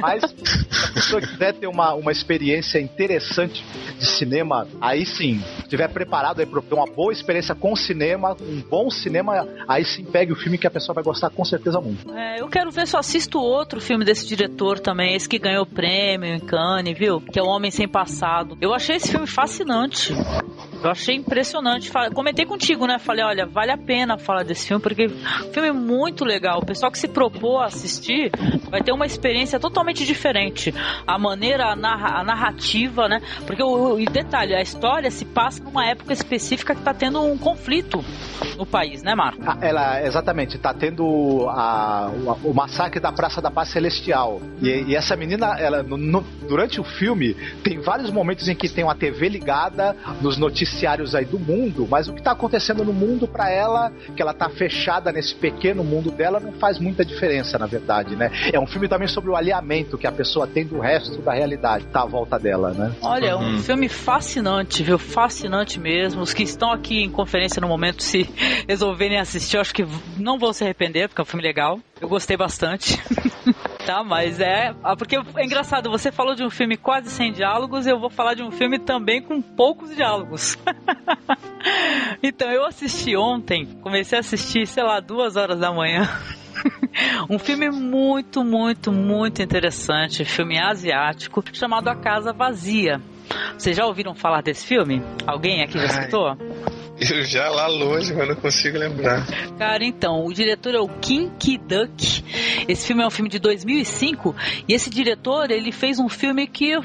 Mas 0.00 0.22
se 0.22 0.94
pessoa 0.94 1.20
quiser 1.20 1.52
ter 1.52 1.66
uma, 1.66 1.92
uma 1.92 2.10
experiência 2.10 2.85
interessante 2.86 3.64
de 3.98 4.06
cinema, 4.06 4.66
aí 4.80 5.04
sim, 5.04 5.42
estiver 5.58 5.88
preparado 5.88 6.40
aí 6.40 6.46
para 6.46 6.60
uma 6.74 6.86
boa 6.86 7.12
experiência 7.12 7.54
com 7.54 7.74
cinema, 7.76 8.36
um 8.40 8.62
bom 8.62 8.90
cinema, 8.90 9.46
aí 9.68 9.84
sim 9.84 10.04
pegue 10.04 10.32
o 10.32 10.36
filme 10.36 10.58
que 10.58 10.66
a 10.66 10.70
pessoa 10.70 10.94
vai 10.94 11.04
gostar 11.04 11.30
com 11.30 11.44
certeza 11.44 11.80
muito. 11.80 12.10
É, 12.12 12.40
eu 12.40 12.48
quero 12.48 12.70
ver, 12.70 12.86
só 12.86 12.98
assisto 12.98 13.38
outro 13.38 13.80
filme 13.80 14.04
desse 14.04 14.26
diretor 14.26 14.78
também, 14.78 15.14
esse 15.14 15.28
que 15.28 15.38
ganhou 15.38 15.66
prêmio 15.66 16.34
em 16.34 16.40
Cannes, 16.40 16.96
viu? 16.98 17.20
Que 17.20 17.38
é 17.38 17.42
O 17.42 17.46
Homem 17.46 17.70
Sem 17.70 17.88
Passado. 17.88 18.56
Eu 18.60 18.72
achei 18.72 18.96
esse 18.96 19.10
filme 19.10 19.26
fascinante. 19.26 20.14
Eu 20.82 20.90
achei 20.90 21.16
impressionante. 21.16 21.90
Comentei 22.14 22.44
contigo, 22.44 22.86
né? 22.86 22.98
Falei, 22.98 23.24
olha, 23.24 23.46
vale 23.46 23.72
a 23.72 23.78
pena 23.78 24.18
falar 24.18 24.44
desse 24.44 24.68
filme, 24.68 24.82
porque 24.82 25.06
o 25.06 25.52
filme 25.52 25.68
é 25.68 25.72
muito 25.72 26.24
legal. 26.24 26.60
O 26.60 26.66
pessoal 26.66 26.92
que 26.92 26.98
se 26.98 27.08
propôs 27.08 27.62
a 27.62 27.66
assistir 27.66 28.30
vai 28.70 28.82
ter 28.82 28.92
uma 28.92 29.06
experiência 29.06 29.58
totalmente 29.58 30.04
diferente. 30.04 30.72
A 31.06 31.18
maneira, 31.18 31.72
a, 31.72 31.76
narra, 31.76 32.20
a 32.20 32.24
narrativa, 32.76 33.08
né? 33.08 33.22
Porque 33.46 33.62
o, 33.62 33.96
detalhe, 34.10 34.54
a 34.54 34.60
história 34.60 35.10
se 35.10 35.24
passa 35.24 35.62
numa 35.62 35.86
época 35.86 36.12
específica 36.12 36.74
que 36.74 36.80
está 36.80 36.92
tendo 36.92 37.22
um 37.22 37.38
conflito 37.38 38.04
no 38.56 38.66
país, 38.66 39.02
né, 39.02 39.14
Marco? 39.14 39.42
Ah, 39.46 39.58
ela, 39.60 40.02
exatamente, 40.02 40.56
está 40.56 40.74
tendo 40.74 41.46
a, 41.48 42.10
o, 42.10 42.50
o, 42.50 42.54
massacre 42.54 43.00
da 43.00 43.12
Praça 43.12 43.40
da 43.40 43.50
Paz 43.50 43.70
Celestial. 43.70 44.40
E, 44.60 44.68
e 44.88 44.96
essa 44.96 45.16
menina, 45.16 45.58
ela, 45.58 45.82
no, 45.82 46.20
durante 46.48 46.80
o 46.80 46.84
filme, 46.84 47.34
tem 47.62 47.80
vários 47.80 48.10
momentos 48.10 48.48
em 48.48 48.54
que 48.54 48.68
tem 48.68 48.84
uma 48.84 48.94
TV 48.94 49.28
ligada 49.28 49.96
nos 50.20 50.36
noticiários 50.36 51.14
aí 51.14 51.24
do 51.24 51.38
mundo, 51.38 51.86
mas 51.90 52.08
o 52.08 52.12
que 52.12 52.20
está 52.20 52.32
acontecendo 52.32 52.84
no 52.84 52.92
mundo 52.92 53.26
para 53.26 53.50
ela, 53.50 53.92
que 54.14 54.22
ela 54.22 54.34
tá 54.34 54.48
fechada 54.48 55.12
nesse 55.12 55.34
pequeno 55.34 55.82
mundo 55.82 56.10
dela, 56.10 56.40
não 56.40 56.52
faz 56.52 56.78
muita 56.78 57.04
diferença, 57.04 57.58
na 57.58 57.66
verdade, 57.66 58.16
né? 58.16 58.30
É 58.52 58.58
um 58.58 58.66
filme 58.66 58.88
também 58.88 59.08
sobre 59.08 59.30
o 59.30 59.36
alinhamento 59.36 59.98
que 59.98 60.06
a 60.06 60.12
pessoa 60.12 60.46
tem 60.46 60.66
do 60.66 60.78
resto 60.78 61.20
da 61.22 61.32
realidade, 61.32 61.86
tá 61.86 62.02
à 62.02 62.06
volta 62.06 62.38
dela, 62.38 62.65
né? 62.74 62.94
Olha, 63.02 63.26
é 63.28 63.36
um 63.36 63.54
uhum. 63.54 63.58
filme 63.58 63.88
fascinante, 63.88 64.82
viu? 64.82 64.98
Fascinante 64.98 65.78
mesmo. 65.78 66.22
Os 66.22 66.32
que 66.32 66.42
estão 66.42 66.72
aqui 66.72 67.02
em 67.02 67.10
conferência 67.10 67.60
no 67.60 67.68
momento, 67.68 68.02
se 68.02 68.28
resolverem 68.68 69.18
assistir, 69.18 69.56
eu 69.56 69.60
acho 69.60 69.74
que 69.74 69.86
não 70.16 70.38
vão 70.38 70.52
se 70.52 70.64
arrepender, 70.64 71.08
porque 71.08 71.20
é 71.20 71.22
um 71.22 71.26
filme 71.26 71.42
legal. 71.42 71.80
Eu 72.00 72.08
gostei 72.08 72.36
bastante. 72.36 73.00
tá, 73.86 74.04
mas 74.04 74.40
é. 74.40 74.74
Ah, 74.84 74.96
porque 74.96 75.16
é 75.16 75.44
engraçado, 75.44 75.90
você 75.90 76.12
falou 76.12 76.34
de 76.34 76.44
um 76.44 76.50
filme 76.50 76.76
quase 76.76 77.10
sem 77.10 77.32
diálogos, 77.32 77.86
eu 77.86 77.98
vou 77.98 78.10
falar 78.10 78.34
de 78.34 78.42
um 78.42 78.50
filme 78.50 78.78
também 78.78 79.22
com 79.22 79.40
poucos 79.40 79.94
diálogos. 79.94 80.58
então, 82.22 82.50
eu 82.50 82.66
assisti 82.66 83.16
ontem, 83.16 83.66
comecei 83.80 84.18
a 84.18 84.20
assistir, 84.20 84.66
sei 84.66 84.82
lá, 84.82 85.00
duas 85.00 85.36
horas 85.36 85.58
da 85.58 85.72
manhã. 85.72 86.08
um 87.28 87.38
filme 87.38 87.70
muito, 87.70 88.44
muito, 88.44 88.92
muito 88.92 89.42
interessante, 89.42 90.24
filme 90.24 90.58
asiático, 90.58 91.42
chamado 91.52 91.88
A 91.88 91.96
Casa 91.96 92.32
Vazia. 92.32 93.00
Vocês 93.58 93.76
já 93.76 93.86
ouviram 93.86 94.14
falar 94.14 94.42
desse 94.42 94.66
filme? 94.66 95.02
Alguém 95.26 95.62
aqui 95.62 95.78
já 95.78 95.86
escutou? 95.86 96.36
Eu 96.98 97.24
já 97.24 97.50
lá 97.50 97.66
longe, 97.66 98.14
mas 98.14 98.28
não 98.28 98.36
consigo 98.36 98.78
lembrar. 98.78 99.26
Cara, 99.58 99.84
então, 99.84 100.24
o 100.24 100.32
diretor 100.32 100.74
é 100.74 100.80
o 100.80 100.88
Kim 100.88 101.28
Ki-duk. 101.38 102.24
Esse 102.66 102.86
filme 102.86 103.02
é 103.02 103.06
um 103.06 103.10
filme 103.10 103.28
de 103.28 103.38
2005 103.38 104.34
e 104.66 104.72
esse 104.72 104.88
diretor, 104.88 105.50
ele 105.50 105.72
fez 105.72 105.98
um 105.98 106.08
filme 106.08 106.46
que 106.46 106.74
o 106.76 106.82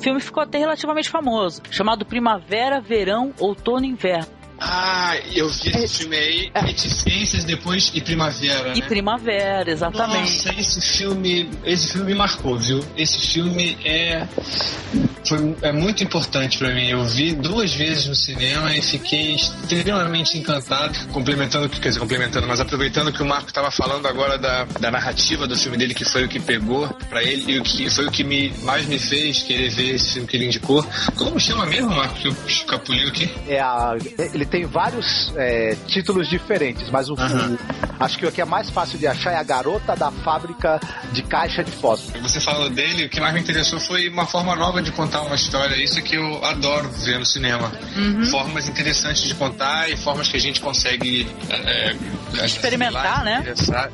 filme 0.00 0.20
ficou 0.20 0.42
até 0.42 0.58
relativamente 0.58 1.08
famoso, 1.08 1.62
chamado 1.70 2.04
Primavera, 2.04 2.80
Verão, 2.80 3.32
Outono 3.38 3.84
e 3.84 3.90
Inverno. 3.90 4.26
Ah, 4.58 5.16
eu 5.34 5.48
vi 5.48 5.70
esse 5.70 5.84
é, 5.84 5.88
filme 5.88 6.16
aí, 6.16 6.50
é. 6.54 6.60
Reticências 6.60 7.44
depois 7.44 7.90
e 7.94 8.00
Primavera. 8.00 8.72
E 8.76 8.80
né? 8.80 8.86
Primavera, 8.86 9.70
exatamente. 9.70 10.46
Nossa, 10.46 10.60
esse 10.60 10.80
filme, 10.80 11.50
esse 11.64 11.92
filme 11.92 12.12
me 12.12 12.14
marcou, 12.14 12.58
viu? 12.58 12.80
Esse 12.96 13.20
filme 13.32 13.76
é 13.84 14.26
foi 15.26 15.56
é 15.62 15.72
muito 15.72 16.04
importante 16.04 16.58
para 16.58 16.72
mim. 16.72 16.88
Eu 16.88 17.04
vi 17.04 17.34
duas 17.34 17.72
vezes 17.74 18.06
no 18.06 18.14
cinema 18.14 18.76
e 18.76 18.82
fiquei 18.82 19.34
extremamente 19.34 20.38
encantado, 20.38 20.94
complementando, 21.08 21.68
quer 21.68 21.88
dizer, 21.88 22.00
complementando, 22.00 22.46
mas 22.46 22.60
aproveitando 22.60 23.12
que 23.12 23.22
o 23.22 23.26
Marco 23.26 23.48
estava 23.48 23.70
falando 23.70 24.06
agora 24.06 24.38
da, 24.38 24.64
da 24.64 24.90
narrativa 24.90 25.46
do 25.46 25.56
filme 25.56 25.76
dele, 25.76 25.94
que 25.94 26.04
foi 26.04 26.24
o 26.24 26.28
que 26.28 26.38
pegou 26.38 26.88
para 27.08 27.22
ele 27.22 27.52
e 27.52 27.58
o 27.58 27.62
que 27.62 27.88
foi 27.88 28.06
o 28.06 28.10
que 28.10 28.22
me, 28.22 28.52
mais 28.62 28.86
me 28.86 28.98
fez 28.98 29.42
querer 29.42 29.70
ver 29.70 29.94
esse 29.94 30.12
filme 30.12 30.28
que 30.28 30.36
ele 30.36 30.46
indicou. 30.46 30.84
Como 31.16 31.40
chama 31.40 31.66
mesmo, 31.66 31.90
Marco, 31.90 32.14
que 32.16 32.28
eu 32.28 32.36
escapuliu 32.46 33.08
aqui? 33.08 33.30
É 33.48 33.60
a, 33.60 33.96
ele 34.18 34.43
tem 34.46 34.64
vários 34.64 35.32
é, 35.36 35.76
títulos 35.86 36.28
diferentes, 36.28 36.90
mas 36.90 37.08
o, 37.08 37.14
uhum. 37.14 37.54
o, 37.54 37.58
acho 38.04 38.18
que 38.18 38.26
o 38.26 38.32
que 38.32 38.40
é 38.40 38.44
mais 38.44 38.70
fácil 38.70 38.98
de 38.98 39.06
achar 39.06 39.32
é 39.32 39.36
a 39.36 39.42
garota 39.42 39.94
da 39.94 40.10
fábrica 40.10 40.80
de 41.12 41.22
caixa 41.22 41.62
de 41.62 41.70
fósforo. 41.70 42.20
Você 42.22 42.40
falou 42.40 42.68
dele, 42.70 43.06
o 43.06 43.08
que 43.08 43.20
mais 43.20 43.34
me 43.34 43.40
interessou 43.40 43.78
foi 43.80 44.08
uma 44.08 44.26
forma 44.26 44.54
nova 44.56 44.82
de 44.82 44.92
contar 44.92 45.22
uma 45.22 45.34
história. 45.34 45.76
Isso 45.76 45.98
é 45.98 46.02
que 46.02 46.16
eu 46.16 46.44
adoro 46.44 46.88
ver 46.90 47.18
no 47.18 47.26
cinema. 47.26 47.70
Uhum. 47.96 48.24
Formas 48.26 48.68
interessantes 48.68 49.22
de 49.22 49.34
contar 49.34 49.90
e 49.90 49.96
formas 49.96 50.28
que 50.28 50.36
a 50.36 50.40
gente 50.40 50.60
consegue 50.60 51.26
é, 51.50 51.96
é 52.40 52.46
experimentar, 52.46 53.24
né? 53.24 53.44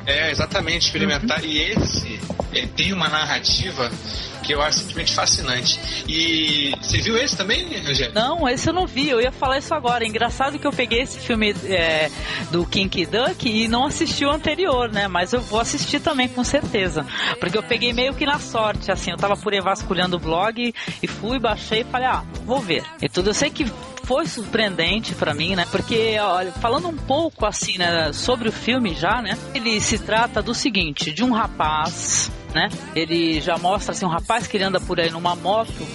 É, 0.05 0.31
exatamente, 0.31 0.85
experimentar. 0.85 1.39
Uhum. 1.41 1.45
E 1.45 1.59
esse 1.59 2.19
tem 2.75 2.93
uma 2.93 3.07
narrativa 3.07 3.89
que 4.41 4.53
eu 4.53 4.61
acho 4.61 4.79
simplesmente 4.79 5.13
fascinante. 5.13 5.79
E 6.07 6.73
você 6.81 6.99
viu 6.99 7.17
esse 7.17 7.37
também, 7.37 7.63
Rogério? 7.85 8.13
Não, 8.13 8.47
esse 8.47 8.69
eu 8.69 8.73
não 8.73 8.85
vi. 8.85 9.09
Eu 9.09 9.21
ia 9.21 9.31
falar 9.31 9.57
isso 9.57 9.73
agora. 9.73 10.05
Engraçado 10.05 10.59
que 10.59 10.67
eu 10.67 10.71
peguei 10.71 11.01
esse 11.01 11.19
filme 11.19 11.55
é, 11.65 12.09
do 12.51 12.65
Kinky 12.65 13.05
Duck 13.05 13.47
e 13.47 13.67
não 13.67 13.85
assisti 13.85 14.25
o 14.25 14.31
anterior, 14.31 14.91
né? 14.91 15.07
Mas 15.07 15.33
eu 15.33 15.41
vou 15.41 15.59
assistir 15.59 15.99
também, 15.99 16.27
com 16.27 16.43
certeza. 16.43 17.05
Porque 17.39 17.57
eu 17.57 17.63
peguei 17.63 17.93
meio 17.93 18.13
que 18.13 18.25
na 18.25 18.39
sorte, 18.39 18.91
assim. 18.91 19.11
Eu 19.11 19.17
tava 19.17 19.37
por 19.37 19.53
aí 19.53 19.61
vasculhando 19.61 20.17
o 20.17 20.19
blog 20.19 20.73
e 21.01 21.07
fui, 21.07 21.39
baixei 21.39 21.81
e 21.81 21.85
falei, 21.85 22.07
ah, 22.07 22.23
vou 22.45 22.59
ver. 22.59 22.83
E 23.01 23.07
tudo. 23.07 23.29
Eu 23.29 23.33
sei 23.33 23.49
que 23.49 23.65
foi 24.03 24.27
surpreendente 24.27 25.15
para 25.15 25.33
mim, 25.33 25.55
né? 25.55 25.65
Porque, 25.71 26.17
olha, 26.19 26.51
falando 26.51 26.87
um 26.87 26.97
pouco 26.97 27.45
assim, 27.45 27.77
né, 27.77 28.11
sobre 28.11 28.49
o 28.49 28.51
filme 28.51 28.93
já, 28.93 29.21
né? 29.21 29.37
Ele 29.53 29.79
se 29.79 29.99
trata 29.99 30.41
do 30.41 30.53
seguinte, 30.53 31.13
de 31.13 31.23
um 31.23 31.31
rapaz, 31.31 32.31
né? 32.53 32.69
Ele 32.95 33.39
já 33.41 33.57
mostra 33.57 33.91
assim 33.91 34.05
um 34.05 34.09
rapaz 34.09 34.47
que 34.47 34.57
ele 34.57 34.63
anda 34.63 34.79
por 34.79 34.99
aí 34.99 35.09
numa 35.09 35.35
moto 35.35 35.87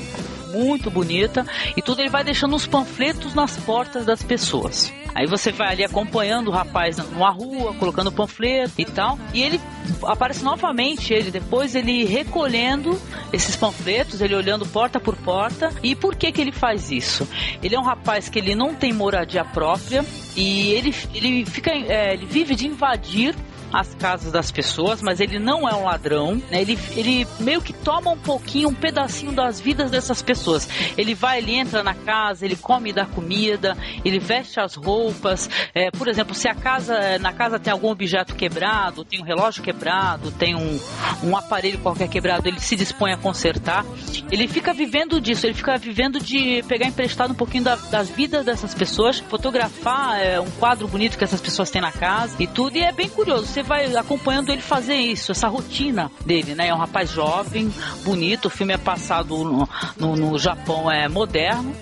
muito 0.52 0.90
bonita 0.90 1.46
e 1.76 1.82
tudo 1.82 2.00
ele 2.00 2.08
vai 2.08 2.24
deixando 2.24 2.54
uns 2.54 2.66
panfletos 2.66 3.34
nas 3.34 3.56
portas 3.58 4.04
das 4.04 4.22
pessoas. 4.22 4.92
Aí 5.14 5.26
você 5.26 5.50
vai 5.50 5.72
ali 5.72 5.84
acompanhando 5.84 6.48
o 6.48 6.50
rapaz 6.50 6.98
numa 6.98 7.30
rua, 7.30 7.72
colocando 7.74 8.12
panfleto 8.12 8.74
e 8.78 8.84
tal, 8.84 9.18
e 9.32 9.42
ele 9.42 9.60
aparece 10.04 10.44
novamente 10.44 11.14
ele 11.14 11.30
depois 11.30 11.74
ele 11.74 12.04
recolhendo 12.04 13.00
esses 13.32 13.56
panfletos, 13.56 14.20
ele 14.20 14.34
olhando 14.34 14.66
porta 14.66 15.00
por 15.00 15.16
porta. 15.16 15.72
E 15.82 15.94
por 15.96 16.14
que 16.16 16.30
que 16.30 16.40
ele 16.40 16.52
faz 16.52 16.90
isso? 16.90 17.26
Ele 17.62 17.74
é 17.74 17.80
um 17.80 17.82
rapaz 17.82 18.28
que 18.28 18.38
ele 18.38 18.54
não 18.54 18.74
tem 18.74 18.92
moradia 18.92 19.44
própria 19.44 20.04
e 20.36 20.72
ele, 20.72 20.94
ele 21.14 21.46
fica 21.46 21.70
é, 21.70 22.12
ele 22.12 22.26
vive 22.26 22.54
de 22.54 22.66
invadir 22.66 23.34
as 23.80 23.94
casas 23.94 24.32
das 24.32 24.50
pessoas, 24.50 25.02
mas 25.02 25.20
ele 25.20 25.38
não 25.38 25.68
é 25.68 25.74
um 25.74 25.84
ladrão, 25.84 26.36
né? 26.50 26.62
Ele, 26.62 26.78
ele 26.96 27.26
meio 27.38 27.60
que 27.60 27.72
toma 27.72 28.10
um 28.10 28.18
pouquinho, 28.18 28.70
um 28.70 28.74
pedacinho 28.74 29.32
das 29.32 29.60
vidas 29.60 29.90
dessas 29.90 30.22
pessoas. 30.22 30.66
Ele 30.96 31.14
vai, 31.14 31.38
ele 31.38 31.54
entra 31.54 31.82
na 31.82 31.94
casa, 31.94 32.46
ele 32.46 32.56
come 32.56 32.90
da 32.92 33.04
comida, 33.04 33.76
ele 34.02 34.18
veste 34.18 34.58
as 34.58 34.74
roupas. 34.74 35.50
É, 35.74 35.90
por 35.90 36.08
exemplo, 36.08 36.34
se 36.34 36.48
a 36.48 36.54
casa, 36.54 37.18
na 37.18 37.34
casa 37.34 37.58
tem 37.58 37.70
algum 37.70 37.90
objeto 37.90 38.34
quebrado, 38.34 39.04
tem 39.04 39.20
um 39.20 39.24
relógio 39.24 39.62
quebrado, 39.62 40.30
tem 40.30 40.54
um, 40.54 40.80
um 41.22 41.36
aparelho 41.36 41.78
qualquer 41.78 42.08
quebrado, 42.08 42.48
ele 42.48 42.60
se 42.60 42.76
dispõe 42.76 43.12
a 43.12 43.16
consertar. 43.18 43.84
Ele 44.30 44.48
fica 44.48 44.72
vivendo 44.72 45.20
disso, 45.20 45.46
ele 45.46 45.54
fica 45.54 45.76
vivendo 45.76 46.18
de 46.18 46.62
pegar 46.66 46.86
emprestado 46.86 47.32
um 47.32 47.36
pouquinho 47.36 47.64
da, 47.64 47.76
das 47.76 48.08
vidas 48.08 48.46
dessas 48.46 48.74
pessoas, 48.74 49.18
fotografar 49.18 50.18
é, 50.18 50.40
um 50.40 50.50
quadro 50.52 50.88
bonito 50.88 51.18
que 51.18 51.24
essas 51.24 51.40
pessoas 51.40 51.70
têm 51.70 51.82
na 51.82 51.92
casa 51.92 52.36
e 52.40 52.46
tudo. 52.46 52.76
E 52.76 52.82
é 52.82 52.92
bem 52.92 53.08
curioso 53.08 53.46
você 53.46 53.65
vai 53.66 53.94
acompanhando 53.96 54.50
ele 54.50 54.62
fazer 54.62 54.94
isso, 54.94 55.32
essa 55.32 55.48
rotina 55.48 56.10
dele, 56.24 56.54
né? 56.54 56.68
É 56.68 56.74
um 56.74 56.78
rapaz 56.78 57.10
jovem, 57.10 57.72
bonito, 58.04 58.46
o 58.46 58.50
filme 58.50 58.72
é 58.72 58.78
passado 58.78 59.36
no, 59.44 59.68
no, 59.96 60.16
no 60.16 60.38
Japão, 60.38 60.90
é 60.90 61.08
moderno, 61.08 61.74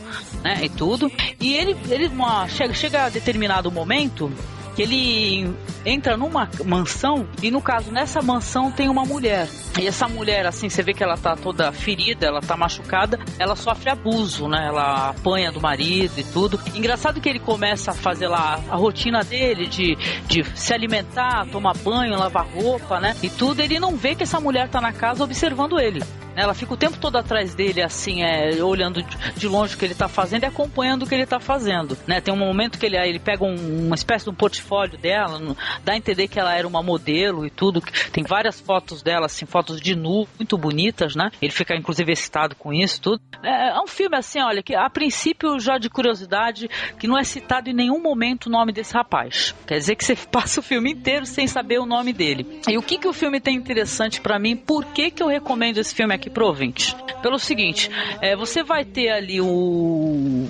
né? 0.43 0.61
E 0.63 0.69
tudo. 0.69 1.11
E 1.39 1.55
ele, 1.55 1.77
ele 1.89 2.09
uma, 2.09 2.49
chega, 2.49 2.75
chega 2.75 3.05
a 3.05 3.09
determinado 3.09 3.71
momento 3.71 4.33
que 4.75 4.83
ele 4.83 5.55
entra 5.85 6.17
numa 6.17 6.49
mansão 6.65 7.27
e 7.43 7.51
no 7.51 7.61
caso 7.61 7.93
nessa 7.93 8.21
mansão 8.23 8.71
tem 8.71 8.89
uma 8.89 9.05
mulher. 9.05 9.49
E 9.79 9.87
essa 9.87 10.09
mulher, 10.09 10.47
assim, 10.47 10.69
você 10.69 10.83
vê 10.83 10.93
que 10.93 11.03
ela 11.03 11.17
tá 11.17 11.37
toda 11.37 11.73
ferida, 11.73 12.27
ela 12.27 12.41
tá 12.41 12.57
machucada, 12.57 13.19
ela 13.39 13.57
sofre 13.57 13.91
abuso, 13.91 14.49
né? 14.49 14.67
Ela 14.67 15.11
apanha 15.11 15.51
do 15.51 15.61
marido 15.61 16.19
e 16.19 16.25
tudo. 16.25 16.61
Engraçado 16.75 17.21
que 17.21 17.29
ele 17.29 17.41
começa 17.41 17.91
a 17.91 17.95
fazer 17.95 18.29
lá 18.29 18.61
a 18.69 18.77
rotina 18.77 19.23
dele 19.23 19.67
de, 19.67 19.97
de 20.27 20.45
se 20.55 20.73
alimentar, 20.73 21.47
tomar 21.51 21.77
banho, 21.79 22.17
lavar 22.17 22.47
roupa, 22.47 23.01
né? 23.01 23.17
E 23.23 23.29
tudo, 23.29 23.61
ele 23.61 23.79
não 23.79 23.97
vê 23.97 24.15
que 24.15 24.23
essa 24.23 24.41
mulher 24.41 24.69
tá 24.69 24.81
na 24.81 24.93
casa 24.93 25.25
observando 25.25 25.79
ele. 25.79 26.03
Né? 26.35 26.43
Ela 26.43 26.55
fica 26.55 26.75
o 26.75 26.77
tempo 26.77 26.97
todo 26.99 27.17
atrás 27.17 27.55
dele, 27.55 27.83
assim, 27.83 28.23
é, 28.23 28.63
olhando 28.63 29.03
de 29.37 29.49
longe 29.49 29.75
o 29.75 29.79
que 29.79 29.85
ele 29.85 29.95
tá 29.95 30.09
fazendo 30.09 30.45
e 30.45 30.47
acompanhando 30.47 31.03
o 31.03 31.07
que 31.07 31.15
ele 31.15 31.27
tá 31.27 31.41
fazendo. 31.41 31.97
Né? 32.07 32.21
Tem 32.21 32.33
um 32.33 32.39
momento 32.39 32.79
que 32.79 32.87
ele, 32.87 32.97
ele 32.97 33.19
pega 33.19 33.45
um, 33.45 33.87
uma 33.87 33.95
espécie 33.95 34.25
de 34.25 34.31
um 34.31 34.35
portfólio 34.35 34.97
dela, 34.99 35.41
dá 35.85 35.93
a 35.93 35.97
entender 35.97 36.29
que 36.29 36.39
ela 36.39 36.55
era 36.55 36.67
uma 36.67 36.83
modelo 36.83 37.45
e 37.45 37.51
tudo. 37.51 37.83
Tem 38.13 38.25
várias 38.25 38.61
fotos 38.61 39.03
dela, 39.03 39.27
assim, 39.27 39.47
fotos 39.47 39.65
fotos 39.65 39.81
de 39.81 39.97
nu 39.97 40.27
muito 40.39 40.59
bonitas, 40.59 41.17
né? 41.17 41.31
Ele 41.41 41.53
fica 41.53 41.75
inclusive 41.75 42.13
excitado 42.13 42.55
com 42.55 42.73
isso 42.73 43.01
tudo. 43.01 43.21
É, 43.43 43.71
é 43.71 43.81
um 43.81 43.87
filme 43.87 44.17
assim, 44.17 44.41
olha, 44.41 44.63
que 44.63 44.75
a 44.75 44.89
princípio 44.91 45.59
já 45.59 45.79
de 45.79 45.89
curiosidade, 45.89 46.69
que 46.99 47.07
não 47.07 47.19
é 47.19 47.25
citado 47.25 47.71
em 47.71 47.75
nenhum 47.75 48.01
momento 48.01 48.47
o 48.47 48.51
nome 48.51 48.73
desse 48.73 48.93
rapaz. 48.95 49.55
Quer 49.67 49.79
dizer 49.79 49.97
que 49.97 50.05
você 50.05 50.15
passa 50.31 50.61
o 50.61 50.63
filme 50.63 50.93
inteiro 50.93 51.25
sem 51.25 51.47
saber 51.47 51.79
o 51.79 51.87
nome 51.87 52.13
dele. 52.13 52.61
E 52.69 52.77
o 52.77 52.83
que 52.83 52.99
que 52.99 53.09
o 53.09 53.13
filme 53.13 53.41
tem 53.41 53.57
interessante 53.57 54.21
para 54.21 54.39
mim? 54.39 54.57
Por 54.57 54.85
que 54.87 55.11
que 55.11 55.23
eu 55.23 55.29
recomendo 55.29 55.79
esse 55.79 55.95
filme 55.95 56.15
aqui 56.15 56.24
pro 56.31 56.47
ouvinte? 56.47 56.95
Pelo 57.23 57.39
seguinte, 57.39 57.91
é, 58.21 58.37
você 58.37 58.63
vai 58.63 58.85
ter 58.85 59.11
ali 59.11 59.41
o... 59.41 60.47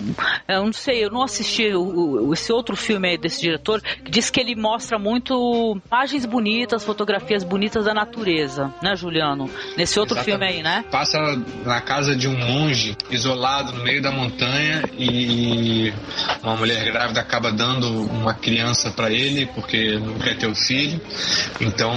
Eu 0.48 0.64
não 0.64 0.72
sei, 0.72 1.04
eu 1.04 1.10
não 1.10 1.22
assisti 1.22 1.72
o, 1.72 2.26
o, 2.26 2.32
esse 2.32 2.52
outro 2.52 2.76
filme 2.76 3.08
aí 3.08 3.18
desse 3.18 3.40
diretor, 3.40 3.80
que 3.80 4.10
diz 4.10 4.28
que 4.28 4.40
ele 4.40 4.56
mostra 4.56 4.98
muito 4.98 5.80
imagens 5.86 6.26
bonitas, 6.26 6.84
fotografias 6.84 7.44
bonitas 7.44 7.84
da 7.84 7.94
natureza, 7.94 8.74
né, 8.82 8.96
Juliano? 8.96 9.48
Nesse 9.76 10.00
outro 10.00 10.16
Exatamente. 10.16 10.24
filme 10.24 10.58
aí, 10.58 10.62
né? 10.62 10.84
Passa 10.90 11.18
na 11.64 11.80
casa 11.80 12.16
de 12.16 12.26
um 12.26 12.36
monge 12.36 12.96
isolado 13.10 13.72
no 13.72 13.84
meio 13.84 14.02
da 14.02 14.10
montanha 14.10 14.82
e 14.98 15.92
uma 16.42 16.56
mulher 16.56 16.84
grávida 16.84 17.20
acaba 17.20 17.52
dando 17.52 17.88
uma 18.10 18.34
criança 18.34 18.90
para 18.90 19.10
ele 19.10 19.46
porque 19.46 19.98
não 19.98 20.18
quer 20.18 20.36
ter 20.36 20.46
o 20.46 20.54
filho. 20.54 21.00
Então 21.60 21.92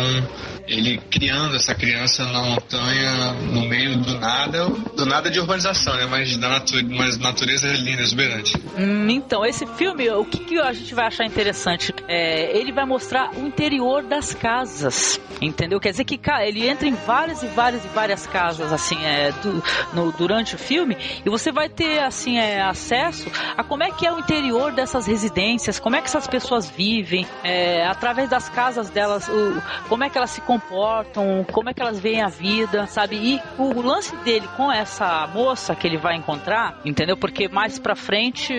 ele 0.68 0.98
criando 1.10 1.56
essa 1.56 1.74
criança 1.74 2.26
na 2.26 2.42
montanha, 2.42 3.34
no 3.34 3.62
meio 3.62 3.98
do 3.98 4.20
nada, 4.20 4.66
do 4.68 5.06
nada 5.06 5.30
de 5.32 5.40
urbanização, 5.40 5.96
né? 5.96 6.06
Mas 6.06 6.36
da 6.38 6.50
natureza, 6.50 6.88
mas 6.90 7.18
natureza 7.18 7.68
linda, 7.74 8.02
exuberante. 8.02 8.54
Hum, 8.78 9.08
então, 9.10 9.46
esse 9.46 9.66
filme, 9.66 10.10
o 10.10 10.26
que, 10.26 10.40
que, 10.40 10.60
a 10.60 10.74
gente 10.74 10.94
vai 10.94 11.06
achar 11.08 11.26
interessante? 11.26 11.94
É, 12.08 12.58
ele 12.58 12.72
vai 12.72 12.86
mostrar 12.86 13.32
o 13.36 13.46
interior 13.46 14.04
das 14.04 14.34
casas, 14.34 15.20
entendeu? 15.42 15.80
Quer 15.80 15.92
dizer 15.92 16.04
que 16.04 16.20
ele 16.42 16.68
entra 16.68 16.88
em 16.88 16.94
várias 16.94 17.44
e 17.44 17.48
várias 17.48 17.86
e 17.86 17.88
várias 17.88 18.28
casas, 18.28 18.74
assim, 18.74 18.98
é, 19.06 19.32
do, 19.32 19.64
no, 19.94 20.12
durante 20.12 20.56
o 20.56 20.58
filme, 20.58 20.98
e 21.26 21.30
você 21.30 21.52
vai 21.52 21.70
ter, 21.70 22.00
assim, 22.00 22.38
é, 22.38 22.62
acesso 22.62 23.32
a 23.56 23.64
como 23.64 23.84
é 23.84 23.92
que 23.92 24.06
é 24.06 24.12
o 24.12 24.20
interior 24.20 24.72
dessas 24.74 25.08
residências, 25.08 25.80
como 25.80 25.96
é 25.96 26.02
que 26.02 26.08
essas 26.08 26.28
pessoas 26.28 26.70
vivem, 26.70 27.26
é, 27.44 27.86
através 27.88 28.30
das 28.30 28.50
casas 28.50 28.90
delas, 28.90 29.28
o, 29.30 29.62
como 29.88 30.04
é 30.04 30.10
que 30.10 30.18
elas 30.18 30.32
se 30.32 30.42
comportam, 30.60 31.46
como 31.52 31.70
é 31.70 31.74
que 31.74 31.82
elas 31.82 32.00
veem 32.00 32.22
a 32.22 32.28
vida, 32.28 32.88
sabe? 32.88 33.16
E 33.16 33.42
o 33.58 33.82
lance 33.82 34.16
dele 34.18 34.48
com 34.58 34.72
essa 34.72 35.28
moça 35.28 35.76
que 35.76 35.86
ele 35.86 35.98
vai 35.98 36.16
encontrar, 36.16 36.82
entendeu? 36.84 37.16
Porque 37.16 37.48
mais 37.48 37.78
pra 37.78 37.96
frente, 37.96 38.54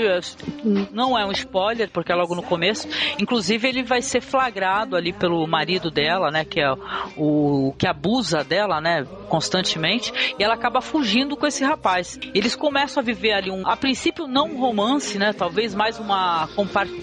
não 0.92 1.18
é 1.18 1.26
um 1.26 1.32
spoiler, 1.32 1.90
porque 1.90 2.12
é 2.12 2.14
logo 2.14 2.34
no 2.34 2.42
começo, 2.42 2.88
inclusive 3.20 3.68
ele 3.68 3.82
vai 3.82 4.00
ser 4.00 4.20
flagrado 4.20 4.96
ali 4.96 5.12
pelo 5.12 5.46
marido 5.46 5.90
dela, 5.90 6.30
né? 6.30 6.44
Que 6.44 6.60
é 6.60 6.72
o 7.16 7.74
que 7.76 7.86
abusa 7.86 8.44
dela, 8.44 8.80
né? 8.80 9.04
Constantemente, 9.28 10.12
e 10.38 10.42
ela 10.42 10.54
acaba 10.54 10.80
fugindo 10.80 11.36
com 11.36 11.46
esse 11.46 11.64
rapaz. 11.64 12.18
Eles 12.34 12.54
começam 12.54 13.00
a 13.02 13.04
viver 13.04 13.32
ali 13.32 13.50
um, 13.50 13.66
a 13.66 13.76
princípio 13.76 14.26
não 14.26 14.48
um 14.48 14.60
romance, 14.60 15.18
né? 15.18 15.32
Talvez 15.32 15.74
mais 15.74 15.98
uma 15.98 16.48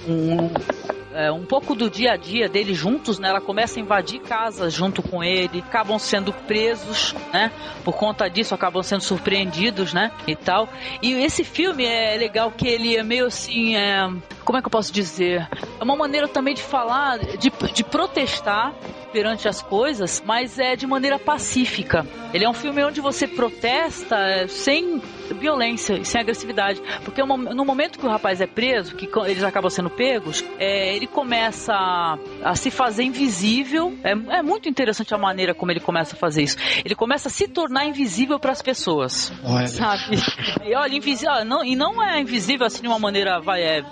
um, 0.08 0.95
é, 1.16 1.32
um 1.32 1.46
pouco 1.46 1.74
do 1.74 1.90
dia 1.90 2.12
a 2.12 2.18
dia 2.18 2.50
deles 2.50 2.78
juntos, 2.78 3.18
né? 3.18 3.30
Ela 3.30 3.40
começa 3.40 3.80
a 3.80 3.82
invadir 3.82 4.20
casas 4.20 4.74
junto 4.74 5.02
com 5.02 5.24
ele, 5.24 5.60
acabam 5.60 5.98
sendo 5.98 6.34
presos, 6.34 7.16
né? 7.34 7.52
Por 7.84 7.96
conta 7.96 8.30
disso, 8.30 8.54
acabam 8.54 8.84
sendo 8.84 9.02
surpreendidos, 9.02 9.94
né? 9.94 10.12
E 10.28 10.36
tal. 10.36 10.68
E 11.02 11.14
esse 11.14 11.44
filme 11.44 11.86
é 11.86 12.18
legal 12.18 12.52
que 12.52 12.68
ele 12.68 12.98
é 12.98 13.04
meio 13.04 13.28
assim, 13.28 13.76
é, 13.78 14.10
como 14.46 14.58
é 14.58 14.62
que 14.62 14.68
eu 14.68 14.72
posso 14.72 14.94
dizer? 14.94 15.48
É 15.80 15.84
uma 15.84 15.96
maneira 15.96 16.28
também 16.28 16.54
de 16.54 16.62
falar, 16.62 17.18
de, 17.18 17.52
de 17.74 17.84
protestar 17.84 18.74
perante 19.12 19.48
as 19.48 19.62
coisas, 19.62 20.22
mas 20.26 20.60
é 20.60 20.76
de 20.76 20.86
maneira 20.86 21.18
pacífica. 21.18 22.06
Ele 22.34 22.44
é 22.44 22.50
um 22.50 22.54
filme 22.54 22.84
onde 22.84 23.00
você 23.00 23.26
protesta 23.26 24.18
é, 24.18 24.46
sem 24.48 25.02
violência, 25.40 26.04
sem 26.04 26.20
agressividade. 26.20 26.82
Porque 27.06 27.24
no 27.24 27.64
momento 27.64 27.98
que 27.98 28.06
o 28.06 28.10
rapaz 28.10 28.42
é 28.42 28.46
preso, 28.46 28.94
que 28.94 29.10
eles 29.26 29.42
acabam 29.42 29.70
sendo 29.70 29.90
pegos, 29.90 30.44
é, 30.60 30.94
ele 30.94 31.08
começa 31.08 31.74
a, 31.74 32.18
a, 32.44 32.56
se 32.56 32.70
fazer 32.70 33.04
invisível. 33.04 33.98
É, 34.04 34.12
é, 34.12 34.44
muito 34.44 34.68
interessante 34.68 35.14
a 35.14 35.18
maneira 35.18 35.54
como 35.54 35.72
ele 35.72 35.80
começa 35.80 36.14
a 36.14 36.20
fazer 36.20 36.44
isso. 36.44 36.58
Ele 36.84 36.94
começa 36.94 37.30
a 37.30 37.32
se 37.32 37.48
tornar 37.48 37.86
invisível 37.86 38.38
para 38.38 38.52
as 38.52 38.62
pessoas. 38.62 39.32
Olha. 39.46 39.68
Sabe? 39.70 40.18
E 40.66 40.76
olha, 40.76 40.94
invisível. 40.94 41.46
Não, 41.46 41.64
e 41.64 41.74
não 41.74 42.04
é 42.04 42.20
invisível 42.20 42.66
assim 42.66 42.82
de 42.82 42.88
uma 42.90 43.00
maneira 43.00 43.40
vai, 43.40 43.64
é, 43.64 43.86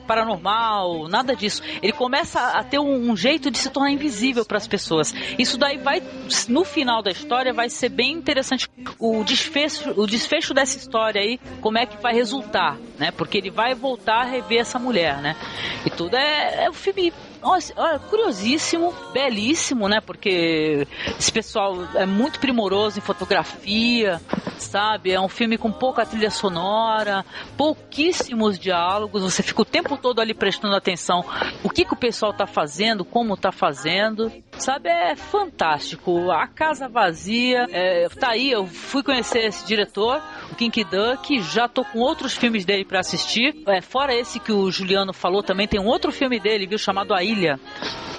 paranormal, 0.00 1.08
nada 1.08 1.34
disso. 1.34 1.62
Ele 1.82 1.92
começa 1.92 2.40
a 2.40 2.64
ter 2.64 2.78
um, 2.78 3.10
um 3.10 3.16
jeito 3.16 3.50
de 3.50 3.58
se 3.58 3.70
tornar 3.70 3.90
invisível 3.90 4.44
para 4.44 4.56
as 4.56 4.66
pessoas. 4.66 5.14
Isso 5.38 5.56
daí 5.58 5.78
vai, 5.78 6.02
no 6.48 6.64
final 6.64 7.02
da 7.02 7.10
história, 7.10 7.52
vai 7.52 7.68
ser 7.68 7.88
bem 7.88 8.12
interessante 8.12 8.68
o 8.98 9.24
desfecho, 9.24 9.90
o 10.00 10.06
desfecho 10.06 10.54
dessa 10.54 10.78
história 10.78 11.20
aí, 11.20 11.38
como 11.60 11.78
é 11.78 11.86
que 11.86 12.00
vai 12.02 12.14
resultar, 12.14 12.76
né? 12.98 13.10
Porque 13.10 13.38
ele 13.38 13.50
vai 13.50 13.74
voltar 13.74 14.22
a 14.22 14.24
rever 14.24 14.60
essa 14.60 14.78
mulher, 14.78 15.18
né? 15.18 15.36
E 15.84 15.90
tudo 15.90 16.16
é, 16.16 16.64
é 16.64 16.70
um 16.70 16.74
filme 16.74 17.12
nossa, 17.40 17.72
curiosíssimo, 18.10 18.94
belíssimo, 19.12 19.88
né? 19.88 20.00
Porque 20.00 20.86
esse 21.18 21.32
pessoal 21.32 21.76
é 21.94 22.06
muito 22.06 22.40
primoroso 22.40 22.98
em 22.98 23.02
fotografia, 23.02 24.20
sabe? 24.58 25.12
É 25.12 25.20
um 25.20 25.28
filme 25.28 25.56
com 25.56 25.70
pouca 25.70 26.04
trilha 26.04 26.30
sonora, 26.30 27.24
pouquíssimos 27.56 28.58
diálogos, 28.58 29.22
você 29.22 29.42
fica 29.42 29.62
o 29.62 29.64
tempo 29.64 29.96
todo 29.96 30.20
ali 30.20 30.34
prestando 30.34 30.74
atenção 30.74 31.24
o 31.62 31.70
que, 31.70 31.84
que 31.84 31.94
o 31.94 31.96
pessoal 31.96 32.32
tá 32.32 32.46
fazendo, 32.46 33.04
como 33.04 33.36
tá 33.36 33.52
fazendo, 33.52 34.32
sabe? 34.58 34.88
É 34.88 35.16
fantástico. 35.16 36.30
A 36.30 36.46
Casa 36.46 36.88
Vazia, 36.88 37.66
é, 37.70 38.08
tá 38.08 38.30
aí, 38.30 38.50
eu 38.50 38.66
fui 38.66 39.02
conhecer 39.02 39.40
esse 39.40 39.66
diretor, 39.66 40.20
o 40.50 40.54
Kinky 40.54 40.84
Duck, 40.84 41.40
já 41.42 41.68
tô 41.68 41.84
com 41.84 41.98
outros 42.00 42.36
filmes 42.36 42.64
dele 42.64 42.84
para 42.84 43.00
assistir. 43.00 43.54
É, 43.66 43.80
fora 43.80 44.14
esse 44.14 44.38
que 44.40 44.52
o 44.52 44.70
Juliano 44.70 45.12
falou, 45.12 45.42
também 45.42 45.66
tem 45.66 45.80
um 45.80 45.86
outro 45.86 46.12
filme 46.12 46.38
dele, 46.40 46.66
viu, 46.66 46.78
chamado 46.78 47.14
A 47.14 47.22
Ilha. 47.22 47.58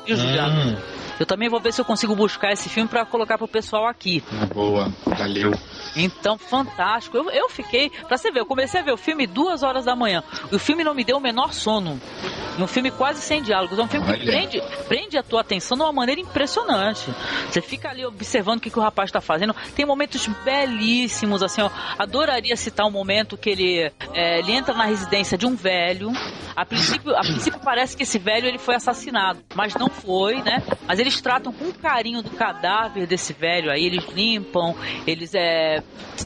Viu, 0.05 0.15
Juliano? 0.15 0.77
Hum. 0.77 0.99
Eu 1.19 1.25
também 1.25 1.49
vou 1.49 1.59
ver 1.59 1.73
se 1.73 1.81
eu 1.81 1.85
consigo 1.85 2.15
buscar 2.15 2.53
esse 2.53 2.69
filme 2.69 2.89
para 2.89 3.05
colocar 3.05 3.37
pro 3.37 3.47
pessoal 3.47 3.87
aqui. 3.87 4.23
Boa, 4.53 4.87
valeu. 5.05 5.51
Então, 5.95 6.37
fantástico. 6.37 7.17
Eu, 7.17 7.29
eu 7.29 7.49
fiquei, 7.49 7.89
pra 7.89 8.17
você 8.17 8.31
ver, 8.31 8.41
eu 8.41 8.45
comecei 8.45 8.79
a 8.79 8.83
ver 8.83 8.91
o 8.91 8.97
filme 8.97 9.25
duas 9.25 9.63
horas 9.63 9.85
da 9.85 9.95
manhã. 9.95 10.23
E 10.51 10.55
o 10.55 10.59
filme 10.59 10.83
não 10.83 10.93
me 10.93 11.03
deu 11.03 11.17
o 11.17 11.21
menor 11.21 11.53
sono. 11.53 11.99
Um 12.57 12.67
filme 12.67 12.91
quase 12.91 13.21
sem 13.21 13.41
diálogos. 13.41 13.79
É 13.79 13.81
um 13.81 13.87
filme 13.87 14.17
que 14.17 14.25
prende, 14.25 14.61
prende 14.87 15.17
a 15.17 15.23
tua 15.23 15.41
atenção 15.41 15.77
de 15.77 15.83
uma 15.83 15.93
maneira 15.93 16.19
impressionante. 16.19 17.13
Você 17.49 17.61
fica 17.61 17.89
ali 17.89 18.05
observando 18.05 18.57
o 18.57 18.61
que, 18.61 18.69
que 18.69 18.79
o 18.79 18.81
rapaz 18.81 19.11
tá 19.11 19.21
fazendo. 19.21 19.55
Tem 19.75 19.85
momentos 19.85 20.27
belíssimos, 20.43 21.41
assim, 21.41 21.61
ó. 21.61 21.69
Adoraria 21.97 22.55
citar 22.55 22.85
um 22.85 22.91
momento 22.91 23.37
que 23.37 23.49
ele, 23.49 23.91
é, 24.13 24.39
ele 24.39 24.51
entra 24.51 24.75
na 24.75 24.85
residência 24.85 25.37
de 25.37 25.45
um 25.45 25.55
velho. 25.55 26.11
A 26.55 26.65
princípio, 26.65 27.15
a 27.15 27.21
princípio 27.21 27.59
parece 27.63 27.95
que 27.95 28.03
esse 28.03 28.19
velho 28.19 28.47
ele 28.47 28.57
foi 28.57 28.75
assassinado, 28.75 29.41
mas 29.55 29.73
não 29.75 29.87
foi, 29.87 30.41
né? 30.41 30.61
Mas 30.85 30.99
eles 30.99 31.21
tratam 31.21 31.53
com 31.53 31.71
carinho 31.71 32.21
do 32.21 32.29
cadáver 32.31 33.07
desse 33.07 33.31
velho 33.31 33.71
aí, 33.71 33.85
eles 33.85 34.05
limpam, 34.09 34.75
eles 35.07 35.33
é, 35.33 35.78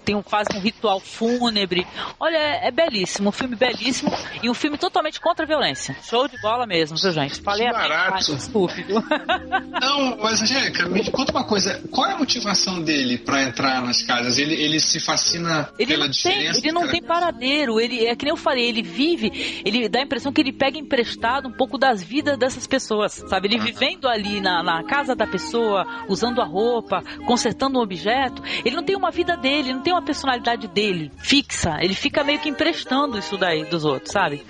tem 0.03 0.15
um, 0.15 0.23
fazem 0.23 0.57
um 0.57 0.59
ritual 0.59 0.99
fúnebre. 0.99 1.85
Olha, 2.19 2.37
é, 2.37 2.67
é 2.67 2.71
belíssimo, 2.71 3.29
um 3.29 3.31
filme 3.31 3.55
belíssimo 3.55 4.11
e 4.41 4.49
um 4.49 4.53
filme 4.53 4.77
totalmente 4.77 5.19
contra 5.19 5.45
a 5.45 5.47
violência. 5.47 5.95
Show 6.03 6.27
de 6.27 6.39
bola 6.41 6.65
mesmo, 6.65 6.97
viu, 6.97 7.11
gente? 7.11 7.41
Falei 7.41 7.71
barato. 7.71 8.35
desculpe? 8.35 8.85
Não, 9.81 10.17
mas 10.17 10.41
Angélica, 10.41 10.87
me 10.87 11.09
conta 11.11 11.31
uma 11.31 11.43
coisa. 11.43 11.81
Qual 11.91 12.07
é 12.07 12.13
a 12.13 12.17
motivação 12.17 12.81
dele 12.81 13.17
pra 13.17 13.43
entrar 13.43 13.81
nas 13.81 14.01
casas? 14.01 14.37
Ele, 14.37 14.55
ele 14.55 14.79
se 14.79 14.99
fascina 14.99 15.69
Ele 15.77 15.93
pela 15.93 16.05
não, 16.05 16.11
tem, 16.13 16.31
diferença? 16.31 16.59
ele 16.59 16.71
não 16.71 16.81
cara? 16.81 16.91
tem 16.91 17.01
paradeiro, 17.01 17.79
ele 17.79 18.05
é 18.05 18.15
que 18.15 18.25
nem 18.25 18.31
eu 18.31 18.37
falei, 18.37 18.67
ele 18.67 18.81
vive, 18.81 19.61
ele 19.65 19.87
dá 19.89 19.99
a 19.99 20.03
impressão 20.03 20.31
que 20.31 20.41
ele 20.41 20.51
pega 20.51 20.77
emprestado 20.77 21.47
um 21.47 21.51
pouco 21.51 21.77
das 21.77 22.03
vidas 22.03 22.37
dessas 22.37 22.67
pessoas, 22.67 23.23
sabe? 23.27 23.47
Ele 23.47 23.59
vivendo 23.59 24.07
ali 24.07 24.41
na, 24.41 24.63
na 24.63 24.83
casa 24.83 25.15
da 25.15 25.25
pessoa, 25.27 25.85
usando 26.07 26.41
a 26.41 26.45
roupa, 26.45 27.03
consertando 27.25 27.79
um 27.79 27.81
objeto, 27.81 28.41
ele 28.65 28.75
não 28.75 28.83
tem 28.83 28.95
uma 28.95 29.11
vida 29.11 29.35
dele, 29.43 29.73
não 29.73 29.81
tem 29.81 29.91
uma 29.93 30.01
personalidade 30.01 30.67
dele 30.69 31.11
fixa, 31.17 31.77
ele 31.81 31.93
fica 31.93 32.23
meio 32.23 32.39
que 32.39 32.47
emprestando 32.49 33.19
isso 33.19 33.37
daí 33.37 33.65
dos 33.65 33.83
outros, 33.83 34.11
sabe? 34.13 34.43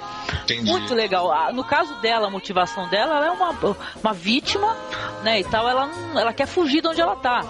Entendi. 0.44 0.70
Muito 0.70 0.94
legal. 0.94 1.32
Ah, 1.32 1.52
No 1.52 1.64
caso 1.64 1.94
dela, 1.96 2.28
a 2.28 2.30
motivação 2.30 2.88
dela, 2.90 3.18
ela 3.18 3.26
é 3.28 3.32
uma, 3.32 3.50
uma 4.02 4.14
vítima, 4.14 4.78
né, 5.24 5.40
e 5.40 5.44
tal, 5.44 5.68
ela, 5.68 5.90
ela 6.16 6.32
quer 6.32 6.46
fugir 6.46 6.82
de 6.82 6.88
onde 6.88 7.02
ela 7.02 7.16
tá. 7.16 7.42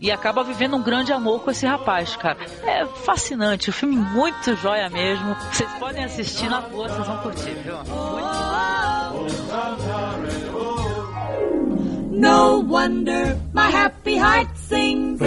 E 0.00 0.10
acaba 0.10 0.42
vivendo 0.42 0.76
um 0.76 0.82
grande 0.82 1.12
amor 1.12 1.40
com 1.42 1.50
esse 1.50 1.66
rapaz, 1.66 2.16
cara. 2.16 2.38
É 2.64 2.84
fascinante, 2.86 3.70
o 3.70 3.72
filme 3.72 3.96
muito 3.96 4.54
joia 4.56 4.88
mesmo. 4.90 5.34
Vocês 5.52 5.70
podem 5.78 6.04
assistir 6.04 6.48
na 6.50 6.60
boa, 6.62 6.88
vocês 6.88 7.06
vão 7.06 7.18
curtir, 7.18 7.50
viu? 7.64 7.76
No 12.10 12.60
wonder 12.62 13.36
my 13.54 13.70
happy 13.70 14.16
heart 14.16 14.48
sings. 14.56 15.20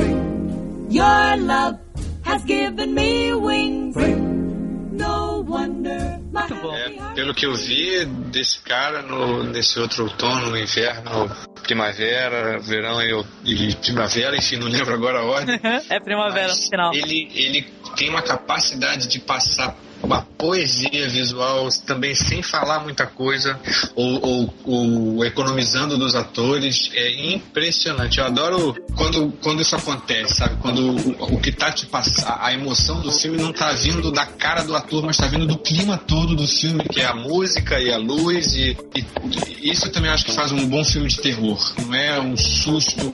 Your 0.90 1.38
love 1.38 1.78
has 2.26 2.44
given 2.46 2.96
me 2.96 3.32
wings. 3.34 3.96
No 3.96 5.44
wonder 5.48 6.20
my 6.32 6.48
É, 6.50 7.14
pelo 7.14 7.34
que 7.36 7.46
eu 7.46 7.54
vi 7.54 8.06
desse 8.06 8.60
cara 8.62 9.04
no, 9.04 9.44
nesse 9.44 9.80
outro 9.80 10.06
outono, 10.06 10.58
inverno, 10.58 11.30
primavera, 11.62 12.58
verão 12.60 13.00
e, 13.04 13.24
e 13.46 13.76
primavera, 13.76 14.36
enfim, 14.36 14.58
não 14.58 14.68
lembro 14.68 14.92
agora 14.94 15.20
a 15.20 15.24
ordem. 15.26 15.60
é 15.90 16.00
primavera 16.00 16.54
no 16.54 16.62
final. 16.62 16.94
Ele, 16.94 17.30
ele 17.36 17.68
tem 17.96 18.10
uma 18.10 18.24
capacidade 18.24 19.08
de 19.08 19.20
passar 19.20 19.76
uma 20.02 20.22
poesia 20.38 21.10
visual 21.10 21.68
também 21.86 22.16
sem 22.16 22.42
falar 22.42 22.80
muita 22.80 23.06
coisa 23.06 23.60
ou, 23.96 24.26
ou- 24.26 24.54
ou 24.64 25.26
economizando 25.26 25.98
dos 25.98 26.16
atores 26.16 26.90
é 26.94 27.34
impressionante. 27.36 28.20
Eu 28.20 28.26
adoro 28.26 28.76
quando, 28.96 29.32
quando 29.42 29.62
isso 29.62 29.76
acontece 29.76 30.36
sabe? 30.36 30.56
Quando 30.62 30.80
o, 30.96 31.36
o 31.36 31.40
que 31.42 31.52
tá 31.52 31.72
te 31.72 31.86
passando 31.86 32.34
a 32.40 32.54
emoção 32.54 33.02
do 33.02 33.12
filme 33.12 33.38
não 33.38 33.52
tá 33.52 33.72
vindo 33.74 34.12
da 34.12 34.26
cara 34.26 34.64
do 34.64 34.76
ator 34.76 35.04
mas 35.06 35.18
tá 35.18 35.28
vindo 35.28 35.46
do 35.46 35.58
clima 35.58 35.98
todo 35.98 36.36
do 36.36 36.48
filme 36.48 36.84
que 36.86 37.02
é 37.02 37.06
a 37.06 37.14
música 37.16 37.80
e 37.80 37.92
a 37.92 37.98
luz 37.98 38.56
e, 38.56 38.78
e- 38.96 39.70
isso 39.72 39.90
também 39.92 40.10
acho 40.10 40.26
que 40.26 40.32
faz 40.32 40.52
um 40.52 40.66
bom 40.68 40.84
filme 40.86 41.08
de 41.10 41.20
terror. 41.20 41.60
Não 41.86 41.94
é 41.94 42.20
um 42.20 42.38
susto 42.38 43.12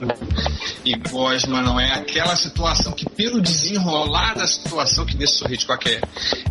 e 0.84 0.94
gosma 1.10 1.60
não 1.62 1.78
é 1.80 1.92
aquela 1.94 2.36
situação 2.36 2.92
que 2.92 3.08
pelo 3.10 3.40
desenrolar 3.40 4.34
da 4.34 4.46
situação 4.46 5.04
que 5.04 5.16
nesse 5.16 5.34
sorriso 5.38 5.56
Hitchcock 5.56 5.88
é, 5.88 6.00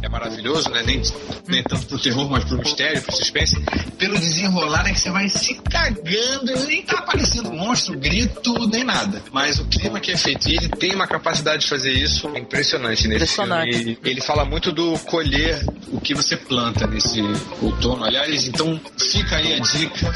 é 0.01 0.09
maravilhoso, 0.09 0.24
né? 0.29 0.83
Nem, 0.85 1.01
nem 1.47 1.63
tanto 1.63 1.85
pro 1.87 1.99
terror, 1.99 2.29
mas 2.29 2.43
pro 2.45 2.57
mistério, 2.57 3.01
pro 3.01 3.15
suspense. 3.15 3.55
Pelo 3.97 4.17
desenrolar 4.17 4.87
é 4.87 4.93
que 4.93 4.99
você 4.99 5.09
vai 5.11 5.29
se 5.29 5.55
cagando, 5.69 6.51
ele 6.51 6.65
nem 6.67 6.81
tá 6.83 6.99
aparecendo 6.99 7.51
monstro, 7.51 7.97
grito, 7.97 8.67
nem 8.67 8.83
nada. 8.83 9.21
Mas 9.31 9.59
o 9.59 9.65
clima 9.65 9.99
que 9.99 10.11
é 10.11 10.17
feito, 10.17 10.47
e 10.49 10.55
ele 10.57 10.69
tem 10.69 10.93
uma 10.93 11.07
capacidade 11.07 11.63
de 11.63 11.69
fazer 11.69 11.91
isso 11.93 12.27
impressionante 12.37 13.07
nesse 13.07 13.23
Impressionante. 13.23 13.77
filme. 13.77 13.97
Ele 14.03 14.21
fala 14.21 14.45
muito 14.45 14.71
do 14.71 14.97
colher 14.99 15.63
o 15.91 15.99
que 15.99 16.13
você 16.13 16.35
planta 16.35 16.87
nesse 16.87 17.21
outono. 17.61 18.03
Aliás, 18.03 18.47
então 18.47 18.79
fica 18.97 19.37
aí 19.37 19.53
a 19.53 19.59
dica. 19.59 20.11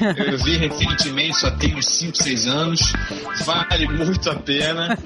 Eu 0.30 0.38
vi 0.38 0.56
recentemente, 0.56 1.38
só 1.38 1.50
tem 1.50 1.74
uns 1.74 1.86
5, 1.86 2.16
6 2.22 2.46
anos. 2.46 2.92
Vale 3.44 3.86
muito 3.88 4.30
a 4.30 4.34
pena. 4.34 4.98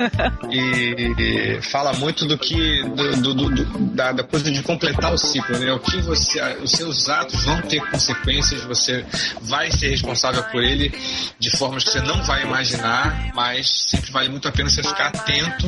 E, 0.50 1.12
e 1.58 1.62
fala 1.62 1.92
muito 1.94 2.26
do 2.26 2.38
que. 2.38 2.82
do- 2.84 3.34
do- 3.34 3.34
do- 3.34 3.64
da, 3.94 4.12
da 4.12 4.24
coisa 4.24 4.50
de 4.50 4.62
completar 4.62 5.12
o 5.12 5.18
ciclo, 5.18 5.58
né? 5.58 5.72
O 5.72 5.78
que 5.78 6.00
você. 6.02 6.40
Os 6.62 6.72
seus 6.72 7.08
atos 7.08 7.44
vão 7.44 7.60
ter 7.62 7.80
consequências, 7.90 8.62
você 8.64 9.04
vai 9.42 9.70
ser 9.70 9.90
responsável 9.90 10.42
por 10.44 10.62
ele 10.62 10.92
de 11.38 11.56
formas 11.56 11.84
que 11.84 11.90
você 11.90 12.00
não 12.00 12.22
vai 12.24 12.42
imaginar, 12.42 13.32
mas 13.34 13.70
sempre 13.88 14.10
vale 14.10 14.28
muito 14.28 14.48
a 14.48 14.52
pena 14.52 14.68
você 14.68 14.82
ficar 14.82 15.08
atento 15.08 15.66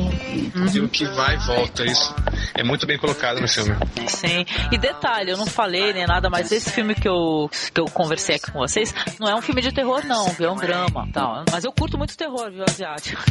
porque 0.53 0.79
o 0.79 0.89
que 0.89 1.05
vai 1.05 1.35
e 1.35 1.39
volta. 1.39 1.85
Isso 1.85 2.13
é 2.53 2.63
muito 2.63 2.85
bem 2.85 2.97
colocado 2.97 3.39
no 3.39 3.47
filme. 3.47 3.75
Sim. 4.07 4.45
E 4.71 4.77
detalhe, 4.77 5.31
eu 5.31 5.37
não 5.37 5.45
falei 5.45 5.93
nem 5.93 6.05
nada, 6.05 6.29
mas 6.29 6.51
esse 6.51 6.69
filme 6.69 6.95
que 6.95 7.07
eu, 7.07 7.49
que 7.73 7.79
eu 7.79 7.85
conversei 7.85 8.35
aqui 8.35 8.51
com 8.51 8.59
vocês 8.59 8.93
não 9.19 9.29
é 9.29 9.35
um 9.35 9.41
filme 9.41 9.61
de 9.61 9.71
terror, 9.71 10.05
não, 10.05 10.29
viu? 10.29 10.49
É 10.49 10.51
um 10.51 10.57
drama. 10.57 11.07
Tal. 11.13 11.43
Mas 11.51 11.63
eu 11.63 11.71
curto 11.71 11.97
muito 11.97 12.15
terror, 12.17 12.51
viu, 12.51 12.63
asiático? 12.67 13.21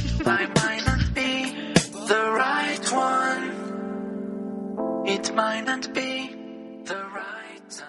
the 2.06 2.30
right 2.30 2.92
one. 2.92 3.65
It 5.08 5.32
might 5.34 5.64
not 5.64 5.94
be 5.94 6.34
the 6.84 6.96
right 7.14 7.62
time. 7.70 7.86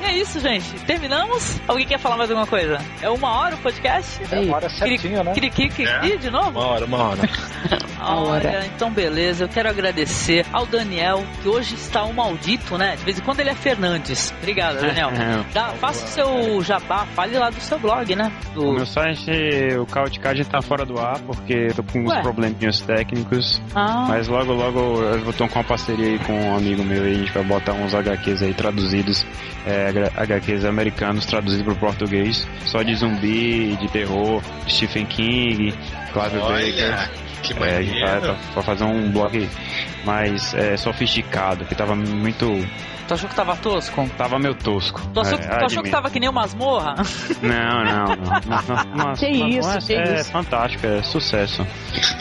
E 0.00 0.04
é 0.04 0.12
isso, 0.18 0.38
gente. 0.40 0.64
Terminamos? 0.86 1.60
Alguém 1.66 1.86
quer 1.86 1.98
falar 1.98 2.16
mais 2.16 2.30
alguma 2.30 2.46
coisa? 2.46 2.78
É 3.02 3.10
uma 3.10 3.32
hora 3.40 3.56
o 3.56 3.58
podcast? 3.58 4.20
É 4.32 4.40
uma 4.40 4.56
hora 4.56 4.68
certinho, 4.68 5.24
né? 5.24 5.34
Cri, 5.34 5.50
cri, 5.50 5.68
cri, 5.68 5.86
cri, 6.00 6.18
de 6.18 6.30
novo? 6.30 6.50
Uma 6.50 6.66
hora, 6.66 6.84
uma 6.84 6.98
hora. 6.98 7.22
Olha, 8.00 8.66
então 8.66 8.90
beleza, 8.90 9.44
eu 9.44 9.48
quero 9.48 9.68
agradecer 9.68 10.44
ao 10.52 10.66
Daniel, 10.66 11.24
que 11.42 11.48
hoje 11.48 11.74
está 11.74 12.04
um 12.04 12.12
maldito, 12.12 12.76
né? 12.78 12.96
De 12.96 13.04
vez 13.04 13.18
em 13.18 13.22
quando 13.22 13.40
ele 13.40 13.50
é 13.50 13.54
Fernandes. 13.54 14.32
Obrigado, 14.38 14.80
Daniel. 14.80 15.10
Dá, 15.52 15.68
faça 15.74 16.04
o 16.04 16.08
seu 16.08 16.62
jabá, 16.62 17.06
fale 17.14 17.38
lá 17.38 17.50
do 17.50 17.60
seu 17.60 17.78
blog, 17.78 18.14
né? 18.14 18.32
O 18.56 18.72
meu 18.72 18.86
site, 18.86 19.30
o 19.78 19.86
Cautcad 19.86 20.44
tá 20.44 20.60
fora 20.60 20.84
do 20.84 20.98
ar, 20.98 21.18
porque 21.20 21.68
tô 21.74 21.82
com 21.82 22.00
uns 22.00 22.10
Ué? 22.10 22.22
probleminhas 22.22 22.80
técnicos. 22.80 23.60
Ah. 23.74 24.06
Mas 24.08 24.28
logo, 24.28 24.52
logo 24.52 25.02
eu 25.02 25.24
vou 25.24 25.32
ter 25.32 25.44
uma 25.44 25.64
parceria 25.64 26.06
aí 26.06 26.18
com 26.20 26.32
um 26.32 26.56
amigo 26.56 26.84
meu 26.84 27.06
e 27.08 27.12
a 27.12 27.14
gente 27.14 27.32
vai 27.32 27.44
botar 27.44 27.72
uns 27.72 27.94
HQs 27.94 28.42
aí 28.42 28.54
traduzidos, 28.54 29.26
é, 29.66 29.88
HQs 30.16 30.64
americanos 30.64 31.26
traduzidos 31.26 31.64
pro 31.64 31.76
português, 31.76 32.46
só 32.66 32.82
de 32.82 32.94
zumbi, 32.94 33.76
de 33.76 33.88
terror, 33.88 34.42
Stephen 34.68 35.06
King, 35.06 35.72
Clive 36.12 36.38
Olha, 36.38 36.66
Baker. 36.66 37.27
Que 37.42 37.52
é, 37.62 37.76
a 37.76 37.82
gente 37.82 38.00
maneiro. 38.00 38.20
tá- 38.34 38.36
pra 38.54 38.62
fazer 38.62 38.84
um 38.84 39.10
blog 39.10 39.48
mais 40.04 40.54
é, 40.54 40.76
sofisticado, 40.76 41.64
que 41.64 41.74
tava 41.74 41.94
muito. 41.94 42.46
Tu 43.06 43.14
achou 43.14 43.26
que 43.26 43.34
tava 43.34 43.56
tosco? 43.56 44.06
Tava 44.18 44.38
meio 44.38 44.54
tosco. 44.54 45.00
Tu 45.14 45.20
achou, 45.20 45.38
é, 45.38 45.58
tu 45.58 45.64
achou 45.64 45.82
que 45.82 45.88
tava 45.90 46.10
que 46.10 46.20
nem 46.20 46.28
uma 46.28 46.42
masmorra? 46.42 46.94
Não, 47.40 47.84
não, 47.84 48.06
não. 48.16 48.16
Mas- 48.46 48.66
mas- 48.68 48.86
mas- 48.94 49.18
Que 49.20 49.30
mas- 49.38 49.54
isso, 49.54 49.68
mas 49.68 49.86
que 49.86 49.92
é 49.94 50.20
isso. 50.20 50.30
fantástico, 50.30 50.86
é 50.86 51.02
sucesso. 51.02 51.66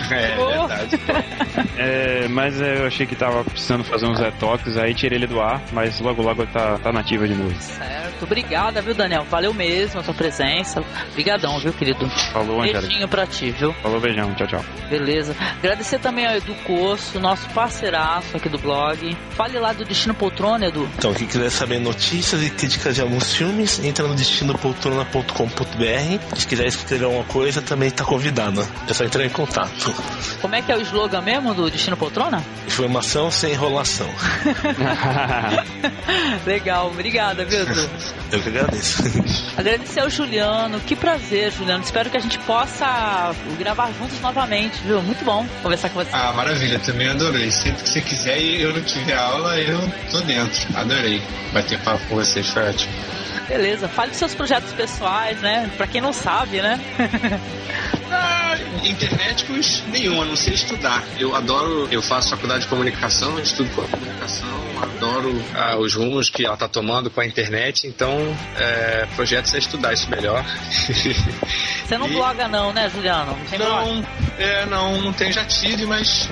É 0.09 0.36
verdade. 0.36 0.99
É, 1.80 2.28
mas 2.30 2.59
é, 2.61 2.80
eu 2.82 2.88
achei 2.88 3.05
que 3.05 3.15
tava 3.15 3.43
precisando 3.43 3.84
fazer 3.84 4.05
uns 4.07 4.20
retoques, 4.20 4.78
aí 4.78 4.93
tirei 4.93 5.18
ele 5.18 5.28
do 5.28 5.39
ar, 5.41 5.61
mas 5.72 5.99
logo 5.99 6.22
logo 6.24 6.41
ele 6.43 6.51
tá, 6.51 6.78
tá 6.80 6.91
nativa 6.91 7.28
de 7.28 7.36
novo. 7.36 7.53
Certo, 7.59 8.24
obrigada, 8.24 8.82
viu, 8.82 8.95
Daniel? 8.95 9.24
Valeu 9.30 9.53
mesmo 9.53 9.99
a 9.99 10.03
tua 10.03 10.13
presença. 10.13 10.84
Obrigadão, 11.11 11.59
viu, 11.59 11.72
querido? 11.74 12.07
Falou, 12.32 12.61
Angélica. 12.61 12.82
Beijinho 12.82 13.07
pra 13.07 13.28
ti, 13.28 13.51
viu? 13.51 13.74
Falou, 13.74 13.99
beijão, 13.99 14.34
tchau, 14.36 14.47
tchau. 14.47 14.65
Beleza. 14.89 15.06
Beleza. 15.07 15.33
Agradecer 15.59 15.99
também 15.99 16.27
ao 16.27 16.35
Edu 16.35 16.53
Coço, 16.65 17.17
nosso 17.17 17.47
parceiraço 17.51 18.35
aqui 18.35 18.49
do 18.49 18.57
blog. 18.57 19.15
Fale 19.37 19.57
lá 19.57 19.71
do 19.71 19.85
Destino 19.85 20.13
Poltrona, 20.13 20.65
Edu. 20.65 20.85
Então, 20.97 21.13
quem 21.13 21.25
quiser 21.25 21.49
saber 21.49 21.79
notícias 21.79 22.43
e 22.43 22.49
críticas 22.49 22.95
de 22.95 23.01
alguns 23.01 23.33
filmes, 23.33 23.79
entra 23.79 24.05
no 24.05 24.13
destinopoltrona.com.br. 24.15 26.35
Se 26.35 26.45
quiser 26.45 26.67
escrever 26.67 27.05
alguma 27.05 27.23
coisa, 27.23 27.61
também 27.61 27.87
está 27.87 28.03
convidado. 28.03 28.67
É 28.89 28.93
só 28.93 29.05
entrar 29.05 29.23
em 29.23 29.29
contato. 29.29 29.95
Como 30.41 30.53
é 30.53 30.61
que 30.61 30.73
é 30.73 30.75
o 30.75 30.81
slogan 30.81 31.21
mesmo 31.21 31.53
do 31.53 31.71
Destino 31.71 31.95
Poltrona? 31.95 32.43
Informação 32.67 33.31
sem 33.31 33.53
enrolação. 33.53 34.09
Legal, 36.45 36.87
obrigada, 36.87 37.45
viu, 37.45 37.61
Edu? 37.61 37.89
Eu 38.29 38.41
que 38.41 38.49
agradeço. 38.49 39.03
Agradecer 39.55 40.01
ao 40.01 40.09
Juliano, 40.09 40.81
que 40.81 40.97
prazer, 40.97 41.49
Juliano. 41.53 41.81
Espero 41.81 42.09
que 42.09 42.17
a 42.17 42.19
gente 42.19 42.37
possa 42.39 43.33
gravar 43.57 43.89
juntos 43.93 44.19
novamente, 44.19 44.81
viu? 44.83 44.96
Muito 45.01 45.23
bom 45.23 45.45
conversar 45.61 45.89
com 45.89 46.03
você. 46.03 46.09
Ah, 46.13 46.33
maravilha, 46.33 46.79
também 46.79 47.07
adorei. 47.07 47.51
Sempre 47.51 47.83
que 47.83 47.89
você 47.89 48.01
quiser 48.01 48.39
e 48.39 48.61
eu 48.61 48.73
não 48.73 48.81
tiver 48.81 49.15
aula, 49.17 49.57
eu 49.59 49.79
tô 50.11 50.19
dentro. 50.21 50.67
Adorei 50.75 51.21
bater 51.53 51.79
papo 51.79 52.05
com 52.07 52.15
vocês, 52.15 52.47
foi 52.47 52.63
ótimo. 52.69 52.93
Beleza, 53.47 53.87
fale 53.87 54.09
dos 54.09 54.19
seus 54.19 54.35
projetos 54.35 54.73
pessoais, 54.73 55.39
né? 55.41 55.69
Pra 55.77 55.87
quem 55.87 56.01
não 56.01 56.11
sabe, 56.11 56.61
né? 56.61 56.79
Ah, 58.57 58.87
internéticos 58.87 59.83
nenhum, 59.87 60.21
a 60.21 60.25
não 60.25 60.35
sei 60.35 60.53
estudar. 60.53 61.03
Eu 61.17 61.35
adoro, 61.35 61.87
eu 61.91 62.01
faço 62.01 62.29
faculdade 62.29 62.61
de 62.61 62.67
comunicação, 62.67 63.39
estudo 63.39 63.69
comunicação, 63.71 64.47
adoro 64.81 65.43
ah, 65.55 65.77
os 65.77 65.93
rumos 65.95 66.29
que 66.29 66.45
ela 66.45 66.57
tá 66.57 66.67
tomando 66.67 67.09
com 67.09 67.21
a 67.21 67.25
internet, 67.25 67.87
então 67.87 68.17
é, 68.55 69.05
projetos 69.15 69.53
é 69.53 69.57
estudar 69.59 69.93
isso 69.93 70.09
melhor. 70.09 70.43
Você 71.85 71.97
não 71.97 72.07
E- 72.07 72.13
bloga 72.13 72.47
não, 72.47 72.73
né, 72.73 72.89
Juliano? 72.89 73.37
Não? 73.57 73.95
Não, 73.95 74.05
é, 74.37 74.65
não, 74.65 75.01
não 75.01 75.13
tenho, 75.13 75.31
já 75.31 75.45
tive, 75.45 75.85
mas 75.85 76.29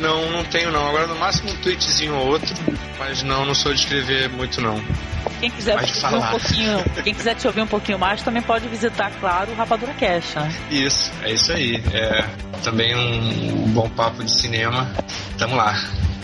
não, 0.00 0.30
não 0.30 0.44
tenho 0.44 0.70
não. 0.70 0.88
Agora 0.88 1.06
no 1.06 1.16
máximo 1.16 1.50
um 1.50 1.56
tweetzinho 1.56 2.14
ou 2.14 2.26
outro, 2.28 2.54
mas 2.98 3.22
não, 3.22 3.44
não 3.44 3.54
sou 3.54 3.72
de 3.74 3.80
escrever 3.80 4.28
muito 4.30 4.60
não. 4.60 4.82
Quem 5.40 5.50
quiser 5.50 5.74
Pode 5.74 5.86
ouvir 5.88 6.00
falar. 6.00 6.28
um 6.28 6.30
pouquinho, 6.38 6.84
quem 7.04 7.14
quiser 7.14 7.34
te 7.34 7.46
ouvir 7.46 7.60
um 7.60 7.66
pouquinho 7.66 7.98
mais, 7.98 8.22
também 8.22 8.42
pode 8.42 8.66
visitar, 8.68 9.10
claro, 9.20 9.52
o 9.52 9.54
Rapadura 9.54 9.92
Cash, 9.94 10.34
né? 10.34 10.52
Isso, 10.70 11.12
é 11.22 11.32
isso 11.32 11.52
aí. 11.52 11.82
É 11.92 12.24
também 12.64 12.94
um 12.96 13.68
bom 13.72 13.88
papo 13.90 14.24
de 14.24 14.30
cinema. 14.32 14.90
Tamo 15.38 15.54
lá. 15.56 15.78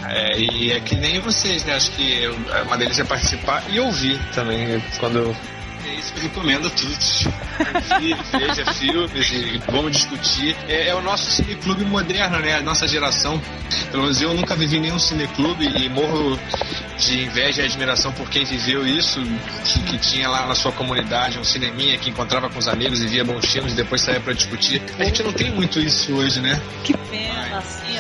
É, 0.09 0.39
e 0.41 0.73
é 0.73 0.81
que 0.81 0.97
nem 0.97 1.21
vocês, 1.21 1.65
né? 1.65 1.75
Acho 1.75 1.91
que 1.93 2.23
eu- 2.23 2.37
uma 2.67 2.77
delícia 2.77 3.03
é 3.03 3.05
participar 3.05 3.63
e 3.71 3.79
ouvir 3.79 4.19
também. 4.35 4.83
Quando. 4.99 5.37
É 5.85 5.95
isso 5.95 6.13
que 6.13 6.19
eu 6.21 6.23
recomendo 6.25 6.67
a 6.69 6.71
todos. 6.71 7.25
Veja 8.33 8.65
filmes 8.75 9.31
e 9.31 9.61
vamos 9.71 9.93
discutir. 9.93 10.57
É, 10.69 10.89
é 10.89 10.95
o 10.95 11.01
nosso 11.03 11.31
cineclube 11.31 11.85
moderno, 11.85 12.39
né? 12.39 12.57
A 12.57 12.63
nossa 12.63 12.87
geração. 12.89 13.41
Pelo 13.91 14.05
menos 14.05 14.21
eu 14.23 14.33
nunca 14.35 14.55
vivi 14.57 14.81
nenhum 14.81 14.99
cineclube 14.99 15.65
e 15.67 15.89
morro 15.89 16.39
de 16.99 17.23
inveja 17.25 17.63
e 17.63 17.65
admiração 17.65 18.13
por 18.13 18.29
quem 18.29 18.45
viveu 18.45 18.87
isso, 18.87 19.21
que, 19.65 19.83
que 19.83 19.99
tinha 19.99 20.29
lá 20.29 20.47
na 20.47 20.55
sua 20.55 20.73
comunidade 20.73 21.39
um 21.39 21.45
cineminha 21.45 21.99
que 21.99 22.11
encontrava 22.11 22.49
com 22.49 22.59
os 22.59 22.69
amigos 22.69 23.03
e 23.03 23.07
via 23.07 23.25
bons 23.25 23.45
filmes 23.51 23.73
e 23.73 23.77
depois 23.77 24.01
saía 24.01 24.21
pra 24.21 24.33
discutir. 24.33 24.83
A 24.99 25.05
gente 25.05 25.23
não 25.23 25.33
tem 25.33 25.51
muito 25.51 25.81
isso 25.81 26.15
hoje, 26.15 26.41
né? 26.41 26.61
Que 26.85 26.97
pena, 26.97 27.59
assim, 27.59 27.97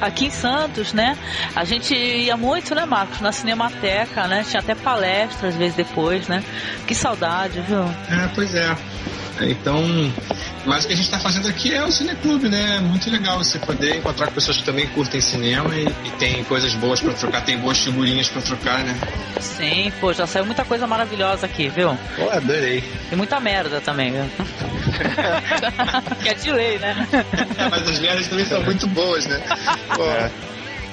aqui 0.00 0.26
em 0.26 0.30
Santos, 0.30 0.92
né? 0.92 1.16
A 1.54 1.64
gente 1.64 1.94
ia 1.94 2.36
muito, 2.36 2.74
né, 2.74 2.86
Marcos, 2.86 3.20
na 3.20 3.32
Cinemateca, 3.32 4.26
né? 4.26 4.44
Tinha 4.48 4.60
até 4.60 4.74
palestras, 4.74 5.54
às 5.54 5.56
vezes, 5.56 5.76
depois, 5.76 6.28
né? 6.28 6.42
Que 6.86 6.94
saudade, 6.94 7.60
viu? 7.60 7.84
É, 8.10 8.28
pois 8.34 8.54
é. 8.54 8.76
Então, 9.40 9.76
mas 10.66 10.84
o 10.84 10.88
que 10.88 10.94
a 10.94 10.96
gente 10.96 11.06
está 11.06 11.18
fazendo 11.18 11.48
aqui 11.48 11.72
é 11.72 11.84
o 11.84 11.92
Cineclube, 11.92 12.48
né? 12.48 12.80
Muito 12.80 13.08
legal 13.10 13.38
você 13.38 13.58
poder 13.58 13.96
encontrar 13.96 14.26
com 14.26 14.34
pessoas 14.34 14.56
que 14.58 14.64
também 14.64 14.86
curtem 14.88 15.20
cinema 15.20 15.74
e, 15.74 15.86
e 16.04 16.10
tem 16.18 16.42
coisas 16.44 16.74
boas 16.74 17.00
para 17.00 17.12
trocar, 17.14 17.44
tem 17.44 17.56
boas 17.58 17.78
figurinhas 17.78 18.28
para 18.28 18.42
trocar, 18.42 18.84
né? 18.84 18.94
Sim, 19.40 19.92
pô, 20.00 20.12
já 20.12 20.26
saiu 20.26 20.44
muita 20.44 20.64
coisa 20.64 20.86
maravilhosa 20.86 21.46
aqui, 21.46 21.68
viu? 21.68 21.96
Pô, 22.16 22.28
adorei. 22.30 22.82
E 23.10 23.16
muita 23.16 23.38
merda 23.38 23.80
também, 23.80 24.12
viu? 24.12 24.24
que 26.22 26.28
é 26.28 26.34
de 26.34 26.52
lei, 26.52 26.78
né? 26.78 27.08
É, 27.56 27.68
mas 27.68 27.88
as 27.88 27.98
merdas 28.00 28.26
também 28.26 28.44
são 28.44 28.62
muito 28.62 28.86
boas, 28.88 29.26
né? 29.26 29.40
Pô, 29.94 30.04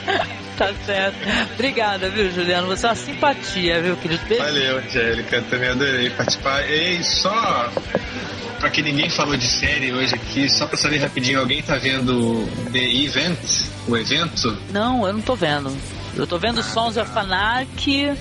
Tá 0.58 0.72
certo. 0.86 1.18
Obrigada, 1.56 2.10
viu, 2.12 2.30
Juliano? 2.32 2.68
Você 2.68 2.86
é 2.86 2.90
uma 2.90 2.96
simpatia, 2.96 3.82
viu, 3.82 3.96
querido? 3.98 4.24
Beijo. 4.28 4.44
Valeu, 4.44 4.78
Angélica, 4.78 5.42
também 5.50 5.70
adorei 5.70 6.12
participar. 6.12 6.62
E 6.70 7.04
só 7.04 7.72
pra 8.60 8.70
que 8.70 8.84
ninguém 8.84 9.10
falou 9.10 9.36
de 9.36 9.48
série 9.48 9.92
hoje 9.92 10.14
aqui, 10.14 10.48
só 10.48 10.68
pra 10.68 10.78
saber 10.78 11.00
rapidinho, 11.00 11.40
alguém 11.40 11.62
tá 11.64 11.78
vendo 11.78 12.48
The 12.72 12.84
Event, 12.84 13.40
o 13.88 13.98
evento? 13.98 14.56
Não, 14.72 15.08
eu 15.08 15.14
não 15.14 15.22
tô 15.22 15.36
vendo. 15.36 15.76
Eu 16.16 16.28
tô 16.28 16.38
vendo 16.38 16.62
Sons 16.62 16.96
of 16.98 17.10
Anarchy 17.18 18.14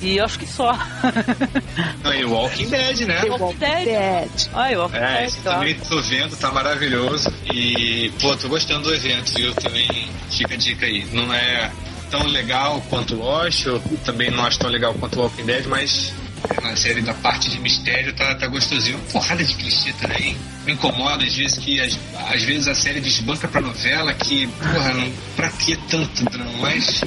e 0.00 0.20
acho 0.20 0.38
que 0.38 0.46
só. 0.46 0.72
Não, 2.02 2.14
e 2.14 2.24
Walking 2.24 2.68
Dead, 2.68 3.00
né? 3.00 3.22
Walking 3.24 3.56
Dead. 3.58 4.30
Ai, 4.54 4.76
Walking 4.76 4.96
É, 4.96 5.00
Dead, 5.16 5.24
esse 5.26 5.40
claro. 5.40 5.58
também 5.58 5.74
tô 5.74 6.00
vendo, 6.02 6.36
tá 6.36 6.50
maravilhoso. 6.52 7.32
E, 7.52 8.12
pô, 8.20 8.36
tô 8.36 8.48
gostando 8.48 8.84
do 8.84 8.94
evento, 8.94 9.32
viu? 9.34 9.52
Também 9.54 9.88
fica 10.30 10.54
a 10.54 10.56
dica 10.56 10.86
aí. 10.86 11.04
Não 11.12 11.32
é 11.34 11.70
tão 12.10 12.26
legal 12.26 12.82
quanto 12.88 13.14
o 13.14 13.18
Lost, 13.18 13.66
eu 13.66 13.80
também 14.04 14.30
não 14.30 14.44
acho 14.44 14.58
tão 14.58 14.70
legal 14.70 14.94
quanto 14.94 15.18
o 15.18 15.22
Walking 15.22 15.44
Dead, 15.44 15.66
mas 15.66 16.12
na 16.62 16.76
série 16.76 17.02
da 17.02 17.14
parte 17.14 17.50
de 17.50 17.58
mistério 17.60 18.12
tá, 18.14 18.34
tá 18.34 18.46
gostosinho. 18.46 18.98
Porrada 19.12 19.44
de 19.44 19.54
clichê 19.54 19.92
também. 19.94 20.36
Me 20.64 20.72
incomoda 20.72 21.24
às 21.24 21.34
vezes 21.34 21.58
que 21.58 21.80
às, 21.80 21.98
às 22.32 22.42
vezes 22.42 22.68
a 22.68 22.74
série 22.74 23.00
desbanca 23.00 23.48
pra 23.48 23.60
novela 23.60 24.12
que, 24.14 24.46
porra, 24.46 24.94
não, 24.94 25.12
pra 25.36 25.48
que 25.50 25.76
tanto 25.88 26.24
drama? 26.24 26.50
Mas 26.60 27.00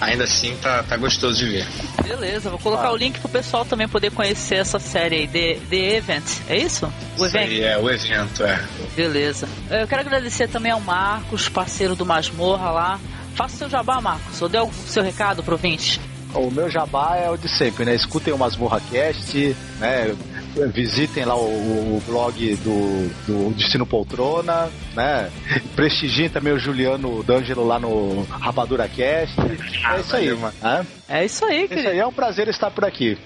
ainda 0.00 0.24
assim 0.24 0.56
tá, 0.62 0.82
tá 0.82 0.96
gostoso 0.96 1.38
de 1.38 1.50
ver. 1.50 1.66
Beleza, 2.02 2.50
vou 2.50 2.58
colocar 2.58 2.90
o 2.92 2.96
link 2.96 3.18
pro 3.20 3.28
pessoal 3.28 3.64
também 3.64 3.88
poder 3.88 4.10
conhecer 4.12 4.56
essa 4.56 4.78
série 4.78 5.16
aí, 5.16 5.28
The, 5.28 5.58
The 5.68 5.96
Event. 5.96 6.24
É 6.48 6.56
isso? 6.56 6.86
O 7.18 7.26
Isso 7.26 7.36
evento? 7.36 7.50
aí 7.50 7.62
é 7.62 7.78
o 7.78 7.90
evento, 7.90 8.42
é. 8.44 8.60
Beleza. 8.96 9.48
Eu 9.70 9.86
quero 9.86 10.00
agradecer 10.02 10.48
também 10.48 10.72
ao 10.72 10.80
Marcos, 10.80 11.48
parceiro 11.48 11.94
do 11.94 12.06
Masmorra 12.06 12.70
lá. 12.70 13.00
Faça 13.34 13.56
seu 13.56 13.68
jabá, 13.70 14.00
Marcos. 14.00 14.40
Ou 14.42 14.48
dê 14.48 14.58
o 14.58 14.70
seu 14.86 15.02
recado 15.02 15.42
pro 15.42 15.54
ouvinte. 15.54 16.00
O 16.34 16.50
meu 16.50 16.70
jabá 16.70 17.16
é 17.16 17.28
o 17.30 17.36
de 17.36 17.48
sempre, 17.48 17.84
né? 17.84 17.94
Escutem 17.94 18.32
o 18.32 18.38
Masmorra 18.38 18.80
Cast, 18.90 19.56
né? 19.78 20.14
Visitem 20.72 21.24
lá 21.24 21.34
o, 21.34 21.44
o 21.96 22.02
blog 22.06 22.56
do, 22.56 23.08
do 23.26 23.54
Destino 23.54 23.86
Poltrona, 23.86 24.70
né? 24.94 25.30
Prestigiem 25.74 26.28
também 26.28 26.52
o 26.52 26.58
Juliano 26.58 27.22
D'Angelo 27.22 27.66
lá 27.66 27.78
no 27.78 28.22
Rapadura 28.24 28.88
Cast. 28.88 29.34
É 29.40 30.00
isso 30.00 30.16
aí, 30.16 30.34
mano. 30.34 30.54
É 31.08 31.24
isso 31.24 31.44
aí, 31.44 31.68
Isso 31.70 31.88
aí 31.88 31.98
é 31.98 32.06
um 32.06 32.12
prazer 32.12 32.48
estar 32.48 32.70
por 32.70 32.84
aqui. 32.84 33.18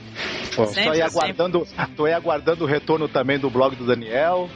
Pô, 0.54 0.66
Sempre, 0.66 0.84
tô 0.84 0.90
aí 0.90 0.96
sempre. 0.96 1.02
aguardando, 1.02 1.68
tô 1.96 2.04
aí 2.06 2.12
aguardando 2.12 2.64
o 2.64 2.66
retorno 2.66 3.08
também 3.08 3.38
do 3.38 3.50
blog 3.50 3.76
do 3.76 3.86
Daniel. 3.86 4.48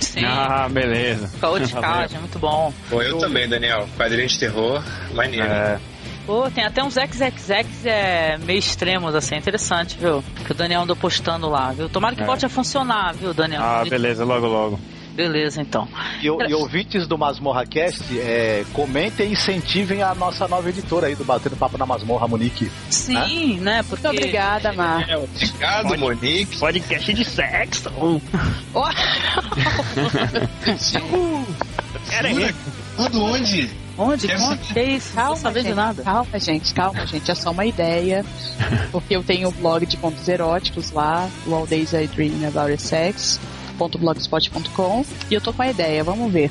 Sim. 0.00 0.24
Ah, 0.24 0.68
beleza. 0.68 1.30
Caoticagem, 1.40 2.20
muito 2.20 2.38
bom. 2.38 2.72
Pô, 2.88 3.02
eu 3.02 3.18
também, 3.18 3.48
Daniel. 3.48 3.88
Quadrinho 3.96 4.28
de 4.28 4.38
terror, 4.38 4.82
maneiro. 5.14 5.46
É. 5.46 5.78
Pô, 6.28 6.50
tem 6.50 6.62
até 6.62 6.84
uns 6.84 6.92
XXX 6.92 7.86
é, 7.86 8.36
meio 8.36 8.58
extremos, 8.58 9.14
assim, 9.14 9.34
interessante, 9.36 9.96
viu? 9.98 10.22
Que 10.44 10.52
o 10.52 10.54
Daniel 10.54 10.82
andou 10.82 10.94
postando 10.94 11.48
lá, 11.48 11.72
viu? 11.72 11.88
Tomara 11.88 12.14
que 12.14 12.20
É. 12.20 12.26
volte 12.26 12.44
a 12.44 12.50
funcionar, 12.50 13.14
viu, 13.14 13.32
Daniel? 13.32 13.62
Ah, 13.62 13.82
beleza, 13.88 14.26
logo, 14.26 14.46
logo. 14.46 14.78
Beleza, 15.14 15.62
então. 15.62 15.88
E, 16.20 16.26
e 16.26 16.54
ouvintes 16.54 17.06
do 17.06 17.16
Masmorra 17.16 17.64
Cast, 17.64 18.04
é, 18.20 18.62
comentem 18.74 19.30
e 19.30 19.32
incentivem 19.32 20.02
a 20.02 20.14
nossa 20.14 20.46
nova 20.46 20.68
editora 20.68 21.06
aí 21.06 21.14
do 21.14 21.24
Batendo 21.24 21.56
Papo 21.56 21.78
na 21.78 21.86
Masmorra, 21.86 22.28
Monique. 22.28 22.70
Sim, 22.90 23.58
né? 23.60 23.82
Porque... 23.88 24.06
Muito 24.06 24.18
obrigada, 24.18 24.70
Mar. 24.74 25.08
É, 25.08 25.16
obrigado, 25.16 25.98
Monique. 25.98 26.58
Podcast 26.58 27.14
de 27.14 27.24
sexo. 27.24 27.90
Jura? 32.20 32.54
Quando, 32.96 33.24
onde? 33.24 33.87
Onde? 33.98 34.28
Não 34.28 34.56
Calma, 35.14 35.36
sabendo 35.36 35.62
gente, 35.64 35.70
de 35.70 35.74
nada. 35.74 36.02
calma, 36.04 36.38
gente, 36.38 36.72
calma, 36.74 37.06
gente. 37.06 37.30
É 37.30 37.34
só 37.34 37.50
uma 37.50 37.66
ideia. 37.66 38.24
Porque 38.92 39.16
eu 39.16 39.22
tenho 39.24 39.48
o 39.48 39.52
blog 39.52 39.84
de 39.84 39.96
contos 39.96 40.26
eróticos 40.28 40.92
lá, 40.92 41.28
o 41.46 41.54
All 41.54 41.66
Days 41.66 41.92
I 41.92 42.06
Dream 42.06 42.46
About 42.46 42.80
Sex, 42.80 43.40
.blogspot.com, 43.76 45.04
e 45.30 45.34
eu 45.34 45.40
tô 45.40 45.52
com 45.52 45.62
a 45.62 45.68
ideia, 45.68 46.04
vamos 46.04 46.32
ver. 46.32 46.50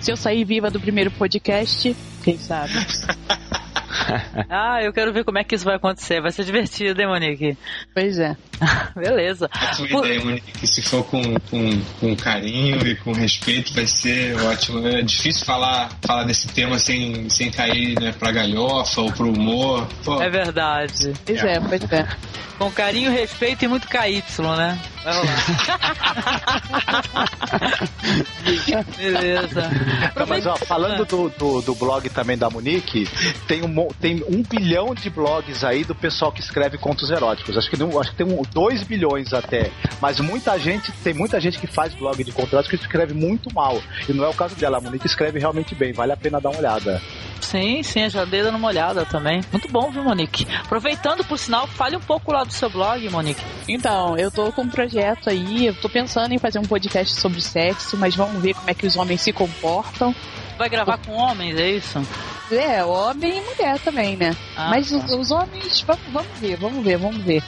Se 0.00 0.10
eu 0.10 0.16
sair 0.16 0.44
viva 0.44 0.70
do 0.70 0.78
primeiro 0.80 1.10
podcast, 1.10 1.96
quem 2.22 2.38
sabe? 2.38 2.72
Ah, 4.48 4.80
eu 4.82 4.92
quero 4.92 5.12
ver 5.12 5.24
como 5.24 5.38
é 5.38 5.42
que 5.42 5.54
isso 5.54 5.64
vai 5.64 5.74
acontecer. 5.76 6.20
Vai 6.20 6.30
ser 6.30 6.44
divertido, 6.44 7.00
hein, 7.00 7.08
Monique? 7.08 7.58
Pois 7.92 8.18
é. 8.18 8.36
Beleza. 8.96 9.50
Ótima 9.54 9.88
Pô, 9.88 10.04
ideia, 10.06 10.24
Monique. 10.24 10.66
Se 10.66 10.82
for 10.82 11.04
com, 11.04 11.22
com, 11.50 11.80
com 12.00 12.16
carinho 12.16 12.86
e 12.86 12.96
com 12.96 13.12
respeito, 13.12 13.72
vai 13.74 13.86
ser 13.86 14.34
ótimo. 14.40 14.86
É 14.86 15.02
difícil 15.02 15.44
falar, 15.44 15.90
falar 16.02 16.24
desse 16.24 16.48
tema 16.48 16.78
sem, 16.78 17.28
sem 17.28 17.50
cair 17.50 17.98
né, 18.00 18.12
pra 18.18 18.30
galhofa 18.32 19.00
ou 19.02 19.12
pro 19.12 19.32
humor. 19.32 19.86
Pô, 20.04 20.20
É 20.22 20.30
verdade. 20.30 21.12
Pois 21.24 21.44
é, 21.44 21.60
pois 21.60 21.92
é. 21.92 22.06
Com 22.58 22.70
carinho, 22.70 23.10
respeito 23.12 23.64
e 23.66 23.68
muito 23.68 23.86
KY, 23.86 24.22
né? 24.56 24.78
Beleza. 28.96 29.70
Não, 30.16 30.26
mas 30.26 30.46
ó, 30.46 30.56
falando 30.56 31.04
do, 31.04 31.28
do, 31.30 31.60
do 31.62 31.74
blog 31.74 32.08
também 32.10 32.36
da 32.36 32.48
Monique, 32.50 33.06
tem 33.46 33.62
um, 33.62 33.88
tem 34.00 34.24
um 34.28 34.42
bilhão 34.42 34.94
de 34.94 35.10
blogs 35.10 35.64
aí 35.64 35.84
do 35.84 35.94
pessoal 35.94 36.32
que 36.32 36.40
escreve 36.40 36.78
contos 36.78 37.10
eróticos. 37.10 37.56
Acho 37.56 37.68
que, 37.70 37.76
não- 37.76 38.00
acho 38.00 38.10
que 38.12 38.16
tem 38.16 38.26
um, 38.26 38.42
dois 38.52 38.82
bilhões 38.82 39.32
até. 39.32 39.70
Mas 40.00 40.20
muita 40.20 40.58
gente, 40.58 40.92
tem 41.04 41.14
muita 41.14 41.40
gente 41.40 41.58
que 41.58 41.66
faz 41.66 41.94
blog 41.94 42.22
de 42.22 42.32
contos 42.32 42.52
eróticos 42.52 42.80
que 42.80 42.86
escreve 42.86 43.14
muito 43.14 43.52
mal. 43.54 43.80
E 44.08 44.12
não 44.12 44.24
é 44.24 44.28
o 44.28 44.34
caso 44.34 44.54
dela. 44.56 44.78
A 44.78 44.80
Monique 44.80 45.06
escreve 45.06 45.38
realmente 45.38 45.74
bem. 45.74 45.92
Vale 45.92 46.12
a 46.12 46.16
pena 46.16 46.40
dar 46.40 46.50
uma 46.50 46.58
olhada. 46.58 47.00
Sim, 47.40 47.82
sim, 47.82 48.02
eu 48.02 48.10
já 48.10 48.24
dei 48.24 48.42
dando 48.42 48.56
uma 48.56 48.68
olhada 48.68 49.04
também. 49.04 49.40
Muito 49.52 49.68
bom, 49.68 49.90
viu, 49.90 50.02
Monique? 50.02 50.46
Aproveitando, 50.64 51.24
por 51.24 51.38
sinal, 51.38 51.66
fale 51.66 51.96
um 51.96 52.00
pouco 52.00 52.32
lá 52.32 52.44
do 52.44 52.52
seu 52.52 52.68
blog, 52.70 53.08
Monique. 53.08 53.42
Então, 53.68 54.16
eu 54.16 54.30
tô 54.30 54.50
com 54.52 54.62
um 54.62 54.68
projeto 54.68 55.30
aí, 55.30 55.66
eu 55.66 55.74
tô 55.74 55.88
pensando 55.88 56.32
em 56.32 56.38
fazer 56.38 56.58
um 56.58 56.64
podcast 56.64 57.14
sobre 57.14 57.40
sexo, 57.40 57.96
mas 57.96 58.14
vamos 58.14 58.42
ver 58.42 58.54
como 58.54 58.70
é 58.70 58.74
que 58.74 58.86
os 58.86 58.96
homens 58.96 59.20
se 59.20 59.32
comportam. 59.32 60.14
Vai 60.58 60.68
gravar 60.68 60.98
com 60.98 61.12
homens, 61.12 61.58
é 61.58 61.70
isso? 61.70 62.00
É, 62.50 62.82
homem 62.84 63.38
e 63.38 63.40
mulher 63.40 63.78
também, 63.80 64.16
né? 64.16 64.34
Ah, 64.56 64.70
mas 64.70 64.90
tá. 64.90 64.96
os, 64.96 65.12
os 65.12 65.30
homens, 65.30 65.80
vamos, 65.82 66.02
vamos 66.12 66.38
ver, 66.38 66.56
vamos 66.56 66.84
ver, 66.84 66.96
vamos 66.96 67.22
ver. 67.22 67.42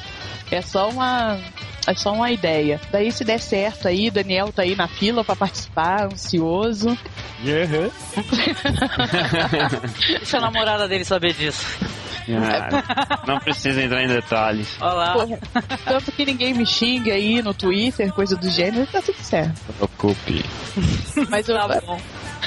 É 0.50 0.60
só 0.62 0.88
uma. 0.88 1.38
É 1.86 1.94
só 1.94 2.12
uma 2.12 2.30
ideia. 2.30 2.80
Daí, 2.92 3.10
se 3.10 3.24
der 3.24 3.40
certo 3.40 3.88
aí, 3.88 4.10
Daniel 4.10 4.52
tá 4.52 4.62
aí 4.62 4.76
na 4.76 4.86
fila 4.86 5.24
pra 5.24 5.34
participar, 5.34 6.04
ansioso. 6.04 6.96
Deixa 10.18 10.38
a 10.38 10.40
namorada 10.40 10.86
dele 10.86 11.04
saber 11.04 11.32
disso. 11.32 11.64
Ah, 12.30 13.22
não 13.26 13.38
precisa 13.40 13.82
entrar 13.82 14.02
em 14.04 14.08
detalhes. 14.08 14.76
Olha 14.80 14.92
lá. 14.92 15.12
Porra, 15.14 15.38
tanto 15.84 16.12
que 16.12 16.26
ninguém 16.26 16.52
me 16.52 16.66
xinga 16.66 17.14
aí 17.14 17.40
no 17.40 17.54
Twitter, 17.54 18.12
coisa 18.12 18.36
do 18.36 18.50
gênero, 18.50 18.86
tá 18.86 19.00
tudo 19.00 19.18
certo. 19.22 19.58
Preocupe. 19.76 20.44
Mas, 21.30 21.48
eu, 21.48 21.56
Tá 21.56 21.80
bom. 21.80 21.98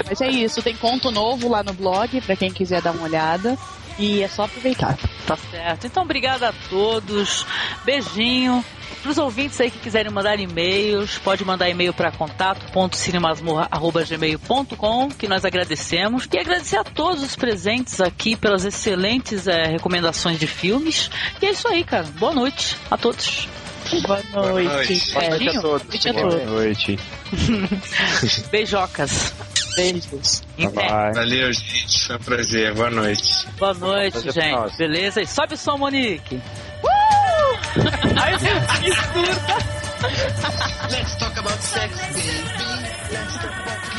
mas 0.08 0.22
é 0.22 0.30
isso, 0.30 0.62
tem 0.62 0.76
conto 0.76 1.10
novo 1.10 1.50
lá 1.50 1.64
no 1.64 1.74
blog, 1.74 2.22
pra 2.22 2.36
quem 2.36 2.52
quiser 2.52 2.82
dar 2.82 2.92
uma 2.92 3.04
olhada. 3.04 3.58
E 4.00 4.24
é 4.24 4.28
só 4.28 4.44
aproveitar. 4.44 4.98
Tá 5.26 5.36
certo. 5.38 5.88
Então, 5.88 6.04
obrigada 6.04 6.50
a 6.50 6.54
todos. 6.70 7.46
Beijinho. 7.84 8.64
Para 9.02 9.12
os 9.12 9.18
ouvintes 9.18 9.60
aí 9.60 9.72
que 9.72 9.80
quiserem 9.80 10.12
mandar 10.12 10.40
e-mails, 10.40 11.18
pode 11.18 11.44
mandar 11.44 11.68
e-mail 11.70 11.92
para 11.92 12.12
contato.cinemasmorra.gmail.com, 12.12 15.10
que 15.10 15.28
nós 15.28 15.44
agradecemos. 15.44 16.28
E 16.32 16.38
agradecer 16.38 16.78
a 16.78 16.84
todos 16.84 17.24
os 17.24 17.36
presentes 17.36 18.00
aqui 18.00 18.36
pelas 18.36 18.64
excelentes 18.64 19.48
eh, 19.48 19.64
recomendações 19.72 20.38
de 20.40 20.46
filmes. 20.46 21.10
E 21.42 21.48
é 21.48 21.52
isso 21.52 21.68
aí, 21.68 21.84
cara. 21.84 22.04
Boa 22.20 22.32
noite 22.34 22.78
a 22.92 22.98
todos. 22.98 23.48
Boa 24.06 24.22
noite. 24.34 24.34
Boa 24.34 24.52
noite 24.62 25.14
a 25.16 25.20
Beijinho. 25.30 25.62
todos. 25.62 25.88
Beijo 25.88 26.10
a 26.10 26.14
Boa 26.14 26.30
todos. 26.30 26.46
noite. 26.48 27.00
Beijocas. 28.52 29.34
Beijos. 29.76 30.44
Bye. 30.58 31.14
Valeu, 31.14 31.54
gente. 31.54 32.08
Foi 32.08 32.16
um 32.16 32.20
prazer. 32.20 32.74
Boa 32.76 32.90
noite. 32.90 33.48
Boa 33.58 33.74
noite, 33.74 34.12
Prazer 34.22 34.34
gente. 34.34 34.52
nosso. 34.52 34.78
Beleza? 34.78 35.22
E 35.22 35.28
sobe 35.28 35.54
o 35.54 35.58
som, 35.58 35.78
Monique. 35.78 36.36
Uh! 36.36 36.40
Ai, 38.22 38.38
que 38.38 38.94
surda. 38.94 39.82
Let's 40.90 41.16
talk 41.18 41.38
about 41.40 41.62
sex, 41.62 41.96
baby. 41.96 42.22
Let's 43.12 43.38
talk 43.38 43.54
about. 43.54 43.91